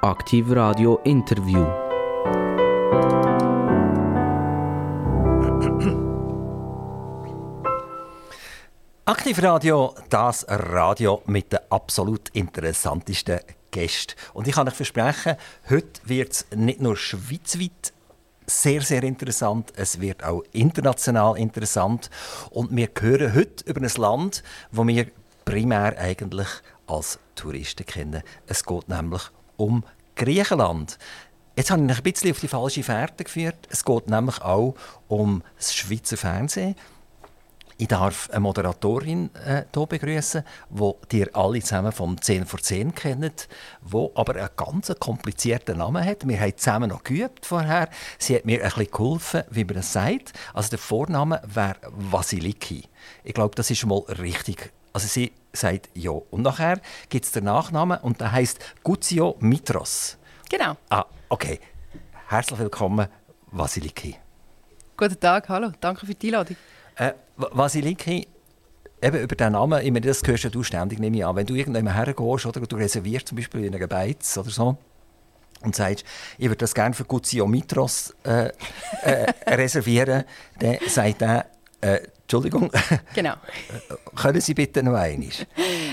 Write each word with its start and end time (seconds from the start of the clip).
Aktiv 0.00 0.46
Radio 0.52 1.00
Interview. 1.02 1.66
Aktiv 9.06 9.42
Radio, 9.42 9.96
das 10.08 10.46
Radio 10.48 11.20
mit 11.26 11.52
den 11.52 11.58
absolut 11.70 12.28
interessantesten 12.28 13.40
Gästen. 13.72 14.14
Und 14.34 14.46
ich 14.46 14.54
kann 14.54 14.68
euch 14.68 14.74
versprechen, 14.74 15.34
heute 15.68 16.00
wird 16.04 16.30
es 16.30 16.46
nicht 16.54 16.80
nur 16.80 16.96
schweizweit 16.96 17.92
sehr, 18.46 18.82
sehr 18.82 19.02
interessant. 19.02 19.72
Es 19.74 20.00
wird 20.00 20.22
auch 20.22 20.44
international 20.52 21.36
interessant. 21.36 22.08
Und 22.50 22.70
wir 22.70 22.88
hören 23.00 23.34
heute 23.34 23.64
über 23.64 23.80
ein 23.80 23.90
Land, 23.96 24.44
das 24.70 24.86
wir 24.86 25.06
primär 25.44 25.98
eigentlich 25.98 26.48
als 26.86 27.18
Touristen 27.34 27.84
kennen. 27.84 28.22
Es 28.46 28.64
geht 28.64 28.88
nämlich 28.88 29.22
um 29.58 29.84
Griechenland. 30.16 30.98
Jetzt 31.56 31.70
habe 31.70 31.84
ich 31.84 31.96
ein 31.96 32.02
bisschen 32.02 32.30
auf 32.30 32.40
die 32.40 32.48
falsche 32.48 32.82
Fährte 32.82 33.24
geführt. 33.24 33.66
Es 33.68 33.84
geht 33.84 34.08
nämlich 34.08 34.40
auch 34.40 34.74
um 35.08 35.42
das 35.56 35.74
Schweizer 35.74 36.16
Fernsehen. 36.16 36.76
Ich 37.80 37.86
darf 37.86 38.28
eine 38.30 38.40
Moderatorin 38.40 39.30
äh, 39.34 39.62
hier 39.72 39.86
begrüßen, 39.86 40.42
die 40.70 41.18
ihr 41.18 41.36
alle 41.36 41.60
zusammen 41.60 41.92
vom 41.92 42.20
10 42.20 42.44
vor 42.44 42.60
10 42.60 42.92
kennt, 42.92 43.48
die 43.82 44.08
aber 44.14 44.34
einen 44.34 44.48
ganz 44.56 44.92
komplizierten 44.98 45.78
Namen 45.78 46.04
hat. 46.04 46.26
Wir 46.26 46.40
haben 46.40 46.56
zusammen 46.56 46.90
noch 46.90 47.04
geübt 47.04 47.46
vorher. 47.46 47.88
Sie 48.18 48.34
hat 48.34 48.46
mir 48.46 48.64
ein 48.64 48.70
bisschen 48.70 48.90
geholfen, 48.90 49.42
wie 49.50 49.64
man 49.64 49.74
das 49.74 49.92
sagt. 49.92 50.32
Also 50.54 50.70
der 50.70 50.80
Vorname 50.80 51.40
wäre 51.44 51.76
Vasiliki. 51.86 52.84
Ich 53.22 53.34
glaube, 53.34 53.54
das 53.54 53.70
ist 53.70 53.86
mal 53.86 54.02
richtig. 54.08 54.72
Also 54.98 55.06
sie 55.06 55.30
sagt 55.52 55.90
ja. 55.94 56.10
Und 56.10 56.42
nachher 56.42 56.80
gibt 57.08 57.24
es 57.24 57.30
den 57.30 57.44
Nachnamen 57.44 57.98
und 58.00 58.20
der 58.20 58.32
heißt 58.32 58.58
Guzio 58.82 59.36
Mitros. 59.38 60.18
Genau. 60.50 60.76
Ah, 60.90 61.04
okay. 61.28 61.60
Herzlich 62.26 62.58
willkommen, 62.58 63.06
Vasiliki. 63.52 64.16
Guten 64.96 65.20
Tag, 65.20 65.48
hallo. 65.50 65.70
Danke 65.80 66.04
für 66.04 66.16
die 66.16 66.26
Einladung. 66.26 66.56
Äh, 66.96 67.12
Vasiliki, 67.36 68.26
eben 69.00 69.20
über 69.20 69.36
diesen 69.36 69.52
Namen, 69.52 69.86
ich 69.86 69.92
meine, 69.92 70.04
das 70.04 70.20
hörst 70.26 70.52
du 70.52 70.64
ständig, 70.64 70.98
nehme 70.98 71.18
ich 71.18 71.24
an. 71.24 71.36
Wenn 71.36 71.46
du 71.46 71.54
irgendwann 71.54 71.94
hergehst 71.94 72.46
oder 72.46 72.60
du 72.60 72.74
reservierst 72.74 73.28
zum 73.28 73.36
Beispiel 73.36 73.66
in 73.66 73.76
einer 73.76 73.86
Beiz 73.86 74.36
oder 74.36 74.50
so 74.50 74.78
und 75.62 75.76
sagst, 75.76 76.04
ich 76.38 76.46
würde 76.48 76.56
das 76.56 76.74
gerne 76.74 76.92
für 76.92 77.04
Guzio 77.04 77.46
Mitros 77.46 78.16
äh, 78.24 78.50
äh, 79.04 79.32
reservieren, 79.46 80.24
dann 80.58 80.78
sagt 80.88 81.22
er, 81.22 81.46
äh, 81.80 82.00
Entschuldigung. 82.22 82.70
Genau. 83.14 83.34
Können 84.14 84.40
Sie 84.40 84.54
bitte 84.54 84.82
noch 84.82 84.94
einmal? 84.94 85.28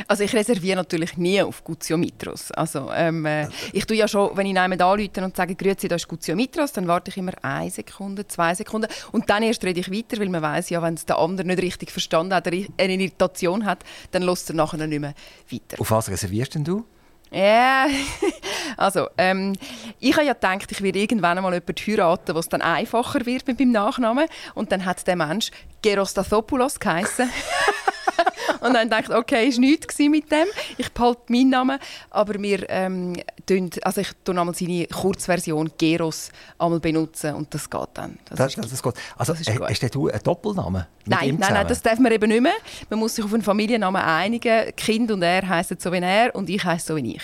Also 0.07 0.23
ich 0.23 0.33
reserviere 0.33 0.75
natürlich 0.75 1.17
nie 1.17 1.41
auf 1.41 1.63
Guzio 1.63 1.97
Mitros. 1.97 2.51
Also 2.51 2.91
ähm, 2.93 3.25
äh, 3.25 3.47
ich 3.71 3.85
tue 3.85 3.95
ja 3.97 4.07
schon, 4.07 4.35
wenn 4.35 4.45
ich 4.45 4.53
jemanden 4.53 4.81
anrufe 4.81 5.23
und 5.23 5.35
sage, 5.35 5.55
«Grüezi, 5.55 5.87
da 5.87 5.95
ist 5.95 6.07
Guzio 6.07 6.35
Mitros», 6.35 6.73
dann 6.73 6.87
warte 6.87 7.09
ich 7.09 7.17
immer 7.17 7.31
eine 7.41 7.71
Sekunde, 7.71 8.27
zwei 8.27 8.53
Sekunden 8.53 8.87
und 9.11 9.29
dann 9.29 9.43
erst 9.43 9.63
rede 9.63 9.79
ich 9.79 9.91
weiter, 9.91 10.19
weil 10.19 10.29
man 10.29 10.41
weiß 10.41 10.69
ja, 10.69 10.81
wenn 10.81 10.95
es 10.95 11.05
der 11.05 11.17
andere 11.17 11.47
nicht 11.47 11.61
richtig 11.61 11.91
verstanden 11.91 12.33
hat, 12.33 12.47
oder 12.47 12.57
eine 12.77 12.93
Irritation 12.93 13.65
hat, 13.65 13.83
dann 14.11 14.23
lässt 14.23 14.49
er 14.49 14.55
nachher 14.55 14.85
nicht 14.85 14.99
mehr 14.99 15.13
weiter. 15.51 15.79
Auf 15.79 15.91
was 15.91 16.09
reservierst 16.09 16.55
denn 16.55 16.63
du? 16.63 16.85
Ja, 17.31 17.87
also 18.77 19.07
ähm, 19.17 19.53
ich 19.99 20.13
habe 20.15 20.25
ja 20.25 20.33
gedacht, 20.33 20.71
ich 20.71 20.81
werde 20.81 20.99
irgendwann 20.99 21.37
einmal 21.37 21.53
jemanden 21.53 21.75
heiraten, 21.87 22.35
was 22.35 22.49
dann 22.49 22.61
einfacher 22.61 23.25
wird 23.25 23.47
mit 23.47 23.59
meinem 23.59 23.71
Nachnamen. 23.71 24.27
Und 24.53 24.71
dann 24.71 24.85
hat 24.85 25.05
der 25.07 25.15
Mensch 25.15 25.51
Gerostathopoulos 25.81 26.79
geheißen. 26.79 27.29
und 28.61 28.73
dann 28.73 28.89
ich, 28.99 29.09
okay, 29.09 29.51
war 29.51 29.59
nichts 29.59 29.99
mit 29.99 30.31
dem. 30.31 30.47
Ich 30.77 30.91
behalte 30.91 31.21
meinen 31.29 31.49
Namen, 31.49 31.79
aber 32.09 32.41
wir 32.41 32.69
ähm, 32.69 33.15
tun, 33.45 33.69
also 33.83 34.01
ich 34.01 34.11
tue 34.23 34.37
einmal 34.39 34.55
seine 34.55 34.87
Kurzversion 34.87 35.71
Geros 35.77 36.29
einmal 36.57 36.79
benutzen 36.79 37.35
und 37.35 37.53
das 37.53 37.69
geht 37.69 37.89
dann. 37.93 38.17
Das, 38.25 38.37
das, 38.37 38.55
das, 38.55 38.69
das 38.69 38.83
geht. 38.83 38.93
Also 39.17 39.33
das 39.33 39.41
ist 39.41 39.49
hast 39.49 39.95
du 39.95 40.07
einen 40.09 40.23
Doppelnamen? 40.23 40.85
Nein, 41.07 41.37
nein, 41.39 41.53
nein, 41.53 41.67
das 41.67 41.81
darf 41.81 41.99
man 41.99 42.11
eben 42.11 42.29
nicht 42.29 42.41
mehr. 42.41 42.53
Man 42.89 42.99
muss 42.99 43.15
sich 43.15 43.23
auf 43.23 43.33
einen 43.33 43.43
Familiennamen 43.43 44.01
einigen. 44.01 44.75
Kind 44.75 45.11
und 45.11 45.21
er 45.21 45.47
heißen 45.47 45.77
so 45.79 45.91
wie 45.91 45.99
er 45.99 46.33
und 46.33 46.49
ich 46.49 46.63
heiße 46.63 46.87
so 46.87 46.95
wie 46.95 47.15
ich. 47.15 47.21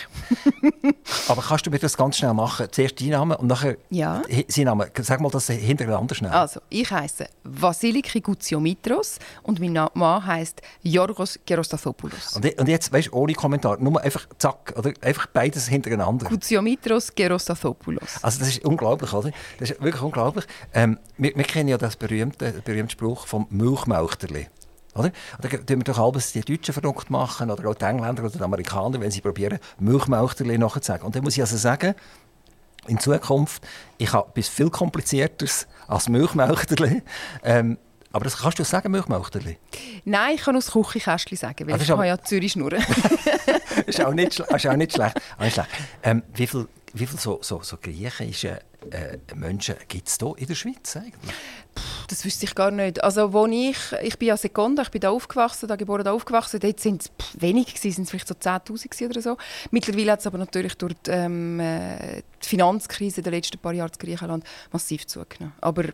aber 1.28 1.42
kannst 1.42 1.66
du 1.66 1.72
mir 1.72 1.80
das 1.80 1.98
ganz 1.98 2.18
schnell 2.18 2.34
machen? 2.34 2.68
Zuerst 2.72 3.02
deinen 3.02 3.12
Namen 3.12 3.38
und 3.38 3.48
nachher 3.48 3.78
ja. 3.90 4.22
seinen 4.48 4.66
Namen. 4.66 4.88
Sag 5.02 5.20
mal 5.20 5.30
das 5.30 5.48
hintereinander 5.48 6.14
schnell. 6.14 6.32
Also, 6.32 6.60
ich 6.70 6.92
heiße 6.92 7.28
Vasiliki 7.44 8.22
Gutsiomitros 8.22 9.18
und 9.42 9.60
mein 9.60 9.74
Mann 9.94 10.26
heißt 10.26 10.62
Yorgos 11.22 11.40
Gerostathopoulos. 11.46 12.36
Und, 12.36 12.60
und 12.60 12.68
jetzt, 12.68 12.92
weißt 12.92 13.08
du, 13.08 13.14
ohne 13.14 13.34
Kommentar, 13.34 13.78
nur 13.80 14.02
einfach 14.02 14.28
zack, 14.38 14.74
oder 14.78 14.92
einfach 15.02 15.28
beides 15.28 15.68
hintereinander. 15.68 16.28
Gutsiomitros 16.28 17.14
Gerostathopoulos. 17.16 18.24
Also 18.24 18.40
das 18.40 18.50
ist 18.50 18.66
unglaublich, 18.66 19.14
oder? 19.14 19.32
Das 19.60 19.72
ist 19.72 19.82
wirklich 19.82 20.02
unglaublich. 20.02 20.46
Ähm, 20.74 20.98
wir, 21.18 21.36
wir, 21.36 21.44
kennen 21.44 21.70
ja 21.70 21.78
das 21.78 21.96
berühmte, 21.96 22.62
berühmte 22.66 22.94
Spruch 22.94 23.28
vom 23.28 23.48
Milchmauchterli. 23.50 24.48
Oder? 24.94 25.12
Da 25.40 25.48
tun 25.48 25.66
wir 25.68 25.84
doch 25.84 26.00
alles 26.00 26.34
die 26.34 26.42
Deutschen 26.42 26.74
verrückt 26.74 27.10
machen 27.10 27.50
oder 27.50 27.70
auch 27.70 27.76
die 27.76 27.86
Engländer 27.86 28.24
oder 28.24 28.38
die 28.38 28.42
Amerikaner, 28.42 29.00
wenn 29.00 29.12
sie 29.12 29.22
probieren, 29.22 29.60
Milchmauchterli 29.80 30.58
nachzusagen. 30.58 31.06
Und 31.06 31.16
dann 31.16 31.24
muss 31.24 31.36
ich 31.36 31.42
also 31.42 31.56
sagen, 31.56 31.96
in 32.88 33.00
Zukunft, 33.00 33.66
ich 33.98 34.12
habe 34.12 34.30
etwas 34.32 34.50
viel 34.50 34.70
komplizierteres 34.70 35.68
als 35.88 36.10
Milchmauchterli. 36.10 37.04
Ähm, 37.44 37.78
aber 38.12 38.26
das 38.26 38.38
kannst 38.38 38.60
du 38.60 38.64
sagen, 38.64 38.92
Milchmauchterli? 38.92 39.58
Nein, 40.06 40.36
ich 40.36 40.42
kann 40.42 40.56
aus 40.56 40.72
Küchenkästchen 40.72 41.38
sagen, 41.38 41.68
weil 41.68 41.76
ah, 41.76 41.82
ich 41.82 41.90
habe 41.90 42.08
ja 42.08 42.22
Zürich 42.22 42.54
schnurren. 42.54 42.84
das 43.76 43.86
ist 43.88 44.02
auch 44.02 44.14
nicht, 44.14 44.40
ist 44.40 44.68
auch 44.68 44.76
nicht 44.76 44.94
schlecht. 44.94 45.18
Auch 45.38 45.44
nicht 45.44 45.54
schlecht. 45.54 45.70
Ähm, 46.04 46.24
wie 46.34 46.48
viele 46.48 46.68
wie 46.94 47.06
viel 47.06 47.20
so, 47.20 47.40
so, 47.42 47.62
so 47.62 47.78
griechische 47.78 48.60
äh, 48.90 49.18
Menschen 49.36 49.76
gibt 49.88 50.08
es 50.08 50.18
hier 50.20 50.34
in 50.38 50.46
der 50.46 50.56
Schweiz 50.56 50.96
eigentlich? 50.98 51.36
Das 52.08 52.26
wüsste 52.26 52.46
ich 52.46 52.56
gar 52.56 52.72
nicht. 52.72 53.02
Also, 53.04 53.32
wo 53.32 53.46
ich, 53.46 53.78
ich 54.02 54.18
bin 54.18 54.28
ja 54.28 54.38
Sekunde, 54.38 54.82
ich 54.82 54.90
bin 54.90 55.00
da 55.00 55.12
aufgewachsen, 55.12 55.68
da 55.68 55.78
geboren, 55.78 56.04
da 56.04 56.12
aufgewachsen, 56.12 56.60
dort 56.60 56.80
sind 56.80 57.04
es 57.04 57.12
wenig 57.42 57.74
gewesen, 57.74 57.96
sind 57.96 58.04
es 58.04 58.10
vielleicht 58.10 58.28
so 58.28 58.36
10'000 58.36 59.10
oder 59.10 59.22
so. 59.22 59.38
Mittlerweile 59.70 60.12
hat 60.12 60.20
es 60.20 60.28
aber 60.28 60.38
natürlich 60.38 60.76
durch 60.76 60.96
die, 61.06 61.12
ähm, 61.12 61.60
äh, 61.60 62.24
die 62.44 62.48
Finanzkrise 62.48 63.22
der 63.22 63.32
letzten 63.32 63.58
paar 63.60 63.74
Jahre 63.74 63.92
in 63.94 64.00
Griechenland 64.00 64.44
massiv 64.72 65.08
zugenommen. 65.08 65.54
Aber 65.62 65.86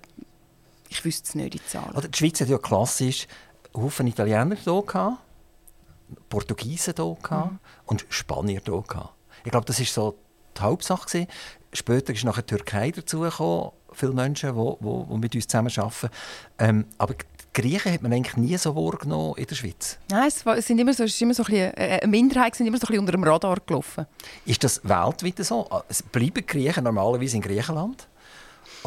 ich 0.89 1.03
wüsste 1.03 1.27
es 1.27 1.35
nicht, 1.35 1.53
die 1.53 1.65
Zahlen. 1.65 1.95
Oder 1.95 2.07
die 2.07 2.17
Schweiz 2.17 2.41
hat 2.41 2.49
ja 2.49 2.57
klassisch 2.57 3.27
Haufen 3.73 4.07
Italiener 4.07 4.55
hier 4.55 4.81
gehabt, 4.81 5.17
Portugiesen 6.29 6.93
hier 6.95 7.17
gehabt 7.21 7.51
mhm. 7.51 7.59
und 7.85 8.05
Spanier 8.09 8.61
hier 8.63 8.83
gehabt. 8.87 9.13
Ich 9.43 9.51
glaube, 9.51 9.65
das 9.65 9.79
ist 9.79 9.93
so 9.93 10.17
die 10.57 10.61
Hauptsache 10.61 11.05
gewesen. 11.05 11.27
Später 11.73 12.13
ist 12.13 12.23
nachher 12.23 12.41
die 12.41 12.55
Türkei 12.55 12.91
dazugekommen, 12.91 13.71
viele 13.91 14.13
Menschen, 14.13 14.55
die, 14.55 15.15
mit 15.17 15.35
uns 15.35 15.47
zusammen 15.47 15.71
arbeiten. 15.77 16.09
Ähm, 16.59 16.85
aber 16.97 17.13
die 17.13 17.61
Griechen 17.61 17.91
hat 17.91 18.01
man 18.01 18.13
eigentlich 18.13 18.37
nie 18.37 18.57
so 18.57 18.75
wahrgenommen 18.75 19.35
in 19.37 19.45
der 19.45 19.55
Schweiz. 19.55 19.97
Nein, 20.09 20.27
es, 20.27 20.65
sind 20.65 20.79
immer 20.79 20.93
so, 20.93 21.03
es 21.03 21.13
ist 21.13 21.21
immer 21.21 21.33
so 21.33 21.43
ein 21.43 21.47
bisschen, 21.47 21.73
äh, 21.75 21.99
eine 22.01 22.07
Minderheit 22.07 22.55
sind 22.55 22.67
immer 22.67 22.77
so 22.77 22.85
ein 22.85 22.87
bisschen 22.87 22.99
unter 23.01 23.11
dem 23.11 23.23
Radar 23.23 23.57
gelaufen. 23.65 24.05
Ist 24.45 24.63
das 24.63 24.81
weltweit 24.83 25.45
so? 25.45 25.67
Bleiben 26.11 26.45
Griechen 26.45 26.83
normalerweise 26.83 27.35
in 27.35 27.41
Griechenland? 27.41 28.07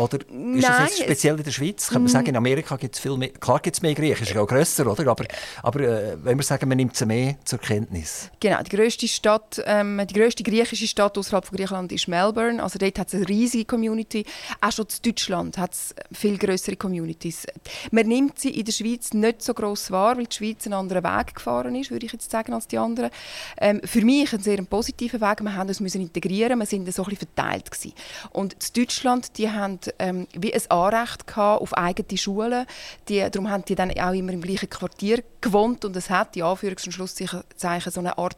Oder 0.00 0.18
ist 0.20 0.30
Nein, 0.30 0.62
das 0.62 0.90
jetzt 0.90 1.02
speziell 1.02 1.36
in 1.36 1.44
der 1.44 1.50
Schweiz? 1.50 1.88
Kann 1.88 2.02
man 2.02 2.10
sagen, 2.10 2.26
in 2.26 2.36
Amerika 2.36 2.76
gibt 2.76 2.94
es 2.94 3.00
viel 3.00 3.16
mehr. 3.16 3.28
Klar 3.28 3.60
gibt 3.60 3.76
es 3.76 3.82
mehr 3.82 3.94
Griechen, 3.94 4.22
ist 4.22 4.32
ja 4.32 4.40
auch 4.40 4.46
grösser, 4.46 4.86
oder? 4.86 5.06
Aber, 5.10 5.24
aber 5.62 5.80
äh, 5.80 6.16
wenn 6.22 6.38
wir 6.38 6.42
sagen, 6.42 6.68
man 6.68 6.76
nimmt 6.76 6.96
sie 6.96 7.04
mehr 7.04 7.36
zur 7.44 7.58
Kenntnis. 7.58 8.30
Genau, 8.40 8.62
die 8.62 8.74
grösste 8.74 9.06
Stadt, 9.06 9.62
ähm, 9.66 10.00
die 10.08 10.14
grösste 10.14 10.42
griechische 10.42 10.86
Stadt 10.86 11.18
außerhalb 11.18 11.44
von 11.44 11.56
Griechenland 11.56 11.92
ist 11.92 12.08
Melbourne. 12.08 12.62
Also 12.62 12.78
dort 12.78 12.98
hat 12.98 13.08
es 13.08 13.14
eine 13.14 13.28
riesige 13.28 13.66
Community. 13.66 14.24
Auch 14.60 14.72
schon 14.72 14.86
in 14.86 15.12
Deutschland 15.12 15.58
hat 15.58 15.74
es 15.74 15.94
viel 16.12 16.38
größere 16.38 16.76
Communities. 16.76 17.46
Man 17.90 18.08
nimmt 18.08 18.38
sie 18.38 18.50
in 18.50 18.64
der 18.64 18.72
Schweiz 18.72 19.12
nicht 19.12 19.42
so 19.42 19.52
gross 19.52 19.90
wahr, 19.90 20.16
weil 20.16 20.26
die 20.26 20.36
Schweiz 20.36 20.64
einen 20.64 20.74
anderen 20.74 21.04
Weg 21.04 21.34
gefahren 21.34 21.74
ist, 21.74 21.90
würde 21.90 22.06
ich 22.06 22.12
jetzt 22.12 22.30
sagen, 22.30 22.54
als 22.54 22.66
die 22.68 22.78
anderen. 22.78 23.10
Ähm, 23.58 23.80
für 23.84 24.02
mich 24.02 24.32
ein 24.32 24.40
sehr 24.40 24.62
positiver 24.62 25.20
Weg. 25.20 25.42
Wir 25.42 25.64
mussten 25.64 25.84
uns 25.84 25.94
integrieren, 25.94 26.58
wir 26.58 26.66
sind 26.66 26.92
so 26.92 27.02
ein 27.02 27.10
bisschen 27.10 27.28
verteilt 27.34 27.70
gewesen. 27.70 27.92
Und 28.32 28.54
in 28.54 28.82
Deutschland, 28.82 29.36
die 29.36 29.50
haben 29.50 29.78
ähm, 29.98 30.26
wie 30.32 30.54
ein 30.54 30.70
Anrecht 30.70 31.36
auf 31.36 31.76
eigene 31.76 32.18
Schulen. 32.18 32.66
Die, 33.08 33.20
darum 33.30 33.50
haben 33.50 33.64
die 33.64 33.74
dann 33.74 33.90
auch 33.90 34.12
immer 34.12 34.32
im 34.32 34.42
gleichen 34.42 34.70
Quartier 34.70 35.22
gewohnt 35.40 35.84
und 35.84 35.96
es 35.96 36.10
hat, 36.10 36.34
die 36.34 36.44
Anführungs- 36.44 36.86
und 36.86 36.92
Schlusszeichen, 36.92 37.92
so 37.92 38.00
eine 38.00 38.18
Art 38.18 38.36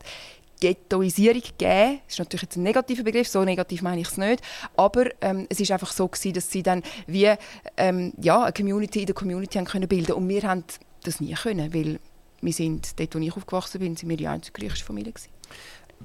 Ghettoisierung 0.60 1.42
gegeben. 1.42 2.00
Das 2.06 2.14
ist 2.14 2.18
natürlich 2.20 2.42
jetzt 2.42 2.56
ein 2.56 2.62
negativer 2.62 3.02
Begriff, 3.02 3.28
so 3.28 3.44
negativ 3.44 3.82
meine 3.82 4.00
ich 4.00 4.08
es 4.08 4.16
nicht. 4.16 4.42
Aber 4.76 5.06
ähm, 5.20 5.46
es 5.48 5.58
ist 5.58 5.72
einfach 5.72 5.92
so 5.92 6.06
gewesen, 6.06 6.34
dass 6.34 6.50
sie 6.50 6.62
dann 6.62 6.82
wie 7.06 7.32
ähm, 7.76 8.12
ja, 8.20 8.44
eine 8.44 8.52
Community 8.52 9.00
in 9.00 9.06
der 9.06 9.14
Community 9.14 9.58
haben 9.58 9.66
können 9.66 9.88
bilden 9.88 10.12
und 10.12 10.28
wir 10.28 10.42
haben 10.44 10.64
das 11.02 11.20
nie 11.20 11.34
können, 11.34 11.74
weil 11.74 11.98
wir 12.40 12.52
sind 12.52 12.98
dort, 12.98 13.14
wo 13.14 13.18
ich 13.18 13.36
aufgewachsen 13.36 13.80
bin, 13.80 13.96
sind 13.96 14.08
wir 14.08 14.16
die 14.16 14.28
einzige 14.28 14.60
griechische 14.60 14.84
Familie 14.84 15.12
gewesen. 15.12 15.30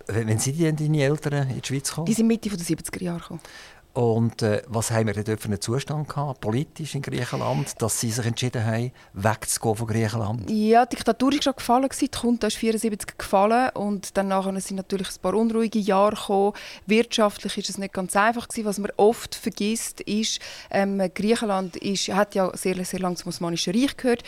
Wenn 0.05 0.37
sind 0.39 0.59
denn 0.59 0.75
deine 0.75 1.03
Eltern 1.03 1.49
in 1.49 1.61
die 1.61 1.67
Schweiz 1.67 1.89
gekommen? 1.89 2.05
Die 2.05 2.13
sind 2.13 2.27
Mitte 2.27 2.49
der 2.49 2.59
70er 2.59 3.03
Jahre 3.03 3.19
gekommen. 3.19 3.41
Und 3.97 4.43
äh, 4.43 4.61
was 4.67 4.91
haben 4.91 5.07
wir 5.07 5.13
denn 5.15 5.39
für 5.39 5.47
einen 5.47 5.59
Zustand 5.59 6.07
gehabt, 6.07 6.39
politisch 6.41 6.93
in 6.93 7.01
Griechenland, 7.01 7.81
dass 7.81 7.99
sie 7.99 8.11
sich 8.11 8.27
entschieden 8.27 8.63
haben, 8.63 8.91
wegzugehen 9.13 9.75
von 9.75 9.87
Griechenland? 9.87 10.47
Ja, 10.51 10.85
die 10.85 10.95
Diktatur 10.95 11.33
ist 11.33 11.45
schon 11.45 11.55
gefallen, 11.55 11.89
die 11.99 12.07
Kunde 12.07 12.45
ist 12.45 12.57
1974 12.57 13.17
gefallen 13.17 13.71
und 13.73 14.15
dann 14.15 14.27
nachher 14.27 14.61
sind 14.61 14.77
natürlich 14.77 15.07
ein 15.09 15.21
paar 15.23 15.33
unruhige 15.33 15.79
Jahre 15.79 16.15
gekommen. 16.15 16.53
Wirtschaftlich 16.85 17.57
ist 17.57 17.71
es 17.71 17.79
nicht 17.79 17.91
ganz 17.91 18.15
einfach 18.15 18.47
gewesen. 18.47 18.65
Was 18.67 18.77
man 18.77 18.91
oft 18.97 19.33
vergisst, 19.33 20.01
ist, 20.01 20.41
ähm, 20.69 21.01
Griechenland 21.15 21.77
ist, 21.77 22.09
hat 22.09 22.35
ja 22.35 22.55
sehr, 22.55 22.85
sehr 22.85 22.99
lange 22.99 23.15
zum 23.15 23.29
Osmanischen 23.29 23.73
Reich 23.73 23.97
gehört. 23.97 24.23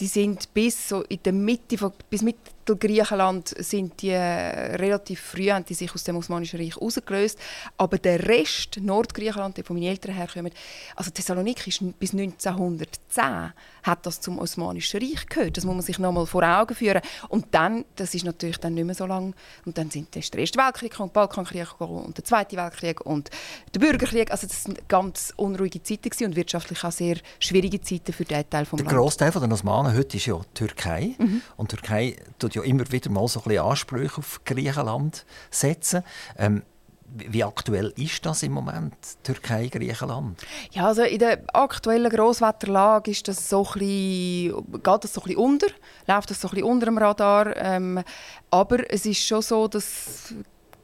Die 0.00 0.06
sind 0.06 0.52
bis 0.52 0.90
so 0.90 1.00
in 1.04 1.22
der 1.24 1.32
Mitte, 1.32 1.78
von, 1.78 1.94
bis 2.10 2.20
Mitte 2.20 2.40
Griechenland 2.66 3.54
sind 3.58 4.00
die 4.02 4.10
äh, 4.10 4.76
relativ 4.76 5.20
früh 5.20 5.50
haben 5.50 5.64
die 5.64 5.74
sich 5.74 5.94
aus 5.94 6.04
dem 6.04 6.16
Osmanischen 6.16 6.58
Reich 6.58 6.74
herausgelöst. 6.74 7.38
Aber 7.76 7.98
der 7.98 8.26
Rest, 8.26 8.78
Nordgriechenland, 8.80 9.56
der 9.56 9.64
von 9.64 9.76
meinen 9.76 9.88
Eltern 9.88 10.14
herkommt, 10.14 10.54
also 10.96 11.10
Thessaloniki 11.10 11.70
ist 11.70 11.98
bis 11.98 12.12
1910 12.12 13.52
hat 13.84 14.04
das 14.06 14.20
zum 14.20 14.38
Osmanischen 14.38 15.00
Reich 15.00 15.26
gehört. 15.26 15.56
Das 15.56 15.64
muss 15.64 15.74
man 15.74 15.82
sich 15.82 15.98
noch 15.98 16.10
mal 16.10 16.26
vor 16.26 16.42
Augen 16.42 16.74
führen. 16.74 17.02
Und 17.28 17.46
dann, 17.52 17.84
das 17.96 18.14
ist 18.14 18.24
natürlich 18.24 18.58
dann 18.58 18.74
nicht 18.74 18.84
mehr 18.84 18.94
so 18.94 19.06
lange, 19.06 19.34
und 19.64 19.78
dann 19.78 19.90
sind 19.90 20.14
der 20.14 20.22
Erste 20.22 20.58
Weltkrieg 20.58 20.98
und 20.98 21.14
der 21.14 21.20
Balkankrieg 21.20 21.80
und 21.80 22.16
der 22.16 22.24
Zweite 22.24 22.56
Weltkrieg 22.56 23.00
und 23.02 23.30
der 23.74 23.80
Bürgerkrieg. 23.80 24.30
Also 24.30 24.46
das 24.46 24.64
sind 24.64 24.88
ganz 24.88 25.32
unruhige 25.36 25.82
Zeiten 25.82 26.24
und 26.24 26.36
wirtschaftlich 26.36 26.82
auch 26.82 26.92
sehr 26.92 27.18
schwierige 27.38 27.80
Zeiten 27.80 28.12
für 28.12 28.24
diesen 28.24 28.48
Teil 28.50 28.64
vom 28.64 28.78
der 28.78 28.84
Land. 28.84 28.92
Der 28.92 28.98
Großteil 29.00 29.30
der 29.30 29.52
Osmanen 29.52 29.96
heute 29.96 30.16
ist 30.16 30.26
ja 30.26 30.38
die 30.38 30.54
Türkei. 30.54 31.14
Mhm. 31.18 31.42
Und 31.56 31.72
die 31.72 31.76
Türkei 31.76 32.16
tut 32.38 32.54
ja 32.54 32.62
immer 32.62 32.90
wieder 32.90 33.10
mal 33.10 33.28
so 33.28 33.40
ein 33.40 33.44
bisschen 33.44 33.64
Ansprüche 33.64 34.18
auf 34.18 34.40
Griechenland 34.44 35.24
setzen. 35.50 36.02
Ähm, 36.38 36.62
wie 37.06 37.44
aktuell 37.44 37.92
ist 37.96 38.24
das 38.26 38.42
im 38.42 38.52
Moment, 38.52 38.94
Türkei, 39.22 39.68
Griechenland? 39.68 40.42
Ja, 40.72 40.86
also 40.86 41.02
in 41.02 41.18
der 41.18 41.42
aktuellen 41.52 42.10
Grosswetterlage 42.10 43.10
ist 43.10 43.28
das 43.28 43.48
so 43.48 43.66
ein 43.74 43.78
bisschen, 43.78 44.72
geht 44.82 45.04
das 45.04 45.14
so 45.14 45.20
ein 45.20 45.24
bisschen 45.24 45.36
unter, 45.36 45.66
läuft 46.06 46.30
das 46.30 46.40
so 46.40 46.48
ein 46.48 46.54
bisschen 46.54 46.66
unter 46.66 46.86
dem 46.86 46.98
Radar. 46.98 47.56
Ähm, 47.56 48.02
aber 48.50 48.90
es 48.92 49.06
ist 49.06 49.20
schon 49.20 49.42
so, 49.42 49.68
dass 49.68 50.34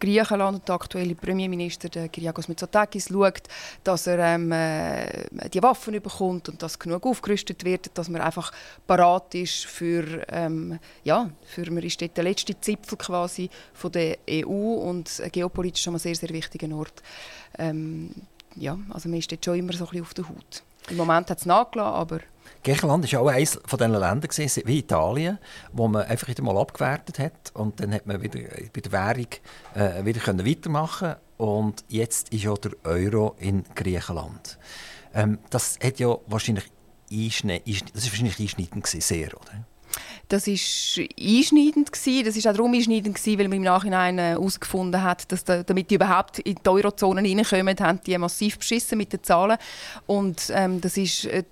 Griechenland 0.01 0.59
und 0.59 0.69
der 0.69 0.75
aktuelle 0.75 1.15
Premierminister 1.15 1.89
der 1.89 2.09
Kyriakos 2.09 2.49
Mitsotakis 2.49 3.09
schaut, 3.09 3.43
dass 3.85 4.07
er 4.07 4.19
ähm, 4.19 4.51
äh, 4.51 5.49
die 5.53 5.63
Waffen 5.63 6.01
bekommt 6.01 6.49
und 6.49 6.63
dass 6.63 6.79
genug 6.79 7.07
aufgerüstet 7.07 7.65
wird, 7.65 7.91
dass 7.95 8.09
man 8.09 8.23
einfach 8.23 8.53
parat 8.87 9.35
ist 9.35 9.67
für, 9.67 10.27
ähm, 10.29 10.79
ja, 11.05 11.31
für 11.45 11.71
man 11.71 11.83
ist 11.83 12.01
dort 12.01 12.17
der 12.17 12.25
letzte 12.25 12.59
Zipfel 12.61 12.99
quasi 12.99 13.51
von 13.75 13.93
der 13.93 14.19
EU 14.29 14.49
und 14.49 15.23
geopolitisch 15.31 15.83
schon 15.83 15.95
ein 15.95 16.01
sehr, 16.01 16.17
sehr 16.17 16.31
wichtiger 16.31 16.75
Ort. 16.75 17.03
Ähm, 17.59 18.11
ja, 18.57 18.79
also 18.91 19.09
man 19.09 19.19
ist 19.19 19.31
dort 19.31 19.45
schon 19.45 19.59
immer 19.59 19.73
so 19.73 19.85
ein 19.85 19.91
bisschen 19.91 20.03
auf 20.03 20.15
der 20.15 20.29
Haut. 20.29 20.63
Im 20.89 20.97
Moment 20.97 21.31
hat 21.31 21.39
es 21.39 21.47
nachgelassen, 21.47 21.95
aber 21.95 22.21
Griechenland 22.63 23.11
war 23.13 23.21
auch 23.21 23.29
eines 23.29 23.59
von 23.65 23.79
diesen 23.79 23.93
Ländern, 23.93 24.67
wie 24.67 24.79
Italien, 24.79 25.39
wo 25.73 25.89
man 25.89 26.07
einfach 26.07 26.29
wieder 26.29 26.43
mal 26.43 26.59
abgewertet 26.59 27.19
hat 27.19 27.53
und 27.55 27.81
dann 27.81 27.95
hat 27.95 28.07
man 28.07 28.23
wieder 28.23 28.41
bei 28.73 28.81
der 28.81 28.93
Währung 28.93 29.29
äh, 29.75 30.05
wieder 30.05 30.21
können 30.21 30.47
weitermachen 30.47 31.15
und 31.39 31.85
jetzt 31.89 32.31
ist 32.35 32.43
ja 32.43 32.55
der 32.55 32.73
Euro 32.85 33.35
in 33.39 33.65
Griechenland. 33.75 34.59
Ähm, 35.15 35.39
das 35.49 35.79
hat 35.83 35.99
ja 35.99 36.17
wahrscheinlich 36.27 36.71
einschne 37.11 37.61
das 37.61 38.05
ist 38.05 38.13
wahrscheinlich 38.13 38.39
einschneidend 38.39 38.85
gewesen, 38.85 39.01
sehr, 39.01 39.29
oder? 39.29 39.65
Das 40.31 40.47
war 40.47 40.53
einschneidend 40.53 41.93
gewesen. 41.93 42.25
Das 42.25 42.37
ist 42.37 42.47
auch 42.47 42.53
darum 42.53 42.73
einschneidend 42.73 43.17
gewesen, 43.17 43.39
weil 43.41 43.49
man 43.49 43.57
im 43.57 43.65
Nachhinein 43.65 44.17
herausgefunden 44.17 45.01
äh, 45.01 45.03
hat, 45.03 45.31
dass 45.33 45.43
da, 45.43 45.65
damit 45.65 45.91
die 45.91 45.97
überhaupt 45.97 46.39
in 46.39 46.55
die 46.55 46.69
Eurozone 46.69 47.21
reinkommen, 47.21 47.77
haben 47.81 48.01
die 48.07 48.17
massiv 48.17 48.59
beschissen 48.59 48.97
mit 48.97 49.13
den 49.13 49.25
Zahlen 49.25 49.59
und 50.07 50.53
ähm, 50.55 50.81
das 50.81 50.97
ist 50.97 51.25
äh, 51.25 51.43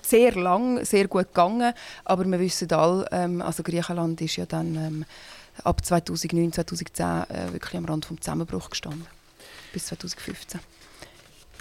sehr 0.00 0.32
lang, 0.32 0.82
sehr 0.86 1.06
gut 1.06 1.26
gegangen. 1.28 1.74
Aber 2.06 2.24
wir 2.24 2.40
wissen 2.40 2.72
alle, 2.72 3.06
ähm, 3.12 3.42
also 3.42 3.62
Griechenland 3.62 4.18
ist 4.22 4.36
ja 4.36 4.46
dann 4.46 4.74
ähm, 4.74 5.04
ab 5.62 5.84
2009, 5.84 6.52
2010 6.52 7.06
äh, 7.28 7.52
wirklich 7.52 7.76
am 7.76 7.84
Rand 7.84 8.06
vom 8.06 8.18
Zusammenbruch 8.18 8.70
gestanden. 8.70 9.06
Bis 9.74 9.84
2015. 9.86 10.60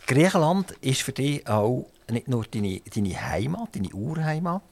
Griechenland 0.08 0.72
ist 0.80 1.02
für 1.02 1.12
dich 1.12 1.46
auch 1.46 1.88
nicht 2.10 2.30
nur 2.30 2.46
deine, 2.46 2.80
deine 2.94 3.22
Heimat, 3.22 3.76
deine 3.76 3.90
Urheimat, 3.90 4.64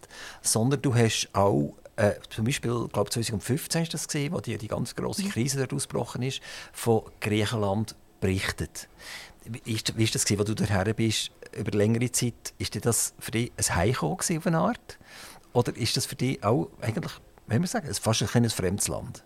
sondern 0.41 0.81
du 0.81 0.95
hast 0.95 1.29
auch 1.33 1.73
äh, 2.01 2.13
zum 2.29 2.45
Beispiel, 2.45 2.87
glaube 2.91 3.09
2015 3.09 3.83
ist 3.83 3.93
das 3.93 4.07
gesehen, 4.07 4.33
wo 4.33 4.39
die, 4.39 4.57
die 4.57 4.67
ganz 4.67 4.95
große 4.95 5.23
mhm. 5.23 5.29
Krise 5.29 5.57
dort 5.57 5.73
ausgebrochen 5.73 6.21
ist, 6.23 6.41
von 6.73 7.03
Griechenland 7.19 7.95
berichtet. 8.19 8.87
Wie 9.45 9.73
ist, 9.73 9.97
wie 9.97 10.03
ist 10.03 10.15
das, 10.15 10.25
gewesen, 10.25 10.39
wo 10.39 10.43
du 10.43 10.55
daher 10.55 10.93
bist? 10.93 11.31
über 11.55 11.71
längere 11.71 12.11
Zeit, 12.11 12.53
ist 12.57 12.85
das 12.85 13.13
für 13.19 13.31
dich 13.31 13.51
ein 13.57 13.75
Heimkommen 13.75 14.17
auf 14.19 14.47
eine 14.47 14.57
Art? 14.57 14.97
Oder 15.53 15.75
ist 15.75 15.97
das 15.97 16.05
für 16.05 16.15
dich 16.15 16.43
auch 16.43 16.69
eigentlich, 16.81 17.11
wie 17.47 17.59
wir 17.59 17.67
sagen, 17.67 17.93
fast 17.93 18.21
ein 18.21 18.49
fremdes 18.49 18.87
Land? 18.87 19.23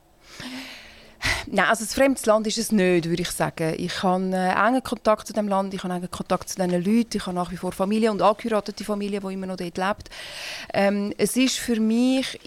Nein, 1.47 1.65
also 1.67 1.83
ein 1.83 1.87
fremdes 1.87 2.25
Land 2.25 2.47
ist 2.47 2.57
es 2.57 2.71
nicht, 2.71 3.09
würde 3.09 3.21
ich 3.21 3.31
sagen. 3.31 3.75
Ich 3.77 4.03
habe 4.03 4.31
äh, 4.33 4.67
engen 4.67 4.83
Kontakt 4.83 5.27
zu 5.27 5.33
dem 5.33 5.47
Land, 5.47 5.73
ich 5.73 5.83
habe 5.83 5.93
engen 5.93 6.09
Kontakt 6.09 6.49
zu 6.49 6.55
diesen 6.55 6.71
Leuten, 6.71 7.17
ich 7.17 7.25
habe 7.25 7.35
nach 7.35 7.51
wie 7.51 7.57
vor 7.57 7.71
Familie 7.71 8.11
und 8.11 8.21
angeheiratete 8.21 8.83
Familie, 8.83 9.19
die 9.19 9.33
immer 9.33 9.47
noch 9.47 9.57
dort 9.57 9.77
lebt. 9.77 10.09
Ähm, 10.73 11.13
es 11.17 11.35
ist 11.37 11.57
für 11.57 11.79
mich 11.79 12.39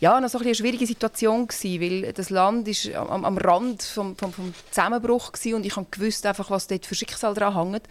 ja, 0.00 0.18
noch 0.18 0.30
so 0.30 0.38
ein 0.38 0.44
eine 0.46 0.54
schwierige 0.54 0.86
Situation 0.86 1.46
gewesen, 1.46 1.80
weil 1.80 2.12
das 2.12 2.30
Land 2.30 2.66
ist 2.68 2.92
am, 2.94 3.24
am 3.24 3.36
Rand 3.36 3.82
vom, 3.82 4.16
vom, 4.16 4.32
vom 4.32 4.54
Zusammenbruch 4.70 5.32
war 5.32 5.56
und 5.56 5.66
ich 5.66 5.74
gewusst 5.90 6.24
einfach, 6.24 6.50
was 6.50 6.66
dort 6.66 6.86
für 6.86 6.94
Schicksal 6.94 7.34
dran 7.34 7.54
hängt 7.54 7.82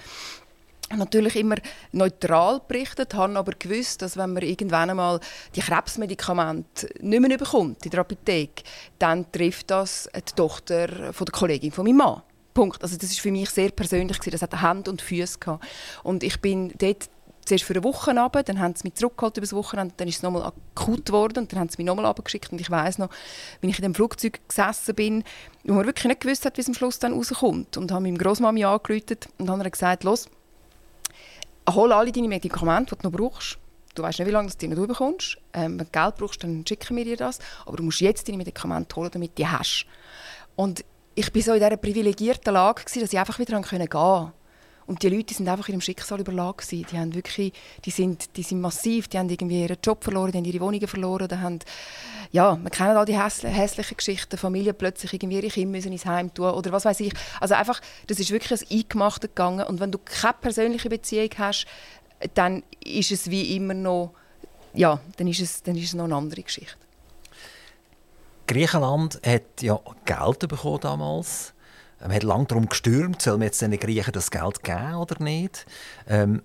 natürlich 0.97 1.35
immer 1.35 1.55
neutral 1.91 2.61
berichtet, 2.67 3.13
haben 3.13 3.37
aber 3.37 3.53
gewusst, 3.53 4.01
dass 4.01 4.17
wenn 4.17 4.33
man 4.33 4.43
irgendwann 4.43 4.89
einmal 4.89 5.19
die 5.55 5.61
Krebsmedikamente 5.61 6.89
nicht 7.01 7.19
mehr 7.21 7.37
bekommt 7.37 7.85
in 7.85 7.91
der 7.91 8.01
Apotheke, 8.01 8.63
dann 8.97 9.31
trifft 9.31 9.71
das 9.71 10.09
die 10.15 10.35
Tochter 10.35 11.13
von 11.13 11.25
der 11.25 11.31
Kollegin 11.31 11.71
von 11.71 11.85
meinem 11.85 11.97
Mann. 11.97 12.21
Punkt. 12.53 12.81
Also 12.83 12.97
das 12.97 13.11
ist 13.11 13.21
für 13.21 13.31
mich 13.31 13.49
sehr 13.51 13.69
persönlich 13.69 14.17
Das 14.19 14.41
hat 14.41 14.61
Hand 14.61 14.87
und 14.87 15.01
Füße. 15.01 15.37
Und 16.03 16.23
ich 16.23 16.41
bin 16.41 16.73
dort 16.77 17.09
zuerst 17.45 17.63
für 17.63 17.73
eine 17.73 17.83
Woche 17.83 18.11
runter, 18.11 18.43
dann 18.43 18.59
haben 18.59 18.75
sie 18.75 18.83
mich 18.83 18.95
zurückgeholt 18.95 19.37
über 19.37 19.45
das 19.45 19.53
Wochenende, 19.53 19.93
dann 19.97 20.07
ist 20.07 20.17
es 20.17 20.23
nochmal 20.23 20.43
akut 20.43 21.05
geworden 21.05 21.39
und 21.39 21.51
dann 21.51 21.59
haben 21.59 21.69
sie 21.69 21.77
mich 21.77 21.87
nochmal 21.87 22.05
abgeschickt 22.05 22.51
und 22.51 22.61
ich 22.61 22.69
weiß 22.69 22.99
noch, 22.99 23.09
wenn 23.59 23.69
ich 23.69 23.79
in 23.79 23.83
dem 23.83 23.95
Flugzeug 23.95 24.39
gesessen 24.47 24.93
bin, 24.93 25.23
wo 25.63 25.73
man 25.73 25.85
wirklich 25.85 26.05
nicht 26.05 26.21
gewusst 26.21 26.45
hat, 26.45 26.57
wie 26.57 26.61
es 26.61 26.67
am 26.67 26.75
Schluss 26.75 26.99
dann 26.99 27.13
rauskommt 27.13 27.75
und 27.77 27.91
habe 27.91 28.03
meinem 28.03 28.19
Großmami 28.19 28.65
angerufen 28.65 29.17
und 29.39 29.49
habe 29.49 29.71
gesagt, 29.71 30.03
los, 30.03 30.29
hol 31.73 31.91
alle 31.91 32.11
deine 32.11 32.27
Medikamente, 32.27 32.95
die 32.95 33.01
du 33.01 33.09
noch 33.09 33.17
brauchst. 33.17 33.57
Du 33.95 34.03
weißt 34.03 34.19
nicht, 34.19 34.27
wie 34.27 34.31
lange 34.31 34.49
du 34.49 34.57
die 34.57 34.67
noch 34.67 34.87
bekommst. 34.87 35.37
Ähm, 35.53 35.79
wenn 35.79 35.85
du 35.85 35.91
Geld 35.91 36.15
brauchst, 36.17 36.43
dann 36.43 36.65
schicken 36.67 36.95
wir 36.95 37.05
dir 37.05 37.17
das. 37.17 37.39
Aber 37.65 37.77
du 37.77 37.83
musst 37.83 38.01
jetzt 38.01 38.27
deine 38.27 38.37
Medikamente 38.37 38.95
holen, 38.95 39.09
damit 39.11 39.31
du 39.31 39.35
die 39.43 39.47
hast. 39.47 39.85
Und 40.55 40.85
ich 41.15 41.33
war 41.33 41.41
so 41.41 41.53
in 41.53 41.59
dieser 41.59 41.77
privilegierten 41.77 42.53
Lage, 42.53 42.83
dass 42.83 42.95
ich 42.95 43.19
einfach 43.19 43.39
wieder 43.39 43.61
gehen 43.61 43.89
konnte. 43.89 44.33
Und 44.89 45.03
die 45.03 45.09
Leute 45.09 45.35
sind 45.35 45.47
einfach 45.47 45.69
ihrem 45.69 45.81
Schicksal 45.81 46.19
überlagen. 46.19 46.65
Die, 46.71 46.83
haben 46.97 47.13
wirklich, 47.13 47.53
die, 47.85 47.91
sind, 47.91 48.35
die 48.35 48.41
sind 48.41 48.59
massiv, 48.59 49.07
die 49.07 49.19
haben 49.19 49.29
irgendwie 49.29 49.61
ihren 49.61 49.77
Job 49.83 50.03
verloren, 50.03 50.31
die 50.31 50.39
haben 50.39 50.45
ihre 50.45 50.59
Wohnungen 50.61 50.87
verloren. 50.87 51.27
Die 51.27 51.35
haben, 51.37 51.59
ja, 52.31 52.55
man 52.55 52.71
kennt 52.71 52.97
all 52.97 53.05
die 53.05 53.15
hässlichen 53.15 53.97
Geschichten, 53.97 54.35
Familien 54.35 54.73
plötzlich 54.75 55.13
irgendwie 55.13 55.37
ihre 55.37 55.49
Kinder 55.49 55.69
müssen 55.69 55.91
ins 55.91 56.07
Heim 56.07 56.33
tun 56.33 56.49
oder 56.49 56.71
was 56.71 56.85
weiß 56.85 57.01
ich. 57.01 57.13
Also 57.39 57.53
einfach, 57.53 57.79
das 58.07 58.19
ist 58.19 58.31
wirklich 58.31 58.63
ein 58.63 58.79
Eingemachte 58.79 59.27
gegangen. 59.27 59.63
Und 59.67 59.79
wenn 59.79 59.91
du 59.91 59.99
keine 60.03 60.33
persönliche 60.41 60.89
Beziehung 60.89 61.29
hast, 61.37 61.67
dann 62.33 62.63
ist 62.83 63.11
es 63.11 63.29
wie 63.29 63.55
immer 63.55 63.75
noch, 63.75 64.13
ja, 64.73 64.99
dann 65.17 65.27
ist 65.27 65.39
es, 65.39 65.61
dann 65.61 65.75
ist 65.75 65.85
es 65.85 65.93
noch 65.93 66.05
eine 66.05 66.15
andere 66.15 66.41
Geschichte. 66.41 66.73
Griechenland 68.47 69.21
hat 69.23 69.61
ja 69.61 69.79
Geld 70.03 70.39
bekommen 70.39 70.79
damals 70.81 71.53
man 72.01 72.13
hat 72.13 72.23
lange 72.23 72.45
darum 72.45 72.67
gestürmt, 72.67 73.21
soll 73.21 73.37
man 73.37 73.47
jetzt 73.47 73.61
den 73.61 73.77
Griechen 73.77 74.13
das 74.13 74.31
Geld 74.31 74.63
geben 74.63 74.95
oder 74.95 75.21
nicht. 75.21 75.65
Ähm, 76.07 76.41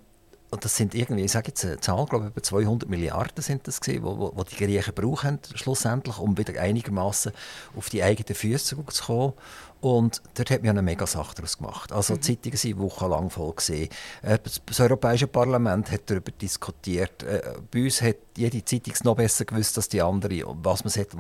und 0.55 0.65
das 0.65 0.77
sind 0.77 0.95
irgendwie, 0.95 1.25
ich 1.25 1.33
sage 1.33 1.49
jetzt 1.49 1.65
eine 1.65 1.81
Zahl, 1.81 2.07
glaube 2.07 2.31
ich, 2.37 2.43
200 2.45 2.89
Milliarden 2.89 3.43
sind 3.43 3.67
das 3.67 3.81
gewesen, 3.81 4.05
wo, 4.05 4.33
wo, 4.37 4.45
die 4.45 4.55
Griechen 4.55 4.95
brauchen 4.95 5.41
schlussendlich, 5.53 6.17
um 6.19 6.39
wieder 6.39 6.61
einigermaßen 6.61 7.33
auf 7.77 7.91
die 7.91 8.05
eigenen 8.05 8.37
Füße 8.37 8.77
zu 8.87 9.03
kommen. 9.03 9.33
Und 9.81 10.23
dort 10.35 10.51
hat 10.51 10.63
man 10.63 10.71
eine 10.71 10.83
mega 10.83 11.09
Sache 11.09 11.35
daraus 11.35 11.59
gemacht. 11.59 11.91
Also 11.91 12.15
mhm. 12.15 12.21
die 12.21 12.41
Zeitungen 12.41 12.79
waren 12.79 12.85
wochenlang 12.85 13.31
voll. 13.31 13.53
Gewesen. 13.53 13.89
Äh, 14.23 14.39
das 14.65 14.81
Europäische 14.81 15.27
Parlament 15.27 15.91
hat 15.91 16.03
darüber 16.07 16.31
diskutiert. 16.31 17.25
Äh, 17.25 17.43
bei 17.73 17.83
uns 17.83 18.01
hat 18.01 18.17
jede 18.37 18.65
Zeitung 18.65 18.95
noch 19.03 19.17
besser 19.17 19.45
gewusst 19.47 19.77
als 19.77 19.89
die 19.89 20.01
andere, 20.01 20.45
was 20.63 20.85
man 20.85 20.91
sagt. 20.91 21.17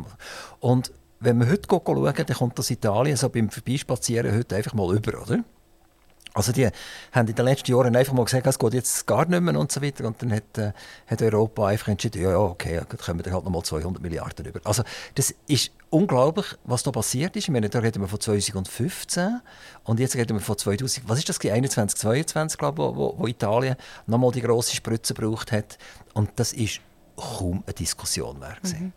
Und 0.60 0.92
wenn 1.24 1.38
wir 1.38 1.48
heute 1.48 1.68
schauen, 1.68 2.14
dann 2.14 2.36
kommt 2.36 2.58
das 2.58 2.70
Italien 2.70 3.16
so 3.16 3.28
beim 3.28 3.50
Vorbeispazieren 3.50 4.36
heute 4.36 4.56
einfach 4.56 4.74
mal 4.74 4.94
über, 4.94 5.22
oder? 5.22 5.44
Also 6.34 6.50
die 6.50 6.68
haben 7.12 7.28
in 7.28 7.34
den 7.34 7.44
letzten 7.44 7.70
Jahren 7.70 7.94
einfach 7.94 8.12
mal 8.12 8.24
gesagt, 8.24 8.44
es 8.44 8.58
geht 8.58 8.74
jetzt 8.74 9.06
gar 9.06 9.24
nicht 9.24 9.40
mehr 9.40 9.56
und 9.56 9.70
so 9.70 9.80
weiter. 9.80 10.04
Und 10.04 10.20
dann 10.20 10.32
hat, 10.32 10.58
äh, 10.58 10.72
hat 11.06 11.22
Europa 11.22 11.68
einfach 11.68 11.88
entschieden, 11.88 12.22
ja, 12.22 12.30
ja 12.30 12.38
okay, 12.38 12.80
dann 12.88 12.98
kommen 12.98 13.24
wir 13.24 13.32
halt 13.32 13.44
nochmal 13.44 13.62
200 13.62 14.02
Milliarden 14.02 14.44
über. 14.44 14.60
Also 14.64 14.82
das 15.14 15.32
ist 15.46 15.70
unglaublich, 15.90 16.46
was 16.64 16.82
da 16.82 16.90
passiert 16.90 17.36
ist. 17.36 17.44
Ich 17.44 17.50
meine, 17.50 17.68
da 17.68 17.78
reden 17.78 18.02
wir 18.02 18.08
von 18.08 18.18
2015 18.18 19.40
und 19.84 20.00
jetzt 20.00 20.16
reden 20.16 20.36
wir 20.36 20.40
von 20.40 20.58
2000, 20.58 21.08
was 21.08 21.18
ist 21.18 21.28
das, 21.28 21.38
21, 21.40 22.00
22, 22.00 22.58
glaube 22.58 22.82
ich, 22.82 22.96
wo, 22.96 23.14
wo 23.16 23.26
Italien 23.28 23.76
nochmal 24.08 24.32
die 24.32 24.42
grosse 24.42 24.74
Spritze 24.74 25.14
gebraucht 25.14 25.52
hat. 25.52 25.78
Und 26.14 26.30
das 26.34 26.52
ist 26.52 26.80
kaum 27.16 27.62
eine 27.64 27.74
Diskussion 27.74 28.40
wert. 28.40 28.64
Mhm. 28.64 28.92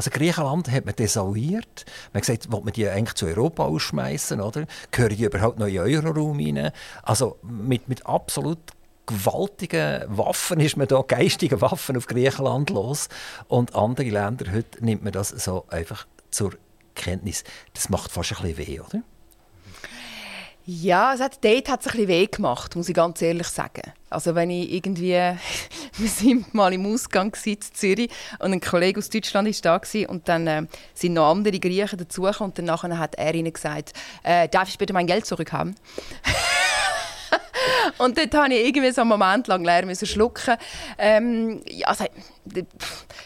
Also 0.00 0.08
Griechenland 0.12 0.70
hat 0.70 0.86
man 0.86 0.96
desavouiert. 0.96 1.84
Man 2.14 2.22
hat 2.22 2.26
gesagt, 2.26 2.50
will 2.50 2.62
man 2.62 2.72
die 2.72 2.88
eigentlich 2.88 3.16
zu 3.16 3.26
Europa 3.26 3.64
ausschmeißen, 3.64 4.40
oder? 4.40 4.64
Gehören 4.90 5.14
die 5.14 5.24
überhaupt 5.24 5.58
noch 5.58 5.66
in 5.66 5.74
den 5.74 5.82
Euroraum 5.82 6.38
rein? 6.38 6.72
Also 7.02 7.36
mit, 7.42 7.86
mit 7.86 8.06
absolut 8.06 8.60
gewaltigen 9.04 10.04
Waffen 10.08 10.58
ist 10.58 10.78
man 10.78 10.88
da, 10.88 11.02
geistige 11.06 11.60
Waffen 11.60 11.98
auf 11.98 12.06
Griechenland 12.06 12.70
los. 12.70 13.10
Und 13.46 13.74
andere 13.74 14.08
Länder, 14.08 14.50
heute 14.50 14.82
nimmt 14.82 15.04
man 15.04 15.12
das 15.12 15.28
so 15.28 15.66
einfach 15.68 16.06
zur 16.30 16.52
Kenntnis. 16.94 17.44
Das 17.74 17.90
macht 17.90 18.10
fast 18.10 18.32
ein 18.40 18.54
bisschen 18.54 18.56
weh, 18.56 18.80
oder? 18.80 19.02
Ja, 20.72 21.14
es 21.14 21.20
hat, 21.20 21.42
dort 21.42 21.68
hat 21.68 21.80
es 21.80 21.86
ein 21.88 21.92
bisschen 21.94 22.06
weh 22.06 22.26
gemacht, 22.26 22.76
muss 22.76 22.88
ich 22.88 22.94
ganz 22.94 23.20
ehrlich 23.20 23.48
sagen. 23.48 23.82
Also 24.08 24.36
wenn 24.36 24.50
ich 24.50 24.72
irgendwie, 24.72 25.14
wir 25.96 26.08
sind 26.08 26.54
mal 26.54 26.72
im 26.72 26.86
Ausgang 26.86 27.34
in 27.44 27.60
Zürich 27.60 28.08
und 28.38 28.52
ein 28.52 28.60
Kollege 28.60 29.00
aus 29.00 29.10
Deutschland 29.10 29.48
war 29.64 29.80
da 29.80 30.08
und 30.08 30.28
dann 30.28 30.46
äh, 30.46 30.66
sind 30.94 31.14
noch 31.14 31.28
andere 31.28 31.58
Griechen 31.58 31.98
dazugekommen 31.98 32.52
und 32.56 32.68
dann 32.68 32.98
hat 33.00 33.16
er 33.16 33.34
ihnen 33.34 33.52
gesagt, 33.52 33.94
äh, 34.22 34.48
darf 34.48 34.68
ich 34.68 34.78
bitte 34.78 34.92
mein 34.92 35.08
Geld 35.08 35.26
zurückhaben? 35.26 35.74
und 37.98 38.16
dort 38.16 38.34
habe 38.34 38.54
ich 38.54 38.66
irgendwie 38.66 38.90
so 38.92 39.02
einen 39.02 39.10
Moment 39.10 39.46
lang 39.46 39.64
lernen 39.64 39.94
schlucken. 39.94 40.56
Ähm, 40.98 41.60
ja, 41.68 41.88
also, 41.88 42.04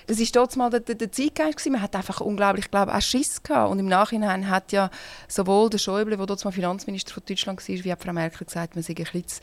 das 0.07 0.19
war 0.19 0.26
dort 0.33 0.57
mal 0.57 0.71
der, 0.71 0.81
der, 0.81 1.11
Zeitgeist. 1.11 1.69
Man 1.71 1.81
hat 1.81 1.95
einfach 1.97 2.21
unglaublich, 2.21 2.71
glaube 2.71 2.95
auch 2.95 3.00
Schiss 3.00 3.43
gehabt. 3.43 3.71
Und 3.71 3.79
im 3.79 3.87
Nachhinein 3.87 4.49
hat 4.49 4.73
ja 4.73 4.91
sowohl 5.29 5.71
der 5.71 5.79
Schäuble, 5.79 6.17
der 6.17 6.26
dort 6.26 6.45
mal 6.45 6.50
Finanzminister 6.50 7.14
von 7.14 7.23
Deutschland 7.26 7.69
war, 7.69 7.85
wie 7.85 7.93
auch 7.93 7.99
Frau 7.99 8.12
Merkel 8.12 8.47
gesagt, 8.47 8.75
man 8.75 8.83
sei 8.83 8.93
ein 8.93 9.05
bisschen 9.05 9.26
zu, 9.26 9.41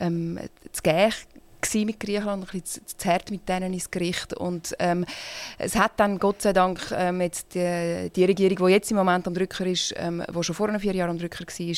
ähm, 0.00 0.38
zu 0.72 0.82
mit 1.74 2.00
Griechenland, 2.00 2.44
ein 2.44 2.60
bisschen 2.60 2.86
zu, 2.86 3.08
hart 3.08 3.30
mit 3.30 3.48
denen 3.48 3.72
ins 3.72 3.90
Gericht. 3.90 4.34
Und 4.34 4.74
ähm, 4.78 5.04
es 5.58 5.76
hat 5.76 5.92
dann 5.96 6.18
Gott 6.18 6.42
sei 6.42 6.52
Dank 6.52 6.80
ähm, 6.96 7.20
jetzt 7.20 7.54
die, 7.54 8.10
die, 8.14 8.24
Regierung, 8.24 8.66
die 8.66 8.72
jetzt 8.72 8.90
im 8.90 8.96
Moment 8.96 9.26
am 9.26 9.34
Drücker 9.34 9.66
ist, 9.66 9.94
ähm, 9.96 10.22
die 10.28 10.42
schon 10.42 10.54
vor 10.54 10.78
vier 10.78 10.94
Jahren 10.94 11.10
am 11.10 11.18
Drücker 11.18 11.44
war, 11.44 11.74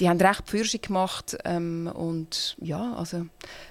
die 0.00 0.08
haben 0.08 0.20
recht 0.20 0.42
Pfirschung 0.46 0.80
gemacht. 0.80 1.36
Ähm, 1.44 1.90
und 1.94 2.56
ja, 2.60 2.94
also 2.94 3.26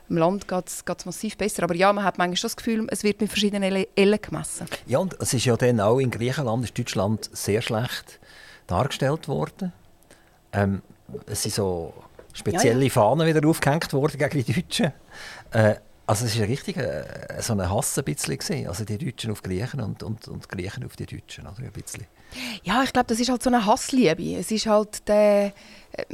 im 0.09 0.17
Land 0.17 0.47
geht 0.47 0.67
es 0.67 1.05
massiv 1.05 1.37
besser. 1.37 1.63
Aber 1.63 1.75
ja, 1.75 1.91
man 1.93 2.03
hat 2.03 2.17
manchmal 2.17 2.41
das 2.41 2.57
Gefühl, 2.57 2.87
es 2.89 3.03
wird 3.03 3.21
mit 3.21 3.29
verschiedenen 3.29 3.85
Ellen 3.95 4.21
gemessen. 4.21 4.67
Ja, 4.87 4.99
und 4.99 5.15
es 5.19 5.33
ist 5.33 5.45
ja 5.45 5.55
dann 5.55 5.79
auch 5.79 5.99
in 5.99 6.11
Griechenland, 6.11 6.63
ist 6.63 6.77
Deutschland 6.77 7.29
sehr 7.33 7.61
schlecht 7.61 8.19
dargestellt 8.67 9.27
worden. 9.27 9.73
Ähm, 10.51 10.81
es 11.25 11.43
sind 11.43 11.55
so 11.55 11.93
spezielle 12.39 12.79
ja, 12.79 12.85
ja. 12.85 12.89
Fahnen 12.89 13.27
wieder 13.27 13.47
aufgehängt 13.47 13.93
worden 13.93 14.17
gegen 14.17 14.43
die 14.43 14.53
Deutschen. 14.53 14.91
Äh, 15.51 15.75
also 16.09 16.25
es 16.25 16.39
war 16.39 16.47
richtig 16.47 16.77
äh, 16.77 17.03
so 17.39 17.53
ein 17.53 17.69
Hass 17.69 17.97
ein 17.99 18.03
bisschen. 18.03 18.67
Also 18.67 18.83
die 18.83 18.97
Deutschen 18.97 19.31
auf 19.31 19.43
Griechen 19.43 19.79
und, 19.79 20.01
und, 20.01 20.27
und 20.27 20.49
Griechen 20.49 20.83
auf 20.83 20.95
die 20.95 21.05
Deutschen. 21.05 21.45
Oder? 21.45 21.59
Ein 21.59 21.71
bisschen. 21.71 22.05
Ja, 22.63 22.81
ich 22.83 22.91
glaube, 22.91 23.07
das 23.07 23.19
ist 23.19 23.29
halt 23.29 23.43
so 23.43 23.49
eine 23.49 23.65
Hassliebe. 23.65 24.39
Es 24.39 24.49
ist 24.49 24.65
halt 24.65 25.07
der... 25.07 25.53
Äh, 25.91 26.05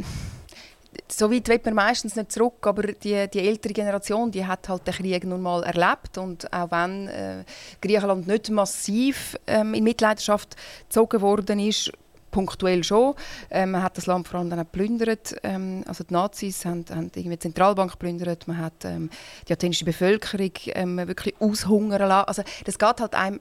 so 1.08 1.32
weit 1.32 1.48
wird 1.48 1.66
man 1.66 1.76
meistens 1.76 2.16
nicht 2.16 2.32
zurück, 2.32 2.66
aber 2.66 2.84
die, 2.84 3.28
die 3.30 3.40
ältere 3.40 3.74
Generation, 3.74 4.32
die 4.32 4.46
hat 4.46 4.68
halt 4.70 4.88
den 4.88 4.94
Krieg 4.94 5.24
nun 5.26 5.42
mal 5.42 5.64
erlebt 5.64 6.18
und 6.18 6.52
auch 6.54 6.72
wenn 6.72 7.08
äh, 7.08 7.44
Griechenland 7.82 8.28
nicht 8.28 8.50
massiv 8.50 9.38
ähm, 9.46 9.74
in 9.74 9.84
Mitleidenschaft 9.84 10.56
gezogen 10.88 11.22
worden 11.22 11.60
ist, 11.60 11.92
punktuell 12.36 12.84
schon. 12.84 13.16
Ähm, 13.50 13.72
man 13.72 13.82
hat 13.82 13.98
das 13.98 14.08
Land 14.08 14.28
vor 14.28 14.42
allem 14.42 14.50
dann 14.50 14.60
geplündert. 14.60 15.38
Ähm, 15.42 15.86
also 15.88 16.04
die 16.04 16.14
Nazis 16.14 16.66
haben, 16.66 16.84
haben 16.90 17.10
irgendwie 17.16 17.38
die 17.38 17.40
Zentralbank 17.40 17.92
geplündert. 17.92 18.46
Man 18.46 18.58
hat 18.58 18.84
ähm, 18.84 19.10
die 19.48 19.54
athenische 19.54 19.86
Bevölkerung 19.86 20.52
ähm, 20.68 20.98
wirklich 20.98 21.34
aushungern 21.40 22.10
lassen. 22.10 22.28
Also 22.28 22.44
das 22.66 22.78
geht 22.78 23.00
halt 23.00 23.16
einem 23.16 23.40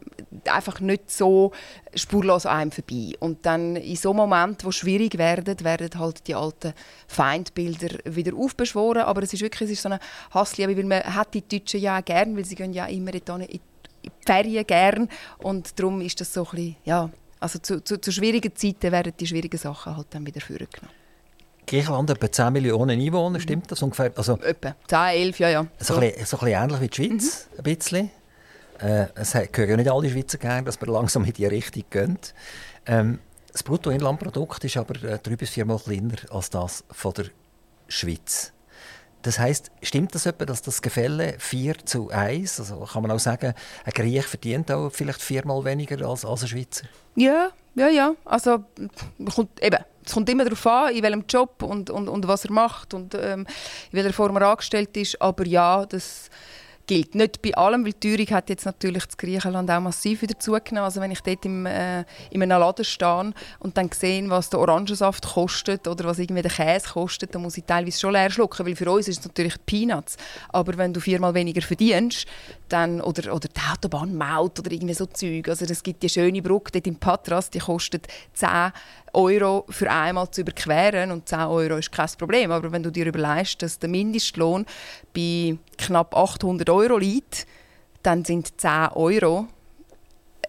einfach 0.49 0.79
nicht 0.79 1.11
so 1.11 1.51
spurlos 1.97 2.47
einem 2.47 2.71
vorbei. 2.71 3.15
Und 3.19 3.45
dann 3.45 3.75
in 3.75 3.97
so 3.97 4.15
Momenten, 4.15 4.65
wo 4.65 4.71
schwierig 4.71 5.19
werden, 5.19 5.59
werden 5.65 5.91
halt 5.99 6.29
die 6.29 6.37
alten 6.37 6.73
Feindbilder 7.09 7.99
wieder 8.05 8.37
aufbeschworen. 8.37 9.03
Aber 9.03 9.25
es 9.25 9.33
ist 9.33 9.43
wirklich 9.43 9.63
es 9.63 9.79
ist 9.79 9.83
so 9.83 9.89
eine 9.89 9.99
Hassliebe, 10.33 10.77
weil 10.77 10.85
man 10.85 11.03
hat 11.03 11.35
die 11.35 11.43
Deutschen 11.43 11.81
ja 11.81 11.99
auch 11.99 12.05
gern, 12.05 12.37
weil 12.37 12.45
sie 12.45 12.55
gehen 12.55 12.73
ja 12.73 12.87
immer 12.87 13.13
in 13.13 13.23
die 13.25 13.61
Ferien 14.25 14.67
gern 14.67 15.09
und 15.39 15.79
darum 15.79 16.01
ist 16.01 16.21
das 16.21 16.33
so 16.33 16.45
ein 16.45 16.51
bisschen, 16.51 16.77
ja, 16.85 17.11
also 17.45 17.59
zu, 17.59 17.85
zu, 17.85 18.01
zu 18.01 18.11
schwierigen 18.11 18.57
Zeiten 18.57 18.91
werden 18.91 19.13
die 19.21 19.27
schwierigen 19.27 19.59
Sachen 19.59 19.95
halt 19.95 20.07
dann 20.11 20.25
wieder 20.27 20.41
vorgenommen. 20.41 20.95
Griechenland 21.67 22.09
hat 22.09 22.17
etwa 22.17 22.33
10 22.33 22.53
Millionen 22.55 22.99
Einwohner, 22.99 23.39
stimmt 23.39 23.71
das 23.71 23.83
ungefähr? 23.83 24.11
Also, 24.17 24.39
etwa 24.41 24.75
10, 24.87 24.99
11, 24.99 25.39
ja, 25.41 25.49
ja. 25.51 25.67
So, 25.79 25.95
so. 25.95 26.01
Ein, 26.01 26.11
bisschen, 26.11 26.27
so 26.27 26.37
ein 26.39 26.45
bisschen 26.45 26.63
ähnlich 26.63 26.81
wie 26.81 26.89
die 26.89 26.97
Schweiz, 26.97 27.49
mhm. 27.51 27.59
ein 27.59 27.63
bisschen. 27.63 28.11
Äh, 28.79 29.07
es 29.15 29.33
gehören 29.53 29.71
ja 29.71 29.77
nicht 29.77 29.91
alle 29.91 30.11
Schweizer 30.11 30.39
gern, 30.39 30.65
dass 30.65 30.81
wir 30.81 30.89
langsam 30.89 31.25
in 31.25 31.33
die 31.35 31.47
Richtung 31.47 31.85
gehen. 31.91 32.19
Ähm, 32.87 33.19
das 33.53 33.63
Bruttoinlandprodukt 33.63 34.65
ist 34.65 34.79
aber 34.79 35.03
äh, 35.05 35.19
drei 35.23 35.37
bis 35.37 35.51
viermal 35.51 35.79
kleiner 35.79 36.17
als 36.31 36.49
das 36.49 36.83
von 36.91 37.13
der 37.13 37.27
Schweiz. 37.89 38.54
Das 39.25 39.39
heißt, 39.39 39.71
stimmt 39.81 40.15
das 40.15 40.27
etwa, 40.27 40.45
dass 40.45 40.61
das 40.61 40.83
Gefälle 40.83 41.37
4 41.39 41.87
zu 41.87 42.11
1, 42.11 42.61
also 42.61 42.81
kann 42.81 43.01
man 43.01 43.11
auch 43.11 43.19
sagen, 43.19 43.55
ein 43.85 43.93
Griech 43.93 44.27
verdient 44.27 44.71
auch 44.71 44.91
vielleicht 44.91 45.23
viermal 45.23 45.65
weniger 45.65 46.07
als, 46.07 46.27
als 46.27 46.43
ein 46.43 46.49
Schweizer? 46.49 46.87
Ja, 47.17 47.49
ja, 47.75 47.89
ja. 47.89 48.15
Also, 48.27 48.65
kommt, 49.35 49.63
eben, 49.63 49.79
es 50.05 50.13
kommt 50.13 50.29
immer 50.29 50.45
darauf 50.45 50.67
an, 50.67 50.95
in 50.95 51.03
welchem 51.03 51.25
Job 51.27 51.63
und, 51.63 51.89
und, 51.89 52.11
und 52.11 52.29
was 52.29 52.45
er 52.45 52.53
macht 52.53 52.93
und 52.93 53.15
ähm, 53.15 53.47
in 53.93 53.97
welcher 53.97 54.13
Form 54.13 54.37
er 54.37 54.47
angestellt 54.47 54.95
ist. 54.99 55.21
Aber 55.23 55.47
ja, 55.47 55.87
das 55.87 56.29
gilt 56.87 57.15
nicht 57.15 57.43
bei 57.43 57.55
allem, 57.55 57.85
weil 57.85 57.93
die 57.93 58.17
Teuerung 58.17 58.37
hat 58.37 58.51
jetzt 58.51 58.65
natürlich 58.65 59.07
das 59.07 59.17
Griechenland 59.17 59.71
auch 59.71 59.81
massiv 59.81 60.23
wieder 60.23 60.39
zugenommen. 60.39 60.85
Also 60.85 61.01
wenn 61.01 61.11
ich 61.11 61.21
dort 61.21 61.45
im, 61.45 61.67
äh, 61.67 62.05
in 62.31 62.43
einem 62.43 62.61
Laden 62.61 62.85
stehe 62.85 63.33
und 63.59 63.77
dann 63.77 63.91
sehe, 63.93 64.29
was 64.31 64.51
der 64.51 64.61
Orangensaft 64.61 65.27
kostet 65.27 65.87
oder 65.89 66.05
was 66.05 66.19
irgendwie 66.19 66.43
der 66.43 66.51
Käse 66.51 66.89
kostet, 66.89 67.35
dann 67.35 67.43
muss 67.43 67.57
ich 67.57 67.65
teilweise 67.65 67.99
schon 67.99 68.13
leer 68.13 68.31
schlucken, 68.31 68.67
weil 68.67 68.77
für 68.77 68.91
uns 68.91 69.09
ist 69.09 69.21
es 69.21 69.27
natürlich 69.27 69.55
Peanuts. 69.67 70.17
Aber 70.51 70.77
wenn 70.77 70.93
du 70.93 71.01
viermal 71.01 71.35
weniger 71.35 71.63
verdienst, 71.63 72.27
dann, 72.69 73.01
oder, 73.01 73.35
oder 73.35 73.49
die 73.49 73.61
Autobahnmaut 73.73 74.59
oder 74.59 74.73
irgendwie 74.73 74.95
so 74.95 75.07
Zeug, 75.07 75.49
also 75.49 75.65
es 75.65 75.83
gibt 75.83 76.03
die 76.03 76.09
schöne 76.09 76.43
Brücke 76.43 76.73
dort 76.73 76.87
in 76.87 76.97
Patras, 76.97 77.51
die 77.51 77.59
kostet 77.59 78.09
10 78.35 78.73
Euro 79.13 79.65
für 79.69 79.91
einmal 79.91 80.31
zu 80.31 80.41
überqueren 80.41 81.11
und 81.11 81.29
10 81.29 81.41
Euro 81.41 81.77
ist 81.77 81.93
kein 81.93 82.09
Problem. 82.19 82.51
Aber 82.51 82.73
wenn 82.73 82.83
du 82.83 82.91
dir 82.91 83.07
überlegst, 83.07 83.63
dass 83.63 83.79
der 83.79 83.89
Mindestlohn 83.89 84.67
bei 85.15 85.57
knapp 85.79 86.17
800 86.17 86.69
Euro 86.71 86.99
liegt, 86.99 87.47
dann 88.03 88.25
sind 88.25 88.61
10 88.61 88.89
Euro 88.95 89.47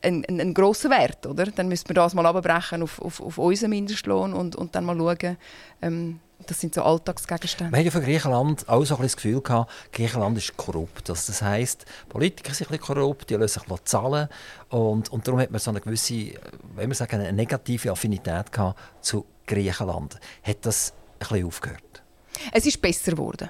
ein, 0.01 0.25
ein, 0.25 0.39
ein 0.39 0.53
grosser 0.53 0.89
Wert. 0.89 1.25
Oder? 1.25 1.45
Dann 1.47 1.67
müssen 1.67 1.89
wir 1.89 1.95
das 1.95 2.13
mal 2.13 2.25
abbrechen 2.25 2.83
auf, 2.83 3.01
auf, 3.01 3.21
auf 3.21 3.37
unseren 3.37 3.71
Mindestlohn 3.71 4.33
und, 4.33 4.55
und 4.55 4.75
dann 4.75 4.85
mal 4.85 4.97
schauen, 4.97 5.37
ähm, 5.81 6.19
das 6.45 6.59
sind 6.59 6.75
so 6.75 6.83
Alltagsgegenstände. 6.83 7.71
Wir 7.71 7.79
haben 7.79 7.85
ja 7.85 7.91
von 7.91 8.03
Griechenland 8.03 8.67
auch 8.69 8.83
so 8.85 8.95
ein 8.95 9.01
das 9.01 9.15
Gefühl 9.15 9.41
gehabt, 9.41 9.71
Griechenland 9.91 10.37
ist 10.37 10.55
korrupt. 10.57 11.09
Also 11.09 11.31
das 11.31 11.41
heisst, 11.41 11.85
Politiker 12.09 12.53
sind 12.53 12.71
ein 12.71 12.79
korrupt, 12.79 13.29
die 13.29 13.35
lassen 13.35 13.61
sich 13.67 13.83
zahlen. 13.83 14.27
Und, 14.69 15.09
und 15.09 15.27
darum 15.27 15.39
hat 15.39 15.51
man 15.51 15.59
so 15.59 15.71
eine 15.71 15.81
gewisse, 15.81 16.33
wenn 16.75 16.89
wir 16.89 16.95
sagen, 16.95 17.19
eine 17.19 17.33
negative 17.33 17.91
Affinität 17.91 18.51
gehabt 18.51 18.79
zu 19.01 19.25
Griechenland. 19.47 20.19
Hat 20.43 20.65
das 20.65 20.91
ein 20.91 21.27
bisschen 21.27 21.47
aufgehört? 21.47 22.03
Es 22.51 22.65
ist 22.65 22.81
besser 22.81 23.11
geworden. 23.11 23.49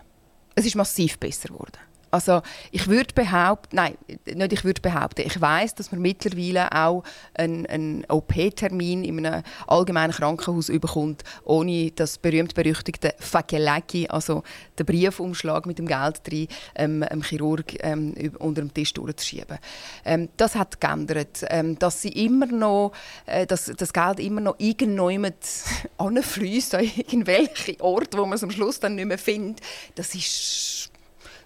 Es 0.56 0.65
ist 0.65 0.75
massiv 0.75 1.18
besser 1.20 1.50
geworden. 1.50 1.77
Also 2.16 2.44
ich 2.72 2.88
würde 2.88 3.14
behaupten, 3.14 3.76
nein, 3.76 3.98
nicht 4.08 4.54
ich 4.54 4.64
würde 4.64 4.80
behaupten, 4.80 5.24
ich 5.28 5.42
weiß, 5.42 5.76
dass 5.76 5.92
man 5.92 6.02
mittlerweile 6.02 6.72
auch 6.72 7.04
einen, 7.34 7.66
einen 7.66 8.06
OP-Termin 8.06 9.04
in 9.04 9.26
einem 9.26 9.44
allgemeinen 9.68 10.14
Krankenhaus 10.14 10.70
überkommt, 10.70 11.26
ohne 11.44 11.92
das 11.92 12.18
berühmt-berüchtigte 12.18 13.16
Fakelaki, 13.20 14.08
also 14.08 14.44
den 14.80 14.86
Briefumschlag 14.86 15.66
mit 15.66 15.78
dem 15.78 15.88
Geld 15.88 16.22
drin, 16.26 16.48
ähm, 16.76 17.02
dem 17.02 17.22
Chirurg 17.22 17.84
ähm, 17.84 18.14
unter 18.40 18.62
dem 18.62 18.74
Tisch 18.74 18.94
durchzuschieben. 18.94 19.58
Ähm, 20.06 20.30
das 20.38 20.56
hat 20.56 20.80
geändert, 20.80 21.44
ähm, 21.50 21.78
dass 21.80 22.02
sie 22.02 22.14
immer 22.14 22.46
noch, 22.46 22.94
äh, 23.26 23.46
dass 23.46 23.66
das 23.66 23.92
Geld 23.92 24.22
immer 24.22 24.40
noch 24.40 24.56
irgendjemand 24.58 25.36
anfließt, 25.98 26.76
an 26.76 26.86
irgendwelche 26.96 27.76
Ort, 27.82 28.16
wo 28.16 28.26
man 28.26 28.36
es 28.36 28.44
am 28.44 28.52
Schluss 28.52 28.80
dann 28.80 28.96
nicht 28.96 29.06
mehr 29.06 29.18
findet, 29.18 29.60
das 29.96 30.16
ist 30.16 30.85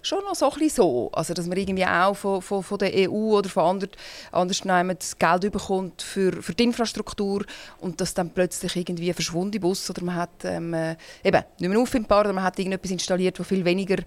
schon 0.01 0.23
noch 0.23 0.35
so 0.35 0.45
ein 0.49 0.59
bisschen 0.59 0.69
so. 0.69 1.09
Also, 1.13 1.33
dass 1.33 1.47
man 1.47 1.57
irgendwie 1.57 1.85
auch 1.85 2.15
von, 2.15 2.41
von, 2.41 2.63
von 2.63 2.77
der 2.77 3.09
EU 3.09 3.37
oder 3.37 3.49
von 3.49 3.63
anderen, 3.63 3.91
anderen 4.31 4.97
Geld 5.19 5.51
bekommt 5.51 6.01
für, 6.01 6.41
für 6.41 6.53
die 6.53 6.63
Infrastruktur 6.63 7.45
und 7.79 7.99
das 8.01 8.13
dann 8.13 8.29
plötzlich 8.31 8.75
irgendwie 8.75 9.11
verschwunden 9.13 9.59
Bus 9.59 9.89
oder 9.89 10.03
man 10.03 10.15
hat 10.15 10.29
ähm, 10.43 10.73
äh, 10.73 10.95
eben 11.23 11.43
nicht 11.59 11.69
mehr 11.69 11.79
auffindbar 11.79 12.21
oder 12.21 12.33
man 12.33 12.43
hat 12.43 12.59
irgendetwas 12.59 12.91
installiert, 12.91 13.39
das 13.39 13.47
viel 13.47 13.65
weniger 13.65 13.97
äh, 13.99 14.03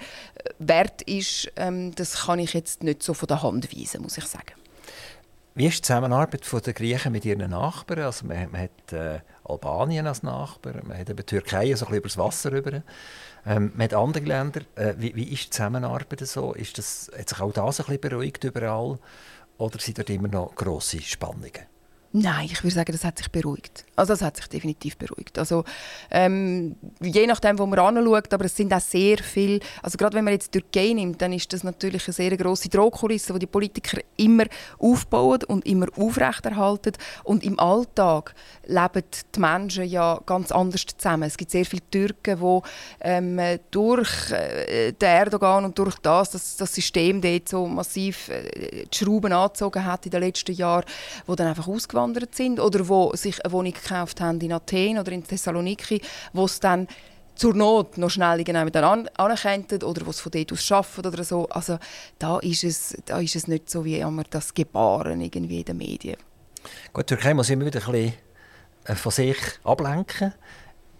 wert 0.58 1.02
ist. 1.02 1.50
Ähm, 1.56 1.94
das 1.94 2.26
kann 2.26 2.38
ich 2.38 2.54
jetzt 2.54 2.82
nicht 2.82 3.02
so 3.02 3.14
von 3.14 3.26
der 3.26 3.42
Hand 3.42 3.76
weisen, 3.76 4.02
muss 4.02 4.18
ich 4.18 4.24
sagen. 4.24 4.61
Wie 5.54 5.66
ist 5.66 5.78
die 5.78 5.82
Zusammenarbeit 5.82 6.50
der 6.66 6.72
Griechen 6.72 7.12
mit 7.12 7.26
ihren 7.26 7.50
Nachbarn? 7.50 8.04
Also 8.04 8.26
man, 8.26 8.50
man 8.50 8.62
hat 8.62 8.92
äh, 8.92 9.20
Albanien 9.44 10.06
als 10.06 10.22
Nachbar, 10.22 10.82
man 10.82 10.96
hat 10.96 11.08
die 11.10 11.14
Türkei 11.22 11.74
so 11.74 11.86
ein 11.86 11.94
über 11.94 12.08
das 12.08 12.16
Wasser 12.16 12.52
rüber. 12.52 12.82
Ähm, 13.44 13.70
mit 13.76 13.92
anderen 13.92 14.26
Ländern, 14.26 14.64
äh, 14.76 14.94
wie, 14.96 15.14
wie, 15.14 15.24
ist 15.24 15.44
die 15.44 15.50
Zusammenarbeit 15.50 16.20
so? 16.20 16.54
Ist 16.54 16.78
das, 16.78 17.10
hat 17.14 17.28
sich 17.28 17.40
auch 17.40 17.52
das 17.52 17.80
ein 17.80 17.86
bisschen 17.86 18.00
beruhigt 18.00 18.44
überall? 18.44 18.98
Oder 19.58 19.78
sind 19.78 19.98
dort 19.98 20.08
immer 20.08 20.28
noch 20.28 20.54
grosse 20.54 21.02
Spannungen? 21.02 21.66
Nein, 22.14 22.44
ich 22.44 22.62
würde 22.62 22.74
sagen, 22.74 22.92
das 22.92 23.04
hat 23.04 23.16
sich 23.16 23.30
beruhigt. 23.30 23.86
Also 23.96 24.12
das 24.12 24.20
hat 24.20 24.36
sich 24.36 24.46
definitiv 24.46 24.98
beruhigt. 24.98 25.38
Also 25.38 25.64
ähm, 26.10 26.76
je 27.00 27.26
nachdem, 27.26 27.58
wo 27.58 27.64
man 27.64 27.78
anschaut, 27.78 28.34
aber 28.34 28.44
es 28.44 28.54
sind 28.54 28.70
auch 28.74 28.80
sehr 28.80 29.16
viele, 29.16 29.60
also 29.82 29.96
gerade 29.96 30.14
wenn 30.14 30.24
man 30.24 30.34
jetzt 30.34 30.54
die 30.54 30.60
Türkei 30.60 30.92
nimmt, 30.92 31.22
dann 31.22 31.32
ist 31.32 31.50
das 31.54 31.64
natürlich 31.64 32.06
eine 32.06 32.12
sehr 32.12 32.36
grosse 32.36 32.68
Drohkulisse, 32.68 33.32
die 33.32 33.38
die 33.38 33.46
Politiker 33.46 33.98
immer 34.18 34.44
aufbauen 34.78 35.42
und 35.44 35.64
immer 35.64 35.86
aufrechterhalten. 35.96 36.92
Und 37.24 37.44
im 37.44 37.58
Alltag 37.58 38.34
leben 38.66 39.04
die 39.34 39.40
Menschen 39.40 39.84
ja 39.84 40.20
ganz 40.26 40.52
anders 40.52 40.84
zusammen. 40.84 41.24
Es 41.24 41.38
gibt 41.38 41.50
sehr 41.50 41.64
viele 41.64 41.88
Türken, 41.90 42.38
die 42.40 42.60
ähm, 43.00 43.40
durch 43.70 44.30
äh, 44.32 44.92
den 44.92 45.08
Erdogan 45.08 45.64
und 45.64 45.78
durch 45.78 45.96
das, 45.96 46.32
das, 46.32 46.56
das 46.56 46.74
System 46.74 47.22
dort 47.22 47.48
so 47.48 47.66
massiv 47.66 48.28
äh, 48.28 48.84
die 48.84 48.98
Schrauben 48.98 49.32
angezogen 49.32 49.82
hat 49.82 50.04
in 50.04 50.10
den 50.10 50.20
letzten 50.20 50.52
Jahren, 50.52 50.84
die 51.26 51.36
dann 51.36 51.46
einfach 51.46 51.68
ausgewandert 51.68 52.01
ausgewandert 52.02 52.34
sind 52.34 52.60
oder 52.60 52.88
wo 52.88 53.14
sich 53.14 53.44
eine 53.44 53.52
Wohnung 53.52 53.72
gekauft 53.72 54.20
haben 54.20 54.40
in 54.40 54.52
Athen 54.52 54.98
oder 54.98 55.12
in 55.12 55.24
Thessaloniki, 55.24 56.00
wo 56.32 56.44
es 56.44 56.60
dann 56.60 56.86
zur 57.34 57.54
Not 57.54 57.96
noch 57.96 58.10
schnell 58.10 58.40
irgendjemand 58.40 58.76
an 58.76 59.08
anerkennt 59.16 59.82
oder 59.82 60.06
was 60.06 60.20
von 60.20 60.32
dort 60.32 60.52
aus 60.52 60.64
schaffen 60.64 61.06
oder 61.06 61.24
so. 61.24 61.48
Also 61.48 61.78
da 62.18 62.38
ist 62.40 62.64
es, 62.64 62.96
da 63.06 63.18
ist 63.20 63.36
es 63.36 63.48
nicht 63.48 63.70
so, 63.70 63.84
wie 63.84 63.98
immer 63.98 64.24
das 64.24 64.52
Gebaren 64.52 65.20
irgendwie 65.20 65.60
in 65.60 65.64
den 65.64 65.78
Medien. 65.78 66.16
Gut, 66.92 67.10
die 67.10 67.14
Türkei 67.14 67.34
muss 67.34 67.50
immer 67.50 67.64
wieder 67.64 67.80
ein 67.80 67.92
bisschen 67.92 68.14
äh, 68.84 68.94
von 68.94 69.12
sich 69.12 69.38
ablenken. 69.64 70.34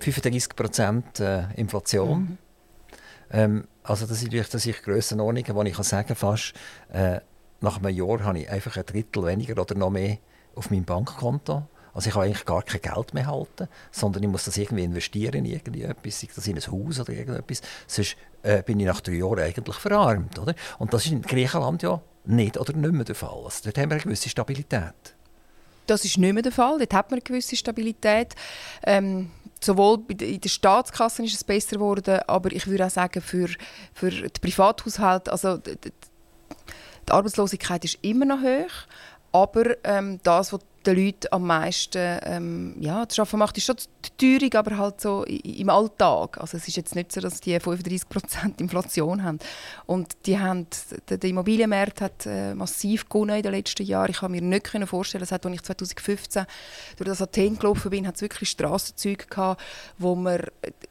35 0.00 0.56
Prozent 0.56 1.20
äh, 1.20 1.44
Inflation. 1.54 2.20
Mhm. 2.20 2.38
Ähm, 3.30 3.68
also 3.84 4.06
das 4.06 4.20
sind 4.20 4.32
natürlich 4.32 4.82
Grössenordnungen, 4.82 5.54
wo 5.54 5.62
ich 5.62 5.74
kann 5.74 5.84
sagen 5.84 6.14
fast 6.14 6.54
äh, 6.92 7.20
nach 7.60 7.78
einem 7.78 7.94
Jahr 7.94 8.24
habe 8.24 8.40
ich 8.40 8.50
einfach 8.50 8.76
ein 8.76 8.86
Drittel 8.86 9.24
weniger 9.24 9.60
oder 9.60 9.74
noch 9.74 9.90
mehr 9.90 10.18
auf 10.54 10.70
meinem 10.70 10.84
Bankkonto. 10.84 11.66
Also 11.94 12.08
ich 12.08 12.14
kann 12.14 12.22
eigentlich 12.24 12.46
gar 12.46 12.62
kein 12.62 12.80
Geld 12.80 13.12
mehr 13.12 13.26
halten, 13.26 13.68
sondern 13.90 14.22
ich 14.22 14.28
muss 14.28 14.44
das 14.44 14.56
irgendwie 14.56 14.84
investieren 14.84 15.34
in 15.34 15.44
irgendetwas, 15.44 16.20
sei 16.20 16.28
das 16.34 16.46
in 16.46 16.56
ein 16.56 16.62
Haus 16.62 17.00
oder 17.00 17.12
irgendetwas. 17.12 17.60
Sonst 17.86 18.16
äh, 18.42 18.62
bin 18.62 18.80
ich 18.80 18.86
nach 18.86 19.00
drei 19.00 19.14
Jahren 19.14 19.40
eigentlich 19.40 19.76
verarmt. 19.76 20.38
Oder? 20.38 20.54
Und 20.78 20.94
das 20.94 21.04
ist 21.04 21.12
in 21.12 21.22
Griechenland 21.22 21.82
ja 21.82 22.00
nicht 22.24 22.58
oder 22.58 22.72
nicht 22.72 22.92
mehr 22.92 23.04
der 23.04 23.14
Fall. 23.14 23.42
Also 23.44 23.60
dort 23.64 23.76
haben 23.78 23.90
wir 23.90 23.96
eine 23.96 24.02
gewisse 24.02 24.28
Stabilität. 24.28 25.14
Das 25.86 26.04
ist 26.04 26.16
nicht 26.16 26.32
mehr 26.32 26.42
der 26.42 26.52
Fall. 26.52 26.78
Dort 26.78 26.94
hat 26.94 27.10
man 27.10 27.18
eine 27.18 27.22
gewisse 27.22 27.56
Stabilität. 27.56 28.34
Ähm, 28.84 29.30
sowohl 29.60 29.98
in 30.08 30.40
der 30.40 30.48
Staatskasse 30.48 31.24
ist 31.24 31.34
es 31.34 31.44
besser 31.44 31.76
geworden, 31.76 32.20
aber 32.26 32.52
ich 32.52 32.66
würde 32.66 32.86
auch 32.86 32.90
sagen, 32.90 33.20
für, 33.20 33.48
für 33.92 34.10
die 34.10 34.40
Privathaushalte, 34.40 35.30
also 35.30 35.58
die, 35.58 35.76
die 35.76 37.12
Arbeitslosigkeit 37.12 37.84
ist 37.84 37.98
immer 38.02 38.24
noch 38.24 38.42
hoch. 38.42 38.86
Aber 39.32 39.84
ähm, 39.84 40.20
das, 40.22 40.52
was 40.52 40.60
den 40.86 40.96
Leuten 40.96 41.28
am 41.30 41.46
meisten 41.46 42.18
ähm, 42.24 42.76
ja, 42.80 43.08
zu 43.08 43.16
schaffen 43.16 43.38
macht, 43.38 43.56
ist 43.58 43.66
schon 43.66 43.76
die 44.18 44.38
Teuerung, 44.38 44.54
aber 44.54 44.78
halt 44.78 45.00
so 45.00 45.24
im 45.24 45.70
Alltag. 45.70 46.38
Also 46.38 46.56
es 46.56 46.68
ist 46.68 46.76
jetzt 46.76 46.94
nicht 46.94 47.12
so, 47.12 47.20
dass 47.20 47.40
die 47.40 47.58
35% 47.58 48.60
Inflation 48.60 49.22
haben. 49.22 49.38
Und 49.86 50.16
die 50.26 50.38
haben, 50.38 50.66
der, 51.08 51.22
Immobilienmarkt 51.22 52.00
hat 52.00 52.26
äh, 52.26 52.54
massiv 52.54 53.08
gewonnen 53.08 53.36
in 53.36 53.42
den 53.42 53.52
letzten 53.52 53.84
Jahren. 53.84 54.10
Ich 54.10 54.18
kann 54.18 54.32
mir 54.32 54.42
nicht 54.42 54.72
vorstellen, 54.84 55.20
dass 55.20 55.32
als 55.32 55.44
ich 55.44 55.62
2015 55.62 56.46
durch 56.96 57.08
das 57.08 57.22
Athen 57.22 57.58
gelaufen 57.58 57.90
bin, 57.90 58.06
hat 58.06 58.16
es 58.16 58.22
wirklich 58.22 58.50
Strassenzüge 58.50 59.26
gehabt, 59.26 59.60
wo 59.98 60.14
man, 60.14 60.42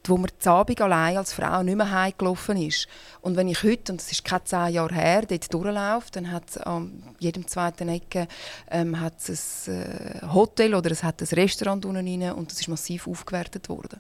wo 0.06 0.18
man 0.18 0.30
die 0.44 0.82
allein 0.82 1.18
als 1.18 1.34
Frau 1.34 1.64
nicht 1.64 1.76
mehr 1.76 1.92
heimgelaufen 1.92 2.58
ist. 2.58 2.88
Und 3.22 3.36
wenn 3.36 3.48
ich 3.48 3.64
heute, 3.64 3.92
und 3.92 4.02
das 4.02 4.12
ist 4.12 4.24
keine 4.24 4.44
zehn 4.44 4.74
Jahre 4.74 4.94
her, 4.94 5.24
dort 5.28 5.54
durchlaufe, 5.54 6.12
dann 6.12 6.32
hat 6.32 6.50
es 6.50 6.58
an 6.58 7.04
jedem 7.20 7.48
zweiten 7.48 7.90
Ecke 7.90 8.28
ähm, 8.70 9.00
hat's 9.00 9.30
ein 9.30 9.81
äh, 9.82 10.28
Hotel 10.34 10.74
oder 10.76 10.92
es 10.92 11.04
hat 11.04 11.22
ein 11.22 11.28
Restaurant 11.28 11.86
unten 11.86 12.08
rein 12.08 12.34
und 12.34 12.52
das 12.52 12.62
ist 12.62 12.68
massiv 12.68 13.08
aufgewertet 13.08 13.70
worden. 13.70 14.00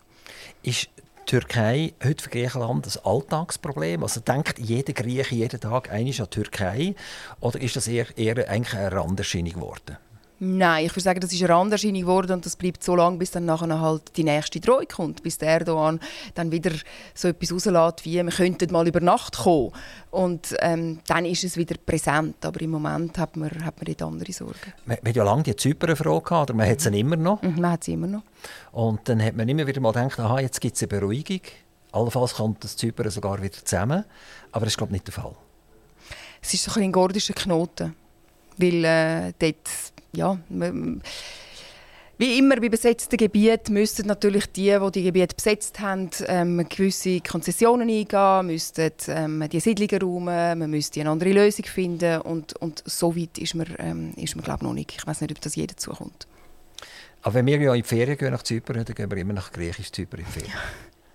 Ist 0.63 0.89
Türkei 1.25 1.93
heute 2.03 2.23
für 2.23 2.29
Griechenland 2.29 2.87
ein 2.87 3.05
Alltagsproblem? 3.05 4.03
Also 4.03 4.19
denkt 4.19 4.59
jeder 4.59 4.93
Grieche 4.93 5.35
jeden 5.35 5.59
Tag 5.59 5.91
eigentlich 5.91 6.19
an 6.21 6.27
die 6.31 6.35
Türkei 6.35 6.95
oder 7.39 7.61
ist 7.61 7.75
das 7.75 7.87
eher, 7.87 8.05
eher 8.17 8.49
eigentlich 8.49 8.75
eine 8.75 8.91
Randerscheinung 8.91 9.53
geworden? 9.53 9.97
Nein, 10.43 10.87
ich 10.87 10.91
würde 10.93 11.01
sagen, 11.01 11.19
das 11.19 11.31
ist 11.31 11.43
eine 11.43 11.53
Randerscheinung 11.53 12.01
geworden 12.01 12.31
und 12.31 12.45
das 12.47 12.55
bleibt 12.55 12.83
so 12.83 12.95
lange, 12.95 13.17
bis 13.17 13.29
dann 13.29 13.45
nachher 13.45 13.79
halt 13.79 14.17
die 14.17 14.23
nächste 14.23 14.59
Drohung 14.59 14.87
kommt, 14.87 15.21
bis 15.21 15.37
der 15.37 15.49
Erdogan 15.49 15.99
dann 16.33 16.51
wieder 16.51 16.71
so 17.13 17.27
etwas 17.27 17.53
rauslässt, 17.53 18.05
wie 18.05 18.15
wir 18.15 18.31
könnten 18.31 18.71
mal 18.71 18.87
über 18.87 19.01
Nacht 19.01 19.37
kommen. 19.37 19.71
Und 20.09 20.55
ähm, 20.61 20.99
dann 21.05 21.25
ist 21.25 21.43
es 21.43 21.57
wieder 21.57 21.75
präsent, 21.85 22.43
aber 22.43 22.59
im 22.61 22.71
Moment 22.71 23.19
hat 23.19 23.37
man, 23.37 23.49
hat 23.63 23.77
man 23.77 23.85
nicht 23.85 24.01
andere 24.01 24.33
Sorgen. 24.33 24.73
Man, 24.85 24.97
man 25.03 25.09
hat 25.09 25.15
ja 25.15 25.23
lange 25.23 25.43
die 25.43 25.55
Zypern-Frage 25.55 26.21
gehabt, 26.23 26.49
oder 26.49 26.57
man 26.57 26.67
hat 26.67 26.81
sie 26.81 26.89
mhm. 26.89 26.95
immer 26.95 27.17
noch. 27.17 27.43
Mhm, 27.43 27.61
man 27.61 27.71
hat 27.73 27.83
sie 27.83 27.93
immer 27.93 28.07
noch. 28.07 28.23
Und 28.71 29.07
dann 29.07 29.23
hat 29.23 29.35
man 29.35 29.47
immer 29.47 29.67
wieder 29.67 29.79
mal 29.79 29.93
gedacht, 29.93 30.19
aha, 30.19 30.39
jetzt 30.39 30.59
gibt 30.59 30.75
es 30.75 30.81
eine 30.81 30.87
Beruhigung. 30.87 31.41
Allenfalls 31.91 32.33
kommt 32.33 32.63
das 32.63 32.75
Zypern 32.75 33.11
sogar 33.11 33.39
wieder 33.43 33.63
zusammen. 33.63 34.05
Aber 34.51 34.65
das 34.65 34.73
ist, 34.73 34.77
glaube 34.77 34.89
ich, 34.89 34.93
nicht 34.93 35.07
der 35.07 35.13
Fall. 35.13 35.35
Es 36.41 36.51
ist 36.51 36.63
so 36.63 36.71
ein, 36.79 36.85
ein 36.85 36.91
gordischer 36.91 37.35
Knoten. 37.35 37.95
Weil 38.57 38.83
äh, 38.83 39.33
dort 39.37 39.90
ja, 40.13 40.37
wie 42.21 42.37
immer 42.37 42.57
bei 42.57 42.69
besetzten 42.69 43.17
Gebieten 43.17 43.73
müssten 43.73 44.05
natürlich 44.05 44.45
die, 44.51 44.77
die 44.79 44.91
die 44.91 45.03
Gebiete 45.05 45.35
besetzt 45.35 45.79
haben, 45.79 46.11
ähm, 46.27 46.63
gewisse 46.69 47.19
Konzessionen 47.19 47.89
eingehen, 47.89 48.45
müssten 48.45 48.91
ähm, 49.07 49.43
die 49.49 49.59
Siedlungen 49.59 50.01
räumen, 50.03 50.59
man 50.59 50.69
müsste 50.69 50.99
eine 50.99 51.09
andere 51.09 51.31
Lösung 51.31 51.65
finden 51.65 52.21
und, 52.21 52.55
und 52.57 52.83
so 52.85 53.15
weit 53.15 53.39
ist 53.39 53.55
man, 53.55 53.65
ähm, 53.79 54.13
ist 54.17 54.35
man 54.35 54.45
glaube 54.45 54.63
noch 54.63 54.73
nicht. 54.73 54.93
Ich 54.95 55.07
weiß 55.07 55.21
nicht, 55.21 55.31
ob 55.31 55.41
das 55.41 55.55
jeder 55.55 55.75
zukommt. 55.77 56.27
Aber 57.23 57.33
wenn 57.33 57.47
wir 57.47 57.59
ja 57.59 57.73
in 57.73 57.81
die 57.81 57.87
Ferien 57.87 58.17
gehen 58.17 58.31
nach 58.31 58.43
Zypern, 58.43 58.85
dann 58.85 58.95
gehen 58.95 59.09
wir 59.09 59.17
immer 59.17 59.33
nach 59.33 59.51
griechisch 59.51 59.91
Zypern 59.91 60.19
in 60.19 60.25
die 60.27 60.31
Ferien. 60.31 60.53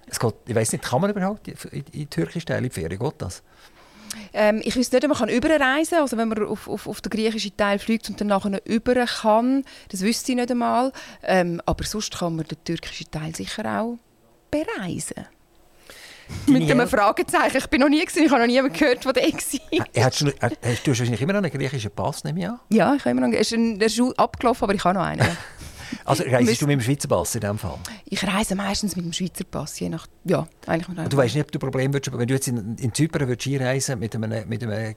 es 0.08 0.18
geht, 0.18 0.34
ich 0.46 0.54
weiß 0.56 0.72
nicht, 0.72 0.84
kann 0.84 1.00
man 1.00 1.10
überhaupt 1.10 1.46
in, 1.46 1.56
in, 1.70 1.84
in 1.92 2.10
türkisch 2.10 2.44
Teil 2.44 2.58
in 2.58 2.64
die 2.64 2.70
Ferien, 2.70 2.98
geht 2.98 3.14
das? 3.18 3.44
Ähm, 4.32 4.60
ich 4.64 4.76
weiß 4.76 4.92
nicht, 4.92 5.04
ob 5.04 5.18
man 5.18 5.28
überreisen 5.28 5.90
kann. 5.90 6.02
Also 6.02 6.16
wenn 6.16 6.28
man 6.28 6.46
auf, 6.46 6.68
auf, 6.68 6.86
auf 6.86 7.00
den 7.00 7.10
griechischen 7.10 7.56
Teil 7.56 7.78
fliegt 7.78 8.08
und 8.08 8.20
dann 8.20 8.28
nachher 8.28 8.60
über 8.64 9.06
kann, 9.06 9.64
das 9.90 10.02
wüsste 10.02 10.32
ich 10.32 10.36
nicht 10.36 10.50
einmal. 10.50 10.92
Ähm, 11.22 11.60
aber 11.66 11.84
sonst 11.84 12.18
kann 12.18 12.36
man 12.36 12.46
den 12.46 12.62
türkischen 12.64 13.10
Teil 13.10 13.34
sicher 13.34 13.80
auch 13.80 13.98
bereisen. 14.50 15.26
Mit 16.46 16.70
einem 16.70 16.88
Fragezeichen. 16.88 17.58
Ich 17.58 17.66
bin 17.68 17.80
noch 17.80 17.88
nie 17.88 18.04
gesehen, 18.04 18.24
ich 18.24 18.30
habe 18.30 18.40
noch 18.40 18.48
niemanden 18.48 18.76
gehört, 18.76 19.04
der 19.04 19.12
da 19.12 19.20
war. 19.20 20.04
Hast 20.04 20.20
du, 20.20 20.32
hast 20.40 20.86
du 20.86 20.88
wahrscheinlich 20.88 21.22
immer 21.22 21.34
noch 21.34 21.42
einen 21.42 21.52
griechischen 21.52 21.90
Pass, 21.92 22.24
nehme 22.24 22.40
ich 22.40 22.48
an? 22.48 22.60
Ja, 22.70 22.94
ich 22.94 23.00
habe 23.00 23.10
immer 23.10 23.20
noch 23.20 23.26
einen. 23.26 23.80
Er 23.80 23.86
ist 23.86 24.18
abgelaufen, 24.18 24.64
aber 24.64 24.74
ich 24.74 24.84
habe 24.84 24.98
noch 24.98 25.04
einen. 25.04 25.26
Also 26.04 26.24
reist 26.24 26.60
du 26.60 26.66
mit 26.66 26.74
dem 26.74 26.80
Schweizer 26.80 27.08
Pass 27.08 27.34
in 27.34 27.40
diesem 27.40 27.58
Fall? 27.58 27.78
Ich 28.06 28.26
reise 28.26 28.54
meistens 28.54 28.96
mit 28.96 29.04
dem 29.04 29.12
Schweizer 29.12 29.44
Pass, 29.44 29.78
je 29.78 29.88
nach... 29.88 30.06
Ja, 30.24 30.46
eigentlich 30.66 30.88
mit 30.88 31.12
Du 31.12 31.16
weißt 31.16 31.34
nicht, 31.34 31.44
ob 31.44 31.52
du 31.52 31.58
Probleme 31.58 31.94
würdest, 31.94 32.16
wenn 32.16 32.26
du 32.26 32.34
jetzt 32.34 32.48
in, 32.48 32.76
in 32.76 32.94
Zypern 32.94 33.28
würdest 33.28 33.48
einreisen 33.48 33.98
mit 33.98 34.14
einem, 34.14 34.48
mit 34.48 34.62
einem 34.62 34.94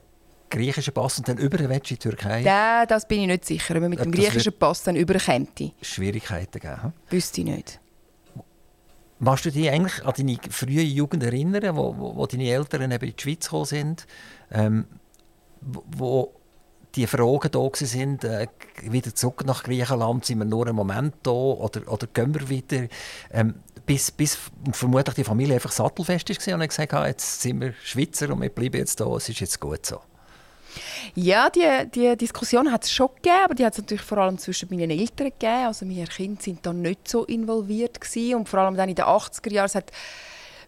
griechischen 0.50 0.92
Pass 0.92 1.18
und 1.18 1.28
dann 1.28 1.38
über 1.38 1.60
in 1.60 1.80
die 1.80 1.96
Türkei? 1.96 2.42
Ja, 2.42 2.84
das 2.84 3.06
bin 3.06 3.20
ich 3.22 3.26
nicht 3.28 3.44
sicher, 3.44 3.76
ob 3.76 3.82
man 3.82 3.90
mit 3.90 4.00
dem 4.00 4.12
griechischen 4.12 4.52
Pass 4.52 4.82
dann 4.82 4.96
überkäme. 4.96 5.46
Schwierigkeiten 5.80 6.60
geben? 6.60 6.82
Hm? 6.82 6.92
Wüsste 7.08 7.40
ich 7.40 7.46
nicht. 7.46 7.80
Magst 9.20 9.44
du 9.44 9.50
dich 9.50 9.70
eigentlich 9.70 10.04
an 10.04 10.14
deine 10.16 10.38
frühe 10.50 10.82
Jugend 10.82 11.22
erinnern, 11.22 11.76
wo, 11.76 11.94
wo, 11.96 12.16
wo 12.16 12.26
deine 12.26 12.50
Eltern 12.50 12.90
eben 12.90 13.04
in 13.04 13.14
die 13.14 13.22
Schweiz 13.22 13.44
gekommen 13.44 13.66
sind, 13.66 14.06
ähm, 14.50 14.86
wo 15.60 16.32
die 16.94 17.06
Fragen 17.06 17.50
da 17.50 17.68
sind, 17.74 18.24
äh, 18.24 18.46
wieder 18.82 19.14
zurück 19.14 19.44
nach 19.46 19.62
Griechenland, 19.62 20.24
sind 20.24 20.38
wir 20.38 20.44
nur 20.44 20.66
einen 20.66 20.76
Moment 20.76 21.14
da 21.22 21.30
oder, 21.30 21.90
oder 21.90 22.06
gehen 22.06 22.34
wir 22.34 22.48
wieder? 22.48 22.86
Ähm, 23.32 23.54
bis, 23.86 24.10
bis 24.10 24.38
vermutlich 24.72 25.14
die 25.14 25.24
Familie 25.24 25.54
einfach 25.54 25.72
sattelfest 25.72 26.28
war 26.28 26.54
und 26.54 26.68
gesagt 26.68 26.92
hat, 26.92 27.06
jetzt 27.06 27.42
sind 27.42 27.60
wir 27.60 27.74
Schweizer 27.82 28.30
und 28.30 28.42
wir 28.42 28.48
bleiben 28.48 28.76
jetzt 28.76 29.00
da, 29.00 29.06
es 29.16 29.28
ist 29.28 29.40
jetzt 29.40 29.60
gut 29.60 29.84
so. 29.84 30.00
Ja, 31.14 31.50
die, 31.50 31.66
die 31.92 32.16
Diskussion 32.16 32.70
hat 32.70 32.84
es 32.84 32.92
schon 32.92 33.08
gegeben, 33.16 33.40
aber 33.44 33.54
die 33.54 33.66
hat 33.66 33.72
es 33.72 33.78
natürlich 33.78 34.04
vor 34.04 34.18
allem 34.18 34.38
zwischen 34.38 34.68
meinen 34.70 34.90
Eltern 34.90 35.30
gegeben. 35.30 35.66
Also 35.66 35.84
meine 35.84 36.04
Kinder 36.06 36.40
sind 36.40 36.64
da 36.64 36.72
nicht 36.72 37.08
so 37.08 37.24
involviert 37.24 38.00
gewesen. 38.00 38.36
und 38.36 38.48
vor 38.48 38.60
allem 38.60 38.76
dann 38.76 38.88
in 38.88 38.94
den 38.94 39.04
80er 39.04 39.52
Jahren 39.52 39.82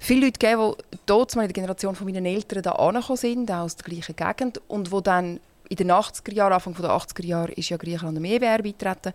viele 0.00 0.26
Leute 0.26 0.38
gegeben, 0.38 0.74
die 0.92 0.98
dort 1.06 1.34
in 1.34 1.40
der 1.40 1.48
Generation 1.48 1.94
von 1.94 2.06
meinen 2.06 2.26
Eltern 2.26 2.62
da 2.62 3.16
sind, 3.16 3.50
auch 3.50 3.58
aus 3.58 3.76
der 3.76 3.84
gleichen 3.84 4.16
Gegend, 4.16 4.60
und 4.66 4.90
wo 4.90 5.00
dann 5.00 5.38
in 5.72 5.88
den 5.88 5.90
80er 5.90 6.34
Jahren, 6.34 6.52
Anfang 6.52 6.74
der 6.74 6.90
80er 6.90 7.24
Jahre, 7.24 7.52
ist 7.52 7.70
ja 7.70 7.78
Griechenland 7.78 8.18
dem 8.18 8.24
EWR 8.26 8.62
beitreten, 8.62 9.12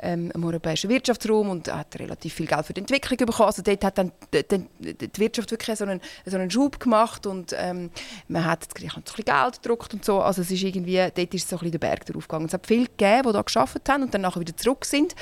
ähm, 0.00 0.32
im 0.34 0.44
europäischen 0.44 0.90
Wirtschaftsraum 0.90 1.50
und 1.50 1.72
hat 1.72 1.98
relativ 2.00 2.34
viel 2.34 2.46
Geld 2.46 2.66
für 2.66 2.72
die 2.72 2.80
Entwicklung 2.80 3.16
bekommen. 3.16 3.46
Also 3.46 3.62
dort 3.62 3.84
hat 3.84 3.96
dann 3.96 4.10
die, 4.34 4.42
die, 4.42 5.08
die 5.08 5.20
Wirtschaft 5.20 5.50
wirklich 5.52 5.78
so 5.78 5.84
einen, 5.84 6.00
so 6.26 6.36
einen 6.36 6.50
Schub 6.50 6.80
gemacht 6.80 7.26
und 7.26 7.54
ähm, 7.56 7.90
man 8.26 8.44
hat 8.44 8.74
Griechenland 8.74 9.08
ein 9.08 9.14
bisschen 9.16 9.24
Geld 9.24 9.62
gedruckt 9.62 9.94
und 9.94 10.04
so. 10.04 10.20
Also 10.20 10.42
es 10.42 10.50
ist 10.50 10.62
irgendwie, 10.62 10.96
dort 10.96 11.34
ist 11.34 11.48
so 11.48 11.56
ein 11.56 11.60
bisschen 11.60 11.72
der 11.72 11.78
Berg 11.78 12.04
drauf 12.06 12.26
gegangen. 12.26 12.46
Es 12.46 12.54
hat 12.54 12.66
viele 12.66 12.86
gegeben, 12.86 13.28
die 13.28 13.32
da 13.32 13.42
geschafft 13.42 13.88
haben 13.88 14.02
und 14.02 14.12
dann 14.12 14.22
nachher 14.22 14.40
wieder 14.40 14.56
zurück 14.56 14.84
sind. 14.84 15.14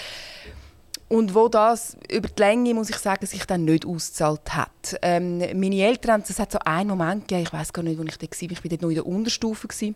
Und 1.08 1.34
wo 1.34 1.48
das 1.48 1.96
über 2.10 2.28
die 2.28 2.42
Länge, 2.42 2.74
muss 2.74 2.90
ich 2.90 2.96
sagen, 2.96 3.24
sich 3.26 3.46
dann 3.46 3.64
nicht 3.64 3.86
ausgezahlt 3.86 4.54
hat. 4.54 4.98
Ähm, 5.00 5.38
meine 5.38 5.82
Eltern, 5.82 6.22
es 6.26 6.38
hat 6.38 6.52
so 6.52 6.58
einen 6.60 6.90
Moment 6.90 7.28
gegeben, 7.28 7.46
ich 7.46 7.52
weiß 7.52 7.72
gar 7.72 7.82
nicht, 7.82 7.98
wo 7.98 8.02
ich 8.04 8.18
da 8.18 8.26
war, 8.26 8.32
ich 8.32 8.64
war 8.64 8.68
dort 8.68 8.82
noch 8.82 8.88
in 8.90 8.94
der 8.94 9.06
Unterstufe. 9.06 9.68
Gewesen 9.68 9.94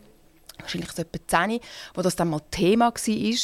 wahrscheinlich 0.59 0.93
so 0.93 1.03
etwa 1.03 1.19
10, 1.27 1.61
wo 1.95 2.03
das 2.03 2.17
dann 2.17 2.31
mal 2.31 2.41
Thema 2.51 2.93
war. 2.93 3.39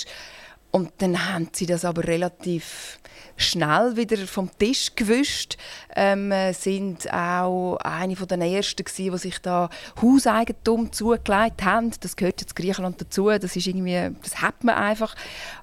Und 0.71 0.93
dann 0.99 1.33
haben 1.33 1.49
sie 1.53 1.65
das 1.65 1.85
aber 1.85 2.05
relativ 2.07 2.99
schnell 3.37 3.97
wieder 3.97 4.19
vom 4.27 4.51
Tisch 4.59 4.95
gewischt. 4.95 5.57
Ähm, 5.97 6.33
sind 6.53 7.11
auch 7.13 7.77
eine 7.77 8.17
von 8.17 8.29
den 8.29 8.43
ersten 8.43 8.85
gewesen, 8.85 9.13
die 9.13 9.19
sich 9.19 9.39
da 9.39 9.71
Hauseigentum 10.03 10.93
zugelegt 10.93 11.65
haben. 11.65 11.93
Das 12.01 12.17
gehört 12.17 12.43
jetzt 12.43 12.55
Griechenland 12.55 13.01
dazu. 13.01 13.31
Das 13.31 13.57
ist 13.57 13.67
irgendwie, 13.67 14.15
das 14.23 14.43
hat 14.43 14.63
man 14.63 14.75
einfach. 14.75 15.15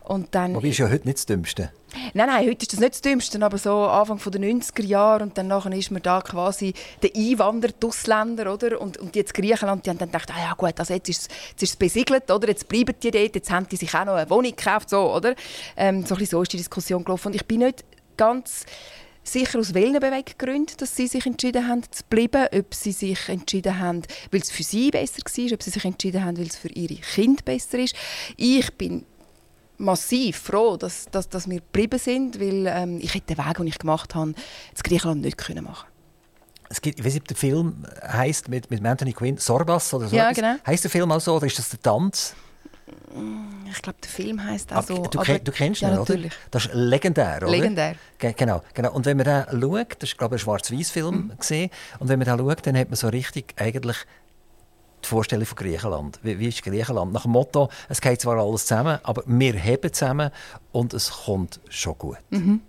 Und 0.01 0.33
dann. 0.33 0.55
Wobei 0.55 0.69
ist 0.69 0.79
ja 0.79 0.89
heute 0.89 1.05
nicht 1.05 1.19
das 1.19 1.25
Dümmste. 1.27 1.71
Nein, 2.17 2.27
nein, 2.27 2.47
heute 2.47 2.61
ist 2.61 2.71
das 2.71 2.79
nicht 2.79 2.93
das 2.93 3.01
Dümmste, 3.01 3.43
aber 3.43 3.57
so 3.57 3.87
Anfang 3.87 4.17
der 4.31 4.39
90er 4.39 4.85
Jahre 4.85 5.23
und 5.23 5.37
dann 5.37 5.47
nachher 5.47 5.73
ist 5.73 5.91
man 5.91 6.01
da 6.01 6.21
quasi 6.21 6.73
der 7.03 7.09
Einwanderer, 7.13 7.73
die 7.73 7.85
Ausländer, 7.85 8.53
oder? 8.53 8.79
Und, 8.79 8.95
und 8.95 9.17
jetzt 9.17 9.33
Griechenland, 9.33 9.85
die 9.85 9.89
haben 9.89 9.97
dann 9.97 10.07
gedacht, 10.07 10.31
ah 10.31 10.41
ja 10.41 10.53
gut, 10.53 10.79
also 10.79 10.93
jetzt 10.93 11.09
ist, 11.09 11.29
es 11.61 11.75
besiegelt, 11.75 12.31
oder? 12.31 12.47
Jetzt 12.47 12.69
bleiben 12.69 12.95
die 13.03 13.11
dort, 13.11 13.35
jetzt 13.35 13.51
haben 13.51 13.67
die 13.67 13.75
sich 13.75 13.93
auch 13.93 14.05
noch 14.05 14.13
eine 14.13 14.29
Wohnung 14.29 14.55
gekauft, 14.55 14.91
so, 14.91 15.13
oder? 15.13 15.35
Ähm, 15.75 16.05
so, 16.05 16.15
so 16.15 16.41
ist 16.41 16.53
die 16.53 16.57
Diskussion 16.57 17.03
gelaufen 17.03 17.27
und 17.27 17.35
ich 17.35 17.45
bin 17.45 17.59
nicht 17.59 17.83
ganz 18.15 18.65
sicher 19.21 19.59
aus 19.59 19.73
welchen 19.73 19.99
Beweggründen, 19.99 20.77
dass 20.77 20.95
sie 20.95 21.07
sich 21.07 21.25
entschieden 21.25 21.67
haben 21.67 21.83
zu 21.91 22.01
bleiben, 22.09 22.47
ob 22.57 22.73
sie 22.73 22.93
sich 22.93 23.27
entschieden 23.27 23.77
haben, 23.77 24.03
weil 24.31 24.39
es 24.39 24.51
für 24.51 24.63
sie 24.63 24.89
besser 24.89 25.17
war, 25.17 25.53
ob 25.53 25.63
sie 25.63 25.69
sich 25.69 25.83
entschieden 25.83 26.23
haben, 26.23 26.37
weil 26.37 26.47
es 26.47 26.55
für 26.55 26.69
ihre 26.69 26.95
Kinder 26.95 27.43
besser 27.43 27.77
ist. 27.77 27.93
Ich 28.37 28.73
bin 28.75 29.05
massiv 29.77 30.37
froh, 30.37 30.77
dass, 30.77 31.05
dass, 31.11 31.29
dass 31.29 31.49
wir 31.49 31.59
geblieben 31.59 31.99
sind, 31.99 32.39
weil 32.39 32.67
ähm, 32.67 32.99
ich 33.01 33.13
hätte 33.13 33.35
den 33.35 33.45
Weg, 33.45 33.57
den 33.57 33.67
ich 33.67 33.79
gemacht 33.79 34.15
habe, 34.15 34.31
in 34.31 34.35
Griechenland 34.83 35.21
nicht 35.21 35.37
können 35.37 35.63
machen 35.63 35.87
es 36.69 36.81
gibt, 36.81 36.99
ich 36.99 37.05
weiß 37.05 37.13
nicht, 37.13 37.23
ob 37.23 37.27
der 37.27 37.37
Film 37.37 37.85
heißt 38.01 38.49
mit, 38.49 38.69
mit 38.71 38.85
Anthony 38.85 39.13
Quinn 39.13 39.37
Sorbas 39.37 39.93
oder 39.93 40.07
so. 40.07 40.15
Ja, 40.15 40.31
genau. 40.31 40.55
Heißt 40.65 40.83
der 40.83 40.91
Film 40.91 41.11
auch 41.11 41.21
so 41.21 41.35
oder 41.35 41.45
ist 41.45 41.57
das 41.59 41.69
der 41.69 41.81
Tanz? 41.81 42.35
Ich 43.71 43.81
glaube, 43.81 43.97
der 44.03 44.09
Film 44.09 44.43
heißt 44.43 44.73
auch 44.73 44.83
so. 44.83 45.03
Du, 45.03 45.19
aber, 45.19 45.39
du 45.39 45.51
kennst 45.51 45.81
ihn, 45.81 45.89
ja, 45.89 45.95
natürlich. 45.95 46.31
oder? 46.33 46.41
Das 46.51 46.65
ist 46.65 46.73
legendär, 46.73 47.37
oder? 47.37 47.49
Legendär. 47.49 47.95
Ge 48.17 48.33
genau, 48.33 48.61
genau. 48.73 48.91
Und 48.93 49.05
wenn 49.05 49.17
man 49.17 49.25
da 49.25 49.47
schaut, 49.49 49.95
das 49.99 50.09
ist 50.09 50.17
glaube 50.17 50.35
ich 50.35 50.41
ein 50.41 50.45
Schwarz-Weiß-Film 50.45 51.15
mhm. 51.15 51.37
gesehen, 51.37 51.69
und 51.99 52.09
wenn 52.09 52.19
man 52.19 52.25
da 52.27 52.37
schaut, 52.37 52.65
dann 52.67 52.77
hat 52.77 52.89
man 52.89 52.95
so 52.95 53.07
richtig 53.07 53.53
eigentlich 53.57 53.97
die 55.05 55.09
Vorstellung 55.09 55.45
von 55.45 55.55
Griechenland. 55.55 56.19
Wie, 56.23 56.39
wie 56.39 56.47
ist 56.47 56.63
Griechenland? 56.63 57.13
Nach 57.13 57.23
dem 57.23 57.31
Motto, 57.31 57.69
es 57.89 58.01
geht 58.01 58.21
zwar 58.21 58.37
alles 58.37 58.65
zusammen, 58.65 58.99
aber 59.03 59.23
wir 59.25 59.53
heben 59.53 59.93
zusammen 59.93 60.31
und 60.71 60.93
es 60.93 61.11
kommt 61.11 61.59
schon 61.69 61.97
gut. 61.97 62.17
Mhm. 62.29 62.61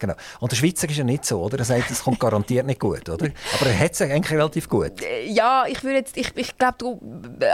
Genau. 0.00 0.14
Und 0.40 0.50
der 0.50 0.56
Schweizer 0.56 0.88
ist 0.88 0.96
ja 0.96 1.04
nicht 1.04 1.26
so, 1.26 1.42
oder? 1.42 1.58
Er 1.58 1.64
sagt, 1.66 1.90
es 1.90 2.02
kommt 2.02 2.18
garantiert 2.18 2.66
nicht 2.66 2.80
gut, 2.80 3.06
oder? 3.08 3.28
Aber 3.60 3.66
er 3.66 3.78
hat 3.78 3.92
es 3.92 4.00
eigentlich 4.00 4.32
relativ 4.32 4.66
gut. 4.68 5.02
Äh, 5.02 5.26
ja, 5.26 5.64
ich 5.68 5.84
würde 5.84 5.98
jetzt, 5.98 6.16
ich, 6.16 6.34
ich 6.36 6.56
glaube, 6.56 6.98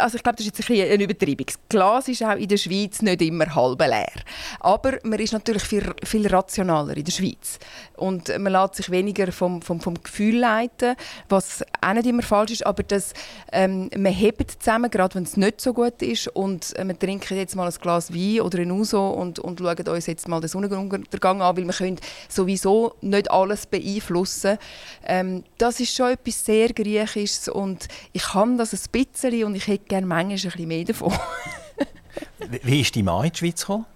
also 0.01 0.17
ich 0.17 0.23
glaube, 0.23 0.37
das 0.37 0.47
ist 0.47 0.57
jetzt 0.57 0.71
ein 0.71 0.93
eine 0.93 1.03
Übertreibung. 1.03 1.47
Das 1.47 1.59
Glas 1.69 2.09
ist 2.09 2.23
auch 2.23 2.37
in 2.37 2.47
der 2.47 2.57
Schweiz 2.57 3.03
nicht 3.03 3.21
immer 3.21 3.53
halb 3.53 3.81
leer. 3.81 4.23
Aber 4.61 4.97
man 5.03 5.19
ist 5.19 5.33
natürlich 5.33 5.65
viel, 5.65 5.93
viel 6.05 6.27
rationaler 6.29 6.97
in 6.97 7.05
der 7.05 7.13
Schweiz. 7.13 7.59
Und 7.97 8.29
man 8.39 8.53
lässt 8.53 8.77
sich 8.77 8.91
weniger 8.91 9.33
vom, 9.33 9.63
vom, 9.63 9.81
vom 9.81 9.95
Gefühl 10.03 10.39
leiten, 10.39 10.97
was 11.29 11.65
auch 11.81 11.95
nicht 11.95 12.07
immer 12.07 12.23
falsch 12.23 12.53
ist, 12.53 12.67
aber 12.67 12.83
das, 12.83 13.13
ähm, 13.53 13.91
man 13.97 14.13
hebt 14.13 14.51
zusammen, 14.63 14.91
gerade 14.91 15.15
wenn 15.15 15.23
es 15.23 15.37
nicht 15.37 15.61
so 15.61 15.73
gut 15.73 16.03
ist 16.03 16.29
und 16.29 16.77
äh, 16.79 16.85
wir 16.85 16.99
trinken 16.99 17.37
jetzt 17.37 17.57
mal 17.57 17.69
ein 17.69 17.75
Glas 17.81 18.13
Wein 18.13 18.41
oder 18.41 18.59
ein 18.59 18.71
Uso 18.71 19.11
und, 19.11 19.39
und 19.39 19.61
schauen 19.61 19.89
uns 19.89 20.07
jetzt 20.07 20.29
mal 20.29 20.41
den 20.41 20.49
Sonnenuntergang 20.49 21.43
an, 21.43 21.57
weil 21.57 21.65
wir 21.65 21.73
können 21.73 21.99
sowieso 22.29 22.95
nicht 23.01 23.31
alles 23.31 23.67
beeinflussen. 23.67 24.59
Ähm, 25.05 25.45
das 25.59 25.81
ist 25.81 25.95
schon 25.95 26.13
etwas 26.13 26.45
sehr 26.45 26.69
Griechisches 26.73 27.49
und 27.49 27.89
ich 28.13 28.23
kann 28.23 28.59
das 28.59 28.73
ein 28.73 28.81
bisschen 28.93 29.45
und 29.45 29.55
ich 29.55 29.67
hätte 29.67 29.87
gerne 29.87 30.07
manchmal 30.07 30.37
ein 30.37 30.43
bisschen 30.43 30.69
mehr 30.69 30.85
davon. 30.85 31.13
Wie 32.63 32.81
ist 32.81 32.95
die 32.95 33.03
Mann 33.03 33.25
in 33.25 33.33
die 33.33 33.39
Schweiz 33.39 33.61
gekommen? 33.61 33.87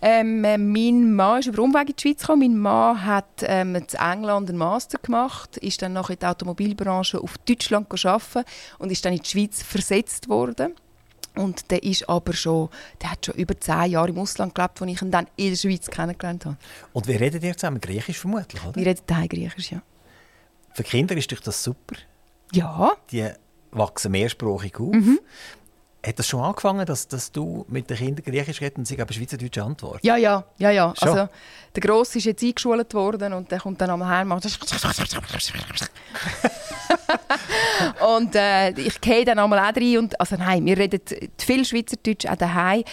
Ähm, 0.00 0.44
äh, 0.44 0.58
mein 0.58 1.14
Mann 1.14 1.40
ist 1.40 1.46
über 1.46 1.62
Umweg 1.62 1.88
in 1.88 1.96
die 1.96 2.02
Schweiz 2.02 2.20
gekommen. 2.20 2.40
Mein 2.40 2.58
Mann 2.58 3.04
hat 3.04 3.42
ähm, 3.42 3.74
in 3.74 3.84
England 3.84 4.48
einen 4.48 4.58
Master 4.58 4.98
gemacht, 4.98 5.56
ist 5.58 5.82
dann 5.82 5.92
noch 5.92 6.10
in 6.10 6.18
der 6.18 6.30
Automobilbranche 6.30 7.20
auf 7.20 7.38
Deutschland 7.38 7.88
arbeiten 8.04 8.44
und 8.78 8.92
ist 8.92 9.04
dann 9.04 9.12
in 9.12 9.20
die 9.20 9.28
Schweiz 9.28 9.62
versetzt 9.62 10.28
worden. 10.28 10.74
Und 11.34 11.70
der 11.70 11.82
ist 11.82 12.08
aber 12.08 12.34
schon, 12.34 12.68
der 13.00 13.12
hat 13.12 13.24
schon 13.24 13.34
über 13.36 13.58
zehn 13.58 13.92
Jahre 13.92 14.10
im 14.10 14.18
Ausland 14.18 14.54
gelebt, 14.54 14.82
als 14.82 14.90
ich 14.90 15.02
ihn 15.02 15.10
dann 15.10 15.26
in 15.36 15.50
der 15.50 15.56
Schweiz 15.56 15.88
kennengelernt 15.88 16.44
habe. 16.44 16.56
Und 16.92 17.08
wie 17.08 17.16
redet 17.16 17.42
ihr 17.42 17.56
zusammen? 17.56 17.80
Griechisch 17.80 18.18
vermutlich, 18.18 18.62
oder? 18.62 18.76
Wir 18.76 18.86
reden 18.86 19.06
Teil 19.06 19.28
Griechisch, 19.28 19.72
ja. 19.72 19.82
Für 20.74 20.82
Kinder 20.82 21.16
ist 21.16 21.34
das 21.46 21.62
super. 21.62 21.96
Ja. 22.52 22.92
Die 23.10 23.30
wachsen 23.70 24.12
mehrsprachig 24.12 24.78
auf. 24.78 24.92
Mhm. 24.92 25.20
Hat 26.04 26.18
das 26.18 26.26
schon 26.26 26.40
angefangen, 26.40 26.84
dass, 26.84 27.06
dass 27.06 27.30
du 27.30 27.64
mit 27.68 27.88
den 27.88 27.96
Kindern 27.96 28.24
Griechisch 28.24 28.60
redest 28.60 28.78
und 28.78 28.86
sie 28.86 29.00
aber 29.00 29.12
schweizerdeutsche 29.12 29.62
Antwort? 29.62 30.00
Ja, 30.02 30.16
ja, 30.16 30.44
ja, 30.58 30.70
ja. 30.70 30.92
Also, 31.00 31.28
der 31.74 31.80
Grosse 31.80 32.18
ist 32.18 32.24
jetzt 32.24 32.42
eingeschult 32.42 32.92
worden 32.92 33.32
und 33.32 33.50
der 33.50 33.60
kommt 33.60 33.80
dann 33.80 33.90
einmal 33.90 34.08
heim 34.08 34.32
und 34.32 34.44
und 38.16 38.34
äh, 38.34 38.70
ich 38.70 39.00
gehe 39.00 39.24
dann 39.24 39.38
einmal 39.38 39.58
auch 39.58 39.76
rein 39.76 39.98
und, 39.98 40.20
also 40.20 40.36
nein, 40.36 40.64
wir 40.66 40.76
reden 40.76 41.00
viel 41.38 41.64
Schweizerdeutsch 41.64 42.26
auch 42.26 42.36
daheim, 42.36 42.84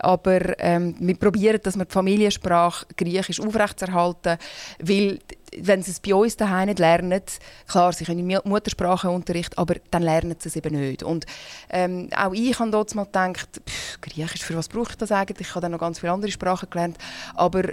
aber 0.00 0.58
ähm, 0.58 0.94
wir 0.98 1.16
probieren, 1.16 1.60
dass 1.62 1.76
wir 1.76 1.84
die 1.84 1.92
Familiensprache 1.92 2.86
Griechisch 2.96 3.40
aufrechtzuerhalten, 3.40 4.38
weil 4.80 5.18
wenn 5.56 5.82
sie 5.82 5.90
es 5.90 6.00
bei 6.00 6.14
uns 6.14 6.36
daheim 6.36 6.68
nicht 6.68 6.78
lernen, 6.78 7.20
klar, 7.66 7.92
sie 7.92 8.04
können 8.04 8.26
Muttersprachenunterricht, 8.44 9.58
aber 9.58 9.76
dann 9.90 10.02
lernen 10.02 10.36
sie 10.38 10.48
es 10.48 10.56
eben 10.56 10.78
nicht. 10.78 11.02
Und 11.02 11.26
ähm, 11.70 12.08
auch 12.16 12.32
ich 12.32 12.58
habe 12.58 12.70
dort 12.70 12.94
mal 12.94 13.04
gedacht, 13.04 13.60
pff, 13.68 14.00
Griechisch, 14.00 14.42
für 14.42 14.56
was 14.56 14.68
brauche 14.68 14.90
ich 14.90 14.96
das 14.96 15.12
eigentlich? 15.12 15.48
Ich 15.48 15.54
habe 15.54 15.62
dann 15.62 15.72
noch 15.72 15.78
ganz 15.78 16.00
viele 16.00 16.12
andere 16.12 16.30
Sprachen 16.30 16.68
gelernt, 16.70 16.98
aber 17.34 17.72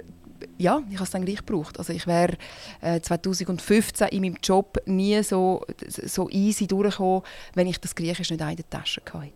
ja, 0.58 0.82
ich 0.88 0.96
habe 0.96 1.04
es 1.04 1.10
dann 1.10 1.24
gleich 1.24 1.44
gebraucht. 1.44 1.78
Also 1.78 1.92
ich 1.92 2.06
wäre 2.06 2.36
äh, 2.80 3.00
2015 3.00 4.08
in 4.08 4.22
meinem 4.22 4.36
Job 4.42 4.78
nie 4.86 5.22
so, 5.22 5.64
so 5.88 6.28
easy 6.30 6.66
durchgekommen, 6.66 7.22
wenn 7.54 7.66
ich 7.66 7.80
das 7.80 7.94
Griechisch 7.94 8.30
nicht 8.30 8.40
in 8.40 8.56
der 8.56 8.70
Tasche 8.70 9.00
hatte. 9.12 9.32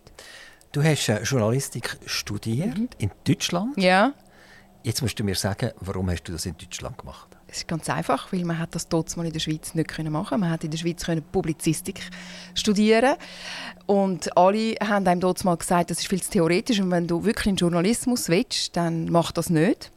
Du 0.71 0.83
hast 0.83 1.09
äh, 1.09 1.21
Journalistik 1.23 1.97
studiert 2.05 2.77
mhm. 2.77 2.89
in 2.97 3.11
Deutschland. 3.25 3.77
Ja. 3.77 4.13
Jetzt 4.83 5.01
musst 5.01 5.19
du 5.19 5.23
mir 5.23 5.35
sagen, 5.35 5.71
warum 5.79 6.09
hast 6.09 6.23
du 6.23 6.31
das 6.31 6.45
in 6.45 6.55
Deutschland 6.57 6.97
gemacht? 6.97 7.27
Es 7.51 7.57
ist 7.57 7.67
ganz 7.67 7.89
einfach, 7.89 8.31
weil 8.31 8.45
man 8.45 8.57
hat 8.57 8.69
das 8.73 8.87
mal 9.17 9.25
in 9.25 9.33
der 9.33 9.39
Schweiz 9.41 9.75
nicht 9.75 9.89
können 9.89 10.13
machen. 10.13 10.39
Man 10.39 10.49
hat 10.49 10.63
in 10.63 10.71
der 10.71 10.77
Schweiz 10.77 11.03
können 11.03 11.21
Publizistik 11.21 11.99
studieren 12.55 13.15
und 13.87 14.37
alle 14.37 14.75
haben 14.81 15.05
einem 15.05 15.19
dort 15.19 15.43
mal 15.43 15.57
gesagt, 15.57 15.91
das 15.91 15.99
ist 15.99 16.07
viel 16.07 16.21
zu 16.21 16.31
theoretisch 16.31 16.79
und 16.79 16.89
wenn 16.91 17.07
du 17.07 17.25
wirklich 17.25 17.47
in 17.47 17.57
Journalismus 17.57 18.29
willst, 18.29 18.77
dann 18.77 19.11
mach 19.11 19.33
das 19.33 19.49
nicht. 19.49 19.91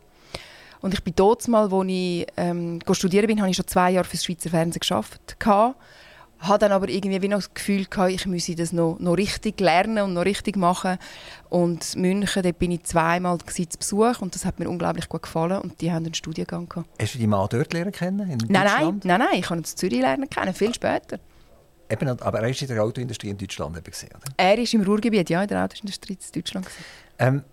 Und 0.80 0.94
ich 0.94 1.04
bin 1.04 1.14
dort 1.14 1.46
mal, 1.46 1.70
wo 1.70 1.84
ich 1.84 2.26
ähm, 2.36 2.80
studieren 2.90 3.28
bin, 3.28 3.40
habe 3.40 3.50
ich 3.50 3.56
schon 3.56 3.68
zwei 3.68 3.92
Jahre 3.92 4.04
für 4.04 4.16
das 4.16 4.24
Schweizer 4.24 4.50
Fernsehen 4.50 4.80
geschafft. 4.80 5.36
Hatte 5.44 6.58
dann 6.58 6.72
aber 6.72 6.88
irgendwie 6.88 7.22
wie 7.22 7.28
noch 7.28 7.38
das 7.38 7.54
Gefühl 7.54 7.86
gehabt, 7.86 8.10
ich 8.10 8.26
müsse 8.26 8.54
das 8.54 8.72
noch, 8.72 8.98
noch 8.98 9.14
richtig 9.14 9.60
lernen 9.60 10.04
und 10.04 10.12
noch 10.12 10.26
richtig 10.26 10.56
machen. 10.56 10.98
Und 11.54 11.94
München, 11.94 12.42
dort 12.42 12.58
bin 12.58 12.72
ich 12.72 12.82
zweimal 12.82 13.38
zu 13.38 13.64
Besuch 13.78 14.20
und 14.20 14.34
das 14.34 14.44
hat 14.44 14.58
mir 14.58 14.68
unglaublich 14.68 15.08
gut 15.08 15.22
gefallen 15.22 15.60
und 15.60 15.80
die 15.80 15.92
haben 15.92 16.04
einen 16.04 16.12
Studiengang 16.12 16.68
gehabt. 16.68 16.88
Hast 17.00 17.14
du 17.14 17.18
die 17.18 17.28
Mann 17.28 17.46
dort 17.48 17.72
lernen 17.72 17.92
kennen? 17.92 18.28
In 18.28 18.38
nein, 18.48 18.64
nein, 18.64 19.00
nein, 19.04 19.20
nein, 19.20 19.38
ich 19.38 19.44
habe 19.44 19.54
ihn 19.54 19.58
in 19.60 19.64
Zürich 19.64 20.00
lernen 20.00 20.28
kennen, 20.28 20.52
viel 20.52 20.74
später. 20.74 21.20
Eben, 21.88 22.08
aber 22.08 22.38
er 22.40 22.48
war 22.48 22.60
in 22.60 22.66
der 22.66 22.82
Autoindustrie 22.82 23.28
in 23.28 23.38
Deutschland 23.38 23.84
gesehen, 23.84 24.10
oder? 24.16 24.34
Er 24.36 24.58
ist 24.58 24.74
im 24.74 24.82
Ruhrgebiet, 24.82 25.30
ja, 25.30 25.42
in 25.42 25.48
der 25.48 25.62
Autoindustrie 25.62 26.14
in 26.14 26.32
Deutschland. 26.34 26.66
Ähm, 27.20 27.44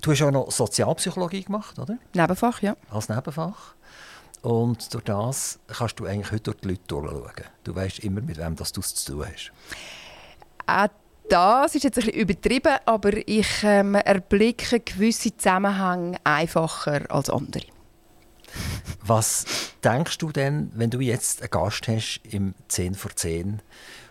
Du 0.00 0.12
hast 0.12 0.22
auch 0.22 0.30
noch 0.30 0.50
Sozialpsychologie 0.50 1.44
gemacht, 1.44 1.78
oder? 1.78 1.98
Nebenfach, 2.14 2.62
ja. 2.62 2.74
Als 2.90 3.10
Nebenfach. 3.10 3.74
Und 4.40 4.94
durch 4.94 5.04
das 5.04 5.58
kannst 5.68 6.00
du 6.00 6.06
eigentlich 6.06 6.32
heute 6.32 6.44
durch 6.44 6.56
die 6.60 6.68
Leute 6.68 6.80
durchschauen. 6.86 7.44
Du 7.64 7.74
weißt 7.74 7.98
immer, 7.98 8.22
mit 8.22 8.38
wem 8.38 8.56
das 8.56 8.72
du 8.72 8.80
es 8.80 8.94
zu 8.94 9.12
tun 9.12 9.26
hast. 9.26 9.52
Auch 10.66 10.88
das 11.30 11.74
ist 11.74 11.84
jetzt 11.84 11.98
ein 11.98 12.04
bisschen 12.04 12.20
übertrieben, 12.20 12.76
aber 12.84 13.10
ich 13.26 13.62
ähm, 13.62 13.94
erblicke 13.94 14.80
gewisse 14.80 15.36
Zusammenhänge 15.36 16.18
einfacher 16.24 17.02
als 17.08 17.30
andere. 17.30 17.64
Was 19.02 19.44
denkst 19.84 20.18
du 20.18 20.32
denn, 20.32 20.72
wenn 20.74 20.90
du 20.90 21.00
jetzt 21.00 21.40
einen 21.40 21.50
Gast 21.50 21.86
hast 21.88 22.20
im 22.24 22.54
10 22.68 22.94
vor 22.94 23.14
10 23.14 23.62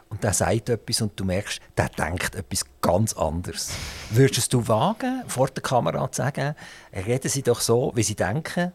und 0.09 0.23
der 0.23 0.33
sagt 0.33 0.69
etwas 0.69 1.01
und 1.01 1.19
du 1.19 1.25
merkst, 1.25 1.61
der 1.77 1.89
denkt 1.89 2.35
etwas 2.35 2.65
ganz 2.81 3.13
anderes. 3.13 3.71
Würdest 4.09 4.53
du 4.53 4.67
wagen, 4.67 5.23
vor 5.27 5.49
der 5.49 5.61
Kamera 5.61 6.11
zu 6.11 6.23
sagen, 6.23 6.55
reden 6.93 7.29
sie 7.29 7.43
doch 7.43 7.61
so, 7.61 7.91
wie 7.95 8.03
sie 8.03 8.15
denken 8.15 8.71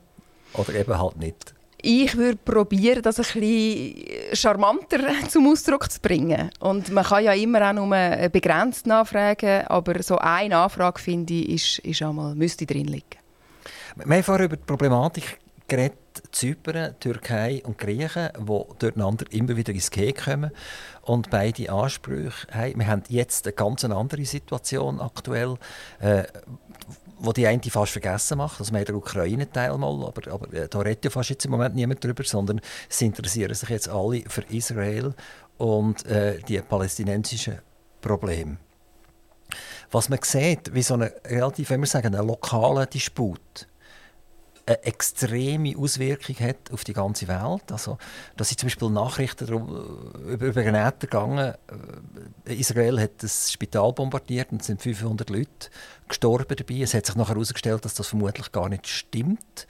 oder 0.53 0.75
eben 0.75 0.97
halt 0.97 1.17
nicht? 1.17 1.54
Ich 1.85 2.17
würde 2.17 2.39
probieren, 2.39 3.03
das 3.03 3.19
ein 3.19 3.41
bisschen 3.41 3.95
charmanter 4.33 4.99
zum 5.29 5.49
Ausdruck 5.49 5.91
zu 5.91 6.01
bringen. 6.01 6.51
Und 6.61 6.91
man 6.91 7.05
kann 7.05 7.25
ja 7.25 7.33
immer 7.33 7.69
auch 7.69 7.75
nur 7.75 8.29
begrenzt 8.31 8.87
nachfragen, 8.87 9.67
aber 9.67 10.03
so 10.03 10.17
eine 10.19 10.57
Anfrage, 10.57 11.01
finde 11.01 11.35
ich, 11.35 11.79
ist, 11.79 11.79
ist 11.81 12.03
einmal, 12.03 12.35
müsste 12.35 12.67
drin 12.67 12.87
liegen. 12.87 13.19
Wir 13.97 14.17
haben 14.17 14.23
vorher 14.23 14.47
über 14.47 14.57
die 14.57 14.65
Problematik 14.65 15.39
geredet, 15.69 15.99
Zypern, 16.31 16.95
Türkei 17.01 17.63
und 17.65 17.79
Griechen, 17.79 18.29
die 18.39 18.63
durcheinander 18.79 19.25
immer 19.31 19.57
wieder 19.57 19.73
ins 19.73 19.91
Gehen 19.91 20.15
kommen 20.15 20.51
und 21.03 21.31
beide 21.31 21.71
Ansprüche 21.71 22.47
haben. 22.53 22.79
Wir 22.79 22.87
haben 22.87 23.03
jetzt 23.09 23.47
eine 23.47 23.55
ganz 23.55 23.85
andere 23.85 24.25
Situation 24.25 25.01
aktuell, 25.01 25.57
äh, 26.01 26.25
wo 27.25 27.33
die 27.33 27.47
eine 27.47 27.63
fast 27.63 27.93
vergessen 27.93 28.39
macht. 28.39 28.61
Also 28.61 28.73
wir 28.73 28.85
den 28.85 28.97
Ukraine-Teil 28.97 29.77
mal, 29.79 30.07
aber, 30.07 30.33
aber 30.33 30.53
äh, 30.53 30.69
da 30.69 30.79
redet 30.81 31.05
ja 31.05 31.11
fast 31.11 31.31
jetzt 31.31 31.45
im 31.45 31.51
Moment 31.51 31.75
niemand 31.75 32.03
drüber, 32.03 32.25
sondern 32.25 32.61
sie 32.89 33.07
interessieren 33.07 33.55
sich 33.55 33.69
jetzt 33.69 33.89
alle 33.89 34.23
für 34.29 34.43
Israel 34.51 35.15
und 35.59 36.05
äh, 36.07 36.39
die 36.41 36.61
palästinensischen 36.61 37.61
Probleme. 38.01 38.59
Was 39.91 40.09
man 40.09 40.19
sieht, 40.23 40.75
wie 40.75 40.83
so 40.83 40.95
eine 40.95 41.13
relativ, 41.27 41.71
wenn 41.71 41.81
wir 41.81 41.87
sagen, 41.87 42.15
ein 42.15 42.27
lokaler 42.27 42.87
Disput 42.87 43.69
eine 44.67 44.83
extreme 44.85 45.77
Auswirkung 45.77 46.37
hat 46.41 46.73
auf 46.73 46.85
die 46.85 46.93
ganze 46.93 47.29
Welt. 47.29 47.71
Also, 47.71 47.99
da 48.37 48.45
sind 48.45 48.61
zum 48.61 48.69
Beispiel 48.69 48.91
Nachrichten 48.91 49.47
über, 49.47 50.47
über 50.47 50.63
den 50.63 50.75
Äther 50.75 51.07
gegangen. 51.07 51.55
Äh, 52.47 52.55
Israel 52.55 53.01
hat 53.01 53.23
das 53.23 53.53
Spital 53.53 53.93
bombardiert 53.93 54.53
und 54.53 54.63
es 54.63 54.69
sind 54.69 54.81
500 54.81 55.29
Leute 55.31 55.71
gestorben 56.09 56.57
dabei. 56.57 56.81
Es 56.81 56.95
hat 56.95 57.07
sich 57.07 57.15
nachher 57.15 57.35
herausgestellt, 57.35 57.85
dass 57.85 57.95
das 57.95 58.09
vermutlich 58.09 58.53
gar 58.53 58.69
nicht 58.69 58.87
stimmt. 58.87 59.67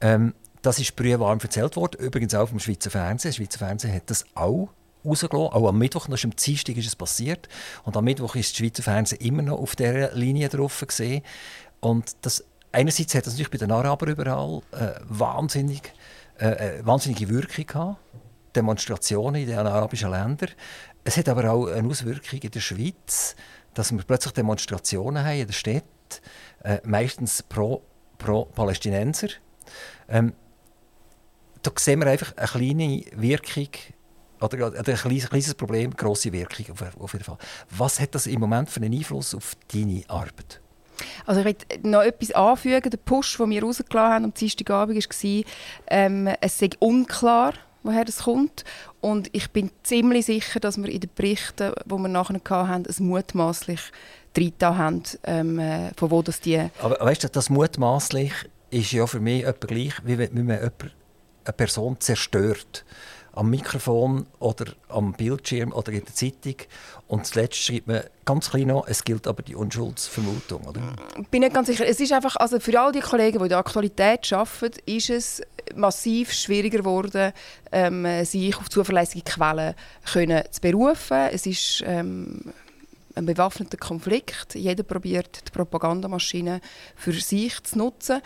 Ähm, 0.00 0.34
das 0.62 0.78
ist 0.78 0.96
brühwarm 0.96 1.38
erzählt 1.40 1.76
worden, 1.76 2.00
übrigens 2.00 2.34
auch 2.34 2.48
vom 2.48 2.58
Schweizer 2.58 2.90
Fernsehen. 2.90 3.30
Das 3.30 3.36
Schweizer 3.36 3.58
Fernsehen 3.58 3.94
hat 3.94 4.08
das 4.10 4.24
auch 4.34 4.70
rausgelassen. 5.04 5.52
Auch 5.52 5.68
am 5.68 5.78
Mittwoch, 5.78 6.06
das 6.06 6.20
ist 6.20 6.24
am 6.24 6.34
Dienstag 6.34 6.76
ist 6.76 6.86
es 6.86 6.96
passiert. 6.96 7.48
Und 7.84 7.96
am 7.96 8.04
Mittwoch 8.04 8.34
ist 8.34 8.50
das 8.50 8.58
Schweizer 8.58 8.82
Fernsehen 8.82 9.20
immer 9.20 9.42
noch 9.42 9.58
auf 9.58 9.76
dieser 9.76 10.14
Linie 10.14 10.48
drauf 10.48 10.82
gesehen. 10.86 11.22
Und 11.80 12.16
das 12.22 12.44
einerseits 12.74 13.14
hat 13.14 13.26
das 13.26 13.34
natürlich 13.34 13.50
bei 13.50 13.58
den 13.58 13.70
Arabern 13.70 14.10
überall 14.10 14.60
äh, 14.72 15.00
wahnsinnig, 15.08 15.92
äh, 16.38 16.78
äh, 16.78 16.86
wahnsinnige 16.86 17.28
Wirkung 17.28 17.66
gehabt. 17.66 17.98
Demonstrationen 18.54 19.42
in 19.42 19.48
den 19.48 19.58
arabischen 19.58 20.10
Ländern. 20.10 20.50
Es 21.02 21.16
hat 21.16 21.28
aber 21.28 21.50
auch 21.50 21.66
eine 21.66 21.88
Auswirkung 21.88 22.38
in 22.40 22.50
der 22.50 22.60
Schweiz, 22.60 23.34
dass 23.74 23.92
wir 23.92 24.02
plötzlich 24.02 24.34
Demonstrationen 24.34 25.24
haben 25.24 25.38
in 25.40 25.46
der 25.46 25.52
Stadt, 25.52 26.22
äh, 26.62 26.78
meistens 26.84 27.42
pro, 27.42 27.82
pro 28.16 28.44
Palästinenser. 28.44 29.28
Ähm, 30.08 30.34
da 31.62 31.72
sehen 31.76 32.00
wir 32.00 32.06
einfach 32.06 32.36
eine 32.36 32.46
kleine 32.46 33.04
Wirkung 33.16 33.68
oder, 34.40 34.68
oder 34.68 34.88
ein 34.88 34.96
kleines, 34.96 35.28
kleines 35.28 35.54
Problem, 35.54 35.90
grosse 35.96 36.32
Wirkung 36.32 36.66
auf, 36.70 37.00
auf 37.00 37.12
jeden 37.12 37.24
Fall. 37.24 37.38
Was 37.70 37.98
hat 37.98 38.14
das 38.14 38.26
im 38.26 38.40
Moment 38.40 38.70
für 38.70 38.80
einen 38.80 38.94
Einfluss 38.94 39.34
auf 39.34 39.56
deine 39.72 40.04
Arbeit? 40.08 40.60
Also 41.26 41.40
ich 41.40 41.44
möchte 41.44 41.88
noch 41.88 42.02
etwas 42.02 42.32
anfügen. 42.32 42.90
Der 42.90 42.98
Push, 42.98 43.36
den 43.36 43.50
wir 43.50 43.62
rausgelassen 43.62 44.12
haben 44.12 44.24
am 44.24 44.34
Dienstagabend, 44.34 44.96
war, 44.96 45.42
ähm, 45.88 46.28
es 46.40 46.58
sei 46.58 46.70
unklar, 46.78 47.54
woher 47.82 48.04
das 48.04 48.24
kommt. 48.24 48.64
Und 49.00 49.28
ich 49.32 49.50
bin 49.50 49.70
ziemlich 49.82 50.26
sicher, 50.26 50.60
dass 50.60 50.78
wir 50.78 50.88
in 50.88 51.00
den 51.00 51.10
Berichten, 51.14 51.72
die 51.84 51.94
wir 51.94 52.08
nachher 52.08 52.68
hatten, 52.68 52.84
es 52.88 53.00
mutmaßlich 53.00 53.80
drin 54.32 54.52
haben, 54.60 55.02
ähm, 55.24 55.58
äh, 55.58 55.90
von 55.96 56.10
wo 56.10 56.22
das 56.22 56.40
die... 56.40 56.60
Aber 56.80 56.98
weißt 57.00 57.24
du, 57.24 57.28
das 57.28 57.50
mutmaßlich 57.50 58.32
ist 58.70 58.92
ja 58.92 59.06
für 59.06 59.20
mich 59.20 59.44
etwa 59.44 59.66
gleich, 59.66 59.94
wie 60.04 60.18
wenn 60.18 60.46
man 60.46 60.58
eine 60.58 61.52
Person 61.56 62.00
zerstört 62.00 62.84
am 63.34 63.50
Mikrofon 63.50 64.26
oder 64.38 64.66
am 64.88 65.12
Bildschirm 65.12 65.72
oder 65.72 65.92
in 65.92 66.04
der 66.04 66.14
Zeitung. 66.14 66.56
Und 67.08 67.26
zuletzt 67.26 67.56
schreibt 67.56 67.86
man 67.86 68.02
ganz 68.24 68.50
klein 68.50 68.68
noch, 68.68 68.86
es 68.86 69.04
gilt 69.04 69.26
aber 69.26 69.42
die 69.42 69.54
Unschuldsvermutung. 69.54 70.64
Oder? 70.66 70.80
Ich 71.20 71.28
bin 71.28 71.40
nicht 71.40 71.54
ganz 71.54 71.66
sicher. 71.66 71.86
Es 71.86 72.00
ist 72.00 72.12
einfach, 72.12 72.36
also 72.36 72.60
für 72.60 72.78
all 72.80 72.92
die 72.92 73.00
Kollegen, 73.00 73.38
die 73.38 73.44
in 73.44 73.48
der 73.48 73.58
Aktualität 73.58 74.32
arbeiten, 74.32 74.80
ist 74.86 75.10
es 75.10 75.42
massiv 75.74 76.32
schwieriger 76.32 76.78
geworden, 76.78 77.32
ähm, 77.72 78.24
sich 78.24 78.56
auf 78.56 78.68
zuverlässige 78.70 79.24
Quellen 79.24 79.74
können 80.04 80.42
zu 80.50 80.60
berufen. 80.60 81.28
Es 81.30 81.46
ist 81.46 81.82
ähm, 81.86 82.52
ein 83.14 83.26
bewaffneter 83.26 83.76
Konflikt. 83.76 84.54
Jeder 84.54 84.82
probiert 84.82 85.42
die 85.46 85.50
Propagandamaschine 85.50 86.60
für 86.96 87.12
sich 87.12 87.62
zu 87.62 87.78
nutzen. 87.78 88.20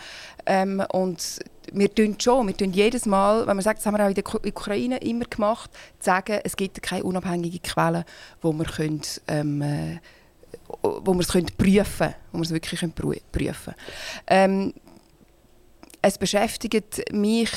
Ähm, 0.45 0.83
und 0.91 1.39
wir 1.73 1.93
tun 1.93 2.15
schon, 2.19 2.47
wir 2.47 2.55
tun 2.57 2.71
jedes 2.73 3.05
Mal, 3.05 3.47
wenn 3.47 3.55
man 3.55 3.63
sagt, 3.63 3.79
das 3.79 3.85
haben 3.85 3.97
wir 3.97 4.03
auch 4.05 4.09
in 4.09 4.15
der 4.15 4.25
Ukraine 4.25 4.97
immer 4.97 5.25
gemacht, 5.25 5.69
sagen, 5.99 6.39
es 6.43 6.55
gibt 6.55 6.81
keine 6.81 7.03
unabhängige 7.03 7.59
Quelle, 7.59 8.05
wo 8.41 8.53
wir 8.53 8.65
können, 8.65 9.01
ähm, 9.27 9.61
äh, 9.61 9.99
wo 10.81 11.13
wir 11.13 11.21
es 11.21 11.29
können 11.29 11.49
prüfen, 11.57 12.13
wo 12.31 12.39
wir 12.39 12.43
es 12.43 12.51
wirklich 12.51 12.79
können 12.79 12.93
prüfen. 12.93 13.73
Ähm, 14.27 14.73
es 16.01 16.17
beschäftigt 16.17 17.11
mich, 17.11 17.51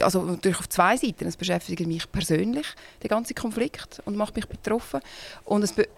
also 0.00 0.22
natürlich 0.22 0.58
auf 0.58 0.68
zwei 0.68 0.96
Seiten, 0.96 1.26
es 1.26 1.36
beschäftigt 1.36 1.86
mich 1.86 2.10
persönlich, 2.10 2.66
der 3.02 3.08
ganze 3.08 3.32
Konflikt, 3.32 4.02
und 4.04 4.16
macht 4.16 4.36
mich 4.36 4.46
betroffen. 4.46 5.00
Und 5.44 5.64
es 5.64 5.72
be 5.72 5.88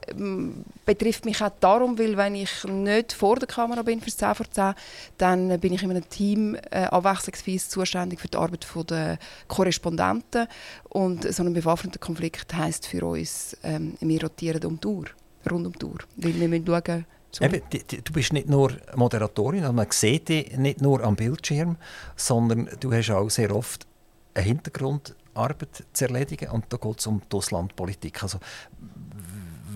betrifft 0.85 1.24
mich 1.24 1.42
auch 1.42 1.50
darum, 1.61 1.98
weil 1.98 2.16
wenn 2.16 2.37
ich 2.37 2.64
nicht 2.64 3.12
vor 3.12 3.37
der 3.37 3.48
Kamera 3.48 3.83
bin 3.83 4.00
für 4.00 4.11
10 4.11 4.35
vor 4.35 4.50
10, 4.50 4.74
dann 5.18 5.61
bin 5.61 5.72
ich 5.72 5.83
in 5.83 5.90
einem 5.90 6.09
Team 6.09 6.57
äh, 6.70 6.85
abwechslungsweise 6.85 7.68
zuständig 7.68 8.20
für 8.20 8.29
die 8.29 8.37
Arbeit 8.37 8.66
der 8.88 9.18
Korrespondenten. 9.48 10.46
Und 10.88 11.33
so 11.33 11.42
ein 11.42 11.52
bewaffneter 11.52 11.98
Konflikt 11.98 12.55
heisst 12.55 12.87
für 12.87 13.05
uns, 13.05 13.57
ähm, 13.64 13.96
wir 14.00 14.22
rotieren 14.22 14.64
um 14.64 14.81
die 14.81 14.87
Uhr, 14.87 15.07
rund 15.50 15.66
um 15.66 15.72
die 15.72 15.85
Uhr. 15.85 15.98
Weil 16.16 16.35
wir 16.38 16.48
müssen 16.48 16.66
schauen, 16.66 17.07
Eben, 17.40 17.60
du 17.70 18.12
bist 18.12 18.32
nicht 18.32 18.48
nur 18.48 18.72
Moderatorin, 18.94 19.62
also 19.62 19.72
man 19.72 19.86
sieht 19.90 20.28
dich 20.28 20.56
nicht 20.56 20.80
nur 20.80 21.02
am 21.02 21.16
Bildschirm, 21.16 21.76
sondern 22.14 22.68
du 22.80 22.92
hast 22.92 23.10
auch 23.10 23.28
sehr 23.28 23.54
oft 23.54 23.86
eine 24.34 24.44
Hintergrundarbeit 24.44 25.84
zu 25.92 26.04
erledigen 26.04 26.50
und 26.50 26.64
da 26.70 26.76
geht 26.76 27.00
es 27.00 27.06
um 27.06 27.20
die 27.30 27.36
Auslandpolitik. 27.36 28.22
Also, 28.22 28.38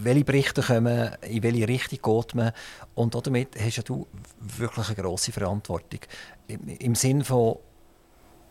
welche 0.03 0.25
Berichte 0.25 0.63
kommen, 0.63 1.11
in 1.23 1.43
welche 1.43 1.69
Richtung 1.69 1.99
geht 2.03 2.35
man 2.35 2.53
und 2.95 3.15
damit 3.27 3.57
hast 3.61 3.89
du 3.89 4.07
wirklich 4.41 4.89
eine 4.89 4.97
grosse 4.97 5.33
Verantwortung. 5.33 6.01
Im, 6.47 6.69
im 6.69 6.95
Sinn 6.95 7.23
von, 7.23 7.59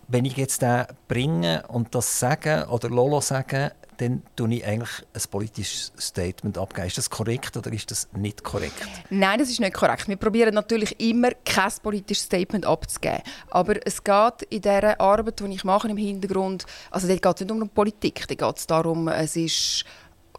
wenn 0.07 0.25
ich 0.25 0.37
jetzt 0.37 0.61
den 0.61 0.85
bringe 1.07 1.63
und 1.67 1.95
das 1.95 2.19
sage 2.19 2.67
oder 2.69 2.89
Lolo 2.89 3.21
sage, 3.21 3.71
dann 3.99 4.23
tue 4.35 4.53
ich 4.55 4.65
eigentlich 4.65 4.89
ein 5.13 5.21
politisches 5.29 5.91
Statement 5.99 6.57
abgeben. 6.57 6.87
Ist 6.87 6.97
das 6.97 7.09
korrekt 7.09 7.57
oder 7.57 7.71
ist 7.71 7.91
das 7.91 8.07
nicht 8.15 8.43
korrekt? 8.43 8.73
Nein, 9.09 9.39
das 9.39 9.49
ist 9.49 9.59
nicht 9.59 9.73
korrekt. 9.73 10.07
Wir 10.07 10.15
probieren 10.15 10.53
natürlich 10.53 10.99
immer, 10.99 11.31
kein 11.45 11.71
politisches 11.83 12.25
Statement 12.25 12.65
abzugeben. 12.65 13.21
Aber 13.49 13.75
es 13.85 14.03
geht 14.03 14.43
in 14.49 14.61
dieser 14.61 14.99
Arbeit, 14.99 15.39
die 15.41 15.53
ich 15.53 15.63
mache 15.63 15.89
im 15.89 15.97
Hintergrund, 15.97 16.65
also 16.91 17.07
dort 17.07 17.21
geht 17.21 17.35
es 17.35 17.41
nicht 17.41 17.51
um 17.51 17.69
Politik, 17.69 18.25
dort 18.27 18.39
geht 18.39 18.57
es 18.57 18.67
darum, 18.67 19.07
es 19.09 19.35
ist 19.35 19.85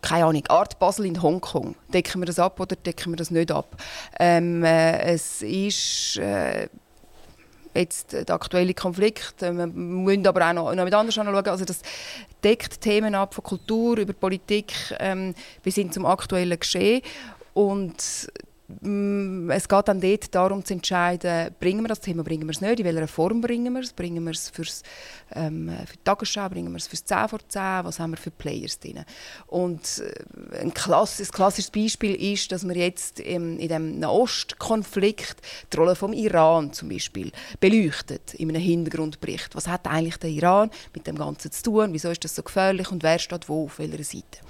keine 0.02 0.24
Ahnung, 0.24 0.46
Art 0.48 0.78
Basel 0.78 1.04
in 1.04 1.22
Hongkong. 1.22 1.74
Decken 1.92 2.22
wir 2.22 2.26
das 2.26 2.38
ab 2.38 2.58
oder 2.58 2.74
decken 2.74 3.12
wir 3.12 3.16
das 3.16 3.30
nicht 3.30 3.52
ab? 3.52 3.76
Ähm, 4.18 4.64
äh, 4.64 4.98
es 5.02 5.42
ist... 5.42 6.16
Äh, 6.16 6.68
jetzt 7.74 8.12
der 8.12 8.30
aktuelle 8.30 8.74
Konflikt. 8.74 9.40
Wir 9.40 9.52
müssen 9.52 10.26
aber 10.26 10.48
auch 10.48 10.52
noch, 10.52 10.74
noch 10.74 10.84
mit 10.84 10.94
anders 10.94 11.18
anschauen. 11.18 11.46
Also 11.46 11.64
das 11.64 11.82
deckt 12.42 12.80
Themen 12.80 13.14
ab 13.14 13.34
von 13.34 13.44
Kultur 13.44 13.98
über 13.98 14.12
Politik 14.12 14.72
ähm, 14.98 15.34
bis 15.62 15.76
hin 15.76 15.92
zum 15.92 16.06
aktuellen 16.06 16.58
Geschehen. 16.58 17.02
Und 17.54 18.30
es 19.50 19.68
geht 19.68 19.88
dann 19.88 20.00
dort 20.00 20.34
darum 20.34 20.64
zu 20.64 20.74
entscheiden, 20.74 21.54
bringen 21.58 21.82
wir 21.82 21.88
das 21.88 22.00
Thema, 22.00 22.22
bringen 22.22 22.46
wir 22.46 22.52
es 22.52 22.60
nicht, 22.60 22.80
in 22.80 22.86
welcher 22.86 23.08
Form 23.08 23.40
bringen 23.40 23.72
wir 23.72 23.80
es, 23.80 23.92
bringen 23.92 24.24
wir 24.24 24.32
es 24.32 24.50
fürs, 24.50 24.82
ähm, 25.34 25.70
für 25.86 25.96
die 25.96 26.04
Tagesschau, 26.04 26.48
bringen 26.48 26.72
wir 26.72 26.78
es 26.78 26.86
fürs 26.86 27.04
10 27.04 27.28
vor 27.28 27.40
10, 27.46 27.62
was 27.84 27.98
haben 27.98 28.12
wir 28.12 28.16
für 28.16 28.30
Players 28.30 28.78
drin. 28.78 29.04
Und 29.46 30.02
äh, 30.52 30.58
ein, 30.60 30.74
klass 30.74 31.20
ein 31.20 31.28
klassisches 31.28 31.70
Beispiel 31.70 32.14
ist, 32.32 32.52
dass 32.52 32.66
wir 32.66 32.76
jetzt 32.76 33.20
im, 33.20 33.58
in 33.58 33.68
dem 33.68 33.98
Nahostkonflikt 33.98 35.36
die 35.72 35.76
Rolle 35.76 35.96
vom 35.96 36.12
Iran 36.12 36.72
zum 36.72 36.88
Beispiel 36.88 37.32
beleuchtet, 37.60 38.34
in 38.34 38.50
einem 38.50 38.62
Hintergrundbericht. 38.62 39.54
Was 39.54 39.68
hat 39.68 39.86
eigentlich 39.86 40.18
der 40.18 40.30
Iran 40.30 40.70
mit 40.94 41.06
dem 41.06 41.16
Ganzen 41.16 41.50
zu 41.50 41.62
tun, 41.62 41.92
wieso 41.92 42.10
ist 42.10 42.24
das 42.24 42.34
so 42.34 42.42
gefährlich 42.42 42.90
und 42.90 43.02
wer 43.02 43.18
steht 43.18 43.48
wo 43.48 43.64
auf 43.64 43.78
welcher 43.78 44.04
Seite. 44.04 44.40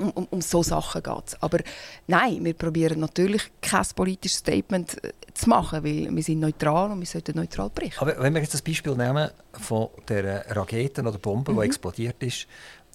Um, 0.00 0.10
um, 0.10 0.26
um 0.30 0.40
so 0.40 0.62
Sachen 0.62 1.02
geht 1.02 1.26
es. 1.26 1.42
Aber 1.42 1.58
nein, 2.06 2.44
wir 2.44 2.54
probieren 2.54 3.00
natürlich 3.00 3.50
kein 3.60 3.84
politisches 3.94 4.38
Statement 4.38 5.02
äh, 5.04 5.12
zu 5.34 5.48
machen, 5.48 5.84
weil 5.84 6.08
wir 6.14 6.22
sind 6.22 6.40
neutral 6.40 6.90
und 6.90 7.00
wir 7.00 7.06
sollten 7.06 7.36
neutral 7.36 7.70
berichten. 7.70 8.00
Aber 8.00 8.20
wenn 8.20 8.34
wir 8.34 8.40
jetzt 8.40 8.54
das 8.54 8.62
Beispiel 8.62 8.94
nehmen 8.94 9.30
von 9.52 9.88
der 10.08 10.44
Rakete 10.56 11.02
oder 11.02 11.18
Bombe, 11.18 11.52
mhm. 11.52 11.60
die 11.60 11.66
explodiert 11.66 12.22
ist, 12.22 12.46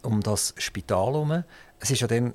um 0.03 0.21
das 0.21 0.53
Spital 0.57 1.13
herum, 1.13 1.43
es 1.79 1.91
ist 1.91 2.01
ja 2.01 2.07
dann 2.07 2.33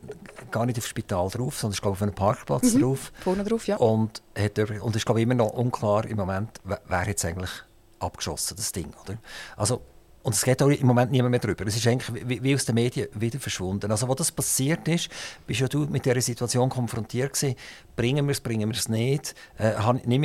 gar 0.51 0.67
nicht 0.67 0.79
auf 0.79 0.85
das 0.85 0.91
Spital 0.91 1.29
drauf, 1.29 1.59
sondern 1.59 1.73
es 1.73 1.79
ist 1.79 1.87
auf 1.87 2.03
einem 2.03 2.15
Parkplatz 2.15 2.75
mhm. 2.75 2.81
drauf. 2.83 3.13
Vorne 3.21 3.45
drauf, 3.45 3.67
ja. 3.67 3.77
Und, 3.77 4.23
hat, 4.39 4.59
und 4.59 4.91
es 4.91 4.97
ist 4.97 5.07
glaube 5.07 5.21
ich, 5.21 5.25
immer 5.25 5.35
noch 5.35 5.53
unklar 5.53 6.05
im 6.07 6.17
Moment, 6.17 6.61
wer 6.65 7.07
jetzt 7.07 7.25
eigentlich 7.25 7.51
abgeschossen, 7.99 8.57
das 8.57 8.73
Ding, 8.73 8.93
oder? 9.05 9.19
Also 9.57 9.83
und 10.23 10.35
es 10.35 10.43
geht 10.43 10.63
auch 10.63 10.69
im 10.69 10.87
Moment 10.87 11.11
niemand 11.11 11.31
mehr 11.31 11.41
darüber. 11.41 11.67
Es 11.67 11.77
ist 11.77 11.87
eigentlich 11.87 12.43
wie, 12.43 12.55
aus 12.55 12.67
den 12.67 12.75
Medien 12.75 13.09
wieder 13.15 13.39
verschwunden. 13.39 13.91
Also, 13.91 14.07
wo 14.07 14.15
das 14.15 14.31
passiert 14.31 14.87
ist, 14.87 15.09
bist 15.47 15.61
ja 15.61 15.69
du 15.69 15.87
mit 15.87 16.05
dieser 16.05 16.21
Situation 16.21 16.69
konfrontiert 16.69 17.33
gewesen. 17.33 17.57
Bringen 17.97 18.27
wir 18.27 18.33
es, 18.33 18.41
bringen 18.41 18.69
wir 18.69 18.77
es 18.77 18.89
nicht? 18.89 19.35
Äh, 19.59 19.73
ich 19.79 19.79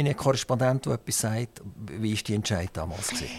einen 0.05 0.17
Korrespondent, 0.17 0.85
der 0.85 0.93
etwas 0.93 1.19
sagt? 1.19 1.61
Wie 1.87 2.13
war 2.13 2.23
die 2.23 2.33
Entscheidung 2.33 2.69
damals? 2.73 3.09
Gewesen? 3.09 3.29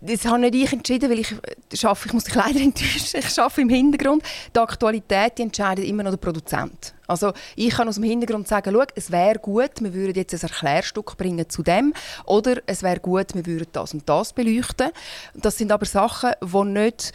Das 0.00 0.24
habe 0.24 0.40
nicht 0.40 0.54
ich 0.56 0.72
entschieden, 0.72 1.10
weil 1.10 1.20
ich, 1.20 1.34
schaffe, 1.74 2.08
ich 2.08 2.12
muss 2.12 2.24
dich 2.24 2.34
leider 2.36 2.60
enttäuschen, 2.60 3.20
ich 3.20 3.38
arbeite 3.38 3.60
im 3.60 3.68
Hintergrund. 3.68 4.24
Die 4.54 4.58
Aktualität 4.58 5.38
die 5.38 5.42
entscheidet 5.42 5.84
immer 5.84 6.02
noch 6.02 6.10
der 6.10 6.18
Produzent. 6.18 6.94
Also 7.10 7.32
ich 7.56 7.70
kann 7.70 7.88
aus 7.88 7.96
dem 7.96 8.04
Hintergrund 8.04 8.46
sagen, 8.46 8.72
schau, 8.72 8.84
es 8.94 9.10
wäre 9.10 9.38
gut, 9.40 9.72
wir 9.80 9.92
würden 9.92 10.14
jetzt 10.14 10.32
ein 10.32 10.40
Erklärstück 10.40 11.16
bringen 11.16 11.50
zu 11.50 11.64
dem 11.64 11.92
oder 12.24 12.58
es 12.66 12.84
wäre 12.84 13.00
gut, 13.00 13.34
wir 13.34 13.44
würden 13.46 13.66
das 13.72 13.92
und 13.92 14.08
das 14.08 14.32
beleuchten. 14.32 14.90
Das 15.34 15.58
sind 15.58 15.72
aber 15.72 15.86
Sachen, 15.86 16.30
die 16.40 16.64
nicht 16.64 17.12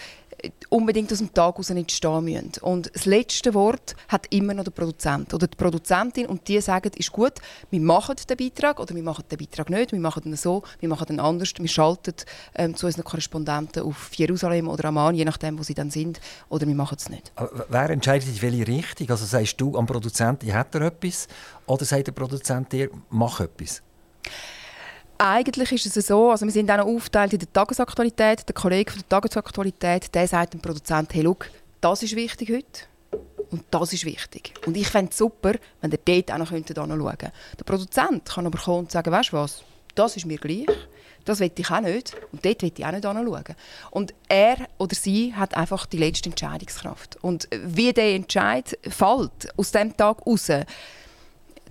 unbedingt 0.69 1.11
aus 1.11 1.19
dem 1.19 1.33
Tag 1.33 1.55
heraus 1.55 1.69
entstehen 1.69 2.23
müssen. 2.23 2.51
Und 2.61 2.91
das 2.93 3.05
letzte 3.05 3.53
Wort 3.53 3.95
hat 4.07 4.27
immer 4.31 4.53
noch 4.53 4.63
der 4.63 4.71
Produzent 4.71 5.33
oder 5.33 5.47
die 5.47 5.55
Produzentin 5.55 6.27
und 6.27 6.47
die 6.47 6.59
sagen, 6.61 6.91
ist 6.95 7.11
gut, 7.11 7.33
wir 7.69 7.81
machen 7.81 8.15
den 8.29 8.37
Beitrag 8.37 8.79
oder 8.79 8.95
wir 8.95 9.03
machen 9.03 9.23
den 9.29 9.37
Beitrag 9.37 9.69
nicht, 9.69 9.91
wir 9.91 9.99
machen 9.99 10.23
ihn 10.25 10.35
so, 10.35 10.63
wir 10.79 10.89
machen 10.89 11.07
ihn 11.09 11.19
anders, 11.19 11.53
wir 11.57 11.67
schalten 11.67 12.15
ähm, 12.55 12.75
zu 12.75 12.85
unseren 12.85 13.03
Korrespondenten 13.03 13.83
auf 13.83 14.13
Jerusalem 14.13 14.67
oder 14.67 14.85
Amman, 14.85 15.15
je 15.15 15.25
nachdem, 15.25 15.57
wo 15.59 15.63
sie 15.63 15.73
dann 15.73 15.91
sind, 15.91 16.19
oder 16.49 16.67
wir 16.67 16.75
machen 16.75 16.97
es 16.99 17.09
nicht. 17.09 17.31
Aber 17.35 17.65
wer 17.69 17.89
entscheidet 17.89 18.27
in 18.27 18.41
welche 18.41 18.67
Richtung? 18.67 19.09
Also 19.09 19.25
sagst 19.25 19.59
du 19.59 19.77
am 19.77 19.85
Produzenten, 19.85 20.47
ich 20.47 20.53
hätte 20.53 20.79
etwas, 20.79 21.27
oder 21.65 21.85
sagt 21.85 22.07
der 22.07 22.11
Produzent 22.11 22.71
dir, 22.71 22.89
mach 23.09 23.39
etwas? 23.39 23.81
Eigentlich 25.17 25.71
ist 25.71 25.95
es 25.97 26.07
so, 26.07 26.31
also 26.31 26.45
wir 26.45 26.51
sind 26.51 26.69
auch 26.69 26.77
noch 26.77 26.87
aufgeteilt 26.87 27.31
in 27.33 27.39
der 27.39 27.51
Tagesaktualität. 27.51 28.47
Der 28.47 28.53
Kollege 28.53 28.91
von 28.91 29.01
der 29.01 29.09
Tagesaktualität, 29.09 30.13
der 30.13 30.27
sagt 30.27 30.53
dem 30.53 30.59
Produzenten, 30.59 31.13
hey, 31.13 31.23
look, 31.23 31.49
das 31.79 32.03
ist 32.03 32.15
wichtig 32.15 32.49
heute 32.49 33.21
und 33.51 33.63
das 33.71 33.93
ist 33.93 34.03
wichtig. 34.03 34.53
Und 34.65 34.75
ich 34.75 34.87
fände 34.87 35.11
es 35.11 35.17
super, 35.17 35.53
wenn 35.81 35.91
der 35.91 35.99
dort 36.03 36.31
auch 36.31 36.37
noch 36.37 36.51
anschauen 36.51 36.65
könnte. 36.65 37.31
Der 37.57 37.63
Produzent 37.63 38.25
kann 38.25 38.45
aber 38.45 38.57
kommen 38.57 38.79
und 38.79 38.91
sagen, 38.91 39.11
weißt 39.11 39.31
du 39.31 39.37
was, 39.37 39.63
das 39.95 40.17
ist 40.17 40.25
mir 40.25 40.37
gleich, 40.37 40.67
das 41.23 41.39
will 41.39 41.51
ich 41.55 41.71
auch 41.71 41.79
nicht 41.79 42.13
und 42.31 42.45
dort 42.45 42.61
will 42.61 42.71
ich 42.75 42.85
auch 42.85 42.91
nicht 42.91 43.05
anschauen. 43.05 43.55
Und 43.91 44.13
er 44.27 44.57
oder 44.77 44.95
sie 44.95 45.33
hat 45.33 45.55
einfach 45.55 45.85
die 45.85 45.97
letzte 45.97 46.29
Entscheidungskraft. 46.29 47.17
Und 47.21 47.47
wie 47.51 47.93
der 47.93 48.15
Entscheid 48.15 48.77
fällt, 48.83 49.57
aus 49.57 49.71
dem 49.71 49.95
Tag 49.95 50.25
heraus, 50.25 50.49